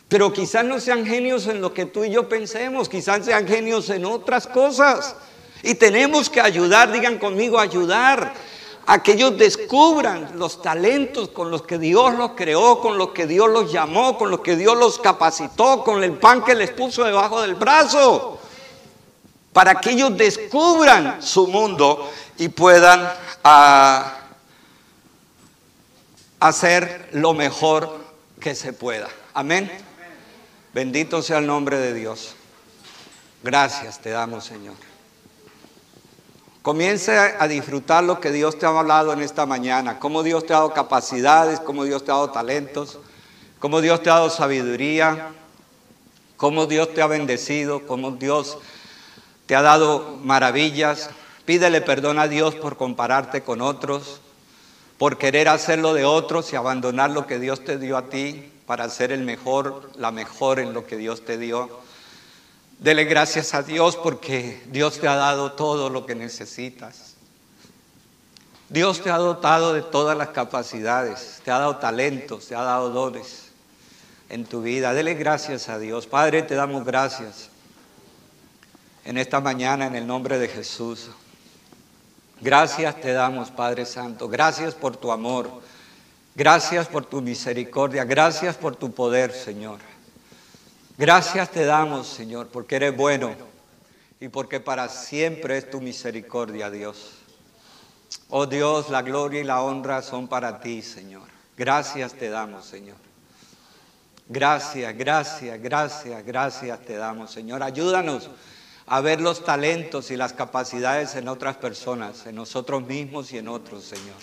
Pero 0.10 0.34
quizás 0.34 0.66
no 0.66 0.80
sean 0.80 1.06
genios 1.06 1.48
en 1.48 1.62
lo 1.62 1.74
que 1.74 1.86
tú 1.86 2.04
y 2.04 2.12
yo 2.12 2.28
pensemos, 2.30 2.88
quizás 2.88 3.26
sean 3.26 3.48
genios 3.48 3.90
en 3.90 4.06
otras 4.06 4.48
cosas. 4.48 5.16
Y 5.64 5.76
tenemos 5.76 6.30
que 6.30 6.40
ayudar, 6.40 6.92
digan 6.92 7.18
conmigo, 7.18 7.60
ayudar 7.60 8.34
a 8.90 9.04
que 9.04 9.12
ellos 9.12 9.38
descubran 9.38 10.40
los 10.40 10.62
talentos 10.62 11.28
con 11.30 11.52
los 11.52 11.64
que 11.64 11.78
Dios 11.78 12.16
los 12.16 12.32
creó, 12.32 12.80
con 12.80 12.98
los 12.98 13.10
que 13.10 13.28
Dios 13.28 13.50
los 13.50 13.70
llamó, 13.70 14.18
con 14.18 14.32
los 14.32 14.40
que 14.40 14.56
Dios 14.56 14.78
los 14.78 14.98
capacitó, 15.00 15.84
con 15.84 16.02
el 16.06 16.14
pan 16.14 16.42
que 16.42 16.56
les 16.56 16.72
puso 16.72 17.04
debajo 17.04 17.42
del 17.42 17.56
brazo, 17.56 18.40
para 19.52 19.76
que 19.82 19.92
ellos 19.92 20.18
descubran 20.18 21.22
su 21.22 21.48
mundo 21.48 22.10
y 22.38 22.48
puedan 22.48 23.12
ah, 23.44 24.20
hacer 26.40 27.10
lo 27.12 27.34
mejor 27.34 28.00
que 28.40 28.56
se 28.56 28.72
pueda. 28.72 29.10
Amén. 29.34 29.70
Bendito 30.74 31.22
sea 31.22 31.40
el 31.40 31.48
nombre 31.48 31.78
de 31.78 31.94
Dios. 31.94 32.36
Gracias 33.44 34.00
te 34.00 34.12
damos, 34.12 34.46
Señor. 34.46 34.76
Comience 36.68 37.18
a 37.18 37.48
disfrutar 37.48 38.04
lo 38.04 38.20
que 38.20 38.30
Dios 38.30 38.60
te 38.60 38.66
ha 38.66 38.78
hablado 38.78 39.14
en 39.14 39.22
esta 39.22 39.46
mañana, 39.46 40.00
cómo 40.00 40.22
Dios 40.22 40.46
te 40.46 40.52
ha 40.52 40.58
dado 40.58 40.74
capacidades, 40.74 41.62
cómo 41.62 41.86
Dios 41.86 42.04
te 42.04 42.12
ha 42.12 42.16
dado 42.16 42.32
talentos, 42.32 43.00
cómo 43.60 43.80
Dios 43.80 44.04
te 44.04 44.10
ha 44.10 44.16
dado 44.16 44.30
sabiduría, 44.30 45.30
cómo 46.36 46.66
Dios 46.66 46.94
te 46.94 47.02
ha 47.02 47.08
bendecido, 47.08 47.88
cómo 47.88 48.12
Dios 48.12 48.58
te 49.46 49.56
ha 49.56 49.62
dado 49.62 50.18
maravillas. 50.22 51.10
Pídele 51.46 51.80
perdón 51.80 52.20
a 52.20 52.28
Dios 52.28 52.54
por 52.56 52.76
compararte 52.76 53.44
con 53.44 53.62
otros, 53.62 54.20
por 54.98 55.18
querer 55.18 55.48
hacerlo 55.48 55.94
de 55.94 56.04
otros 56.04 56.52
y 56.52 56.58
abandonar 56.58 57.12
lo 57.12 57.28
que 57.28 57.40
Dios 57.40 57.64
te 57.64 57.78
dio 57.78 57.96
a 57.96 58.10
ti 58.10 58.52
para 58.66 58.90
ser 58.90 59.14
el 59.14 59.24
mejor, 59.24 59.90
la 59.96 60.12
mejor 60.12 60.60
en 60.60 60.74
lo 60.74 60.86
que 60.86 60.98
Dios 60.98 61.24
te 61.24 61.38
dio. 61.38 61.70
Dele 62.80 63.06
gracias 63.06 63.54
a 63.54 63.64
Dios 63.64 63.96
porque 63.96 64.62
Dios 64.68 65.00
te 65.00 65.08
ha 65.08 65.16
dado 65.16 65.54
todo 65.54 65.90
lo 65.90 66.06
que 66.06 66.14
necesitas. 66.14 67.16
Dios 68.70 69.02
te 69.02 69.10
ha 69.10 69.18
dotado 69.18 69.74
de 69.74 69.82
todas 69.82 70.18
las 70.18 70.30
capacidades, 70.30 71.42
te 71.44 71.52
ha 71.52 71.60
dado 71.60 71.78
talentos, 71.78 72.48
te 72.48 72.56
ha 72.56 72.62
dado 72.62 72.90
dones 72.90 73.48
en 74.30 74.46
tu 74.46 74.62
vida. 74.62 74.94
Dele 74.94 75.16
gracias 75.16 75.70
a 75.70 75.80
Dios. 75.80 76.06
Padre, 76.06 76.44
te 76.44 76.56
damos 76.56 76.86
gracias 76.86 77.50
en 79.06 79.18
esta 79.18 79.40
mañana 79.40 79.88
en 79.88 79.96
el 79.96 80.06
nombre 80.06 80.38
de 80.38 80.48
Jesús. 80.48 81.10
Gracias 82.42 83.02
te 83.02 83.14
damos, 83.14 83.50
Padre 83.50 83.86
Santo. 83.86 84.28
Gracias 84.28 84.76
por 84.76 84.98
tu 84.98 85.12
amor. 85.12 85.50
Gracias 86.36 86.88
por 86.88 87.06
tu 87.06 87.22
misericordia. 87.22 88.04
Gracias 88.04 88.56
por 88.56 88.76
tu 88.76 88.92
poder, 88.92 89.32
Señor. 89.32 89.80
Gracias 90.98 91.52
te 91.52 91.64
damos, 91.64 92.08
Señor, 92.08 92.48
porque 92.48 92.78
eres 92.78 92.98
bueno 92.98 93.36
y 94.20 94.30
porque 94.30 94.60
para 94.60 94.90
siempre 94.90 95.58
es 95.58 95.70
tu 95.70 95.80
misericordia, 95.80 96.72
Dios. 96.72 97.12
Oh 98.30 98.48
Dios, 98.48 98.90
la 98.90 99.04
gloria 99.04 99.42
y 99.42 99.44
la 99.44 99.62
honra 99.62 100.02
son 100.02 100.28
para 100.28 100.60
ti, 100.60 100.82
Señor. 100.82 101.28
Gracias 101.56 102.14
te 102.14 102.30
damos, 102.30 102.66
Señor. 102.66 102.98
Gracias, 104.28 104.98
gracias, 104.98 105.62
gracias, 105.62 106.26
gracias 106.26 106.80
te 106.82 106.98
damos, 106.98 107.32
Señor. 107.32 107.62
Ayúdanos 107.62 108.30
a 108.88 109.00
ver 109.00 109.22
los 109.22 109.46
talentos 109.46 110.10
y 110.10 110.18
las 110.18 110.34
capacidades 110.34 111.16
en 111.16 111.28
otras 111.28 111.58
personas, 111.58 112.26
en 112.26 112.36
nosotros 112.36 112.84
mismos 112.88 113.32
y 113.34 113.38
en 113.38 113.50
otros, 113.50 113.84
Señor. 113.84 114.18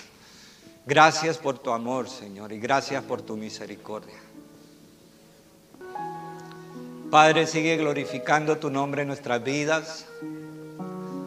Gracias 0.86 1.38
por 1.38 1.58
tu 1.58 1.70
amor, 1.70 2.08
Señor, 2.10 2.52
y 2.52 2.58
gracias 2.58 3.04
por 3.04 3.22
tu 3.22 3.36
misericordia. 3.36 4.34
Padre, 7.11 7.46
sigue 7.46 7.76
glorificando 7.76 8.57
tu 8.59 8.70
nombre 8.70 9.02
en 9.02 9.09
nuestras 9.09 9.42
vidas. 9.42 10.07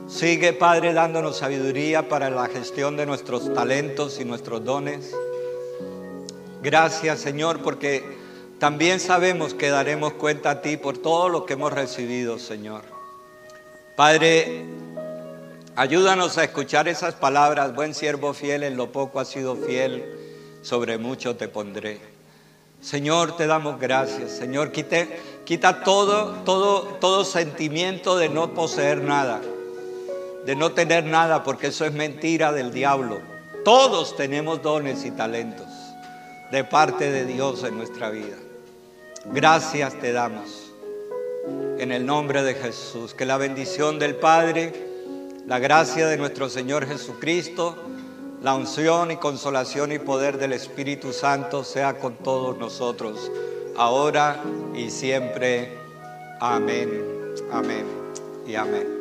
Sigue, 0.07 0.53
Padre, 0.53 0.93
dándonos 0.93 1.37
sabiduría 1.37 2.07
para 2.09 2.29
la 2.29 2.47
gestión 2.47 2.97
de 2.97 3.05
nuestros 3.05 3.53
talentos 3.53 4.19
y 4.19 4.25
nuestros 4.25 4.63
dones. 4.63 5.13
Gracias, 6.61 7.19
Señor, 7.19 7.61
porque 7.61 8.17
también 8.59 8.99
sabemos 8.99 9.53
que 9.53 9.69
daremos 9.69 10.13
cuenta 10.13 10.49
a 10.51 10.61
ti 10.61 10.77
por 10.77 10.97
todo 10.97 11.29
lo 11.29 11.45
que 11.45 11.53
hemos 11.53 11.71
recibido, 11.71 12.39
Señor. 12.39 12.83
Padre, 13.95 14.65
ayúdanos 15.75 16.37
a 16.37 16.43
escuchar 16.43 16.87
esas 16.87 17.13
palabras, 17.13 17.75
buen 17.75 17.93
siervo 17.93 18.33
fiel, 18.33 18.63
en 18.63 18.77
lo 18.77 18.91
poco 18.91 19.19
has 19.19 19.27
sido 19.27 19.55
fiel, 19.55 20.03
sobre 20.61 20.97
mucho 20.97 21.35
te 21.35 21.47
pondré. 21.47 21.99
Señor, 22.81 23.35
te 23.37 23.47
damos 23.47 23.79
gracias. 23.79 24.31
Señor, 24.31 24.71
quita 25.47 25.81
todo, 25.85 26.33
todo, 26.43 26.81
todo 26.99 27.23
sentimiento 27.23 28.17
de 28.17 28.27
no 28.27 28.53
poseer 28.53 29.01
nada, 29.01 29.39
de 30.45 30.55
no 30.57 30.73
tener 30.73 31.05
nada, 31.05 31.45
porque 31.45 31.67
eso 31.67 31.85
es 31.85 31.93
mentira 31.93 32.51
del 32.51 32.73
diablo. 32.73 33.21
Todos 33.63 34.17
tenemos 34.17 34.61
dones 34.61 35.05
y 35.05 35.11
talentos 35.11 35.67
de 36.51 36.65
parte 36.65 37.09
de 37.09 37.25
Dios 37.25 37.63
en 37.63 37.77
nuestra 37.77 38.09
vida. 38.09 38.35
Gracias 39.31 39.97
te 40.01 40.11
damos. 40.11 40.73
En 41.79 41.93
el 41.93 42.05
nombre 42.05 42.43
de 42.43 42.53
Jesús. 42.53 43.13
Que 43.13 43.25
la 43.25 43.37
bendición 43.37 43.99
del 43.99 44.15
Padre, 44.15 44.73
la 45.45 45.59
gracia 45.59 46.07
de 46.07 46.17
nuestro 46.17 46.49
Señor 46.49 46.85
Jesucristo, 46.85 47.77
la 48.41 48.53
unción 48.53 49.11
y 49.11 49.15
consolación 49.15 49.93
y 49.93 49.99
poder 49.99 50.39
del 50.39 50.51
Espíritu 50.51 51.13
Santo 51.13 51.63
sea 51.63 51.99
con 51.99 52.15
todos 52.15 52.57
nosotros, 52.57 53.31
ahora 53.77 54.41
y 54.75 54.89
siempre. 54.89 55.77
Amén, 56.39 56.89
amén 57.51 57.85
y 58.45 58.55
amén. 58.55 58.96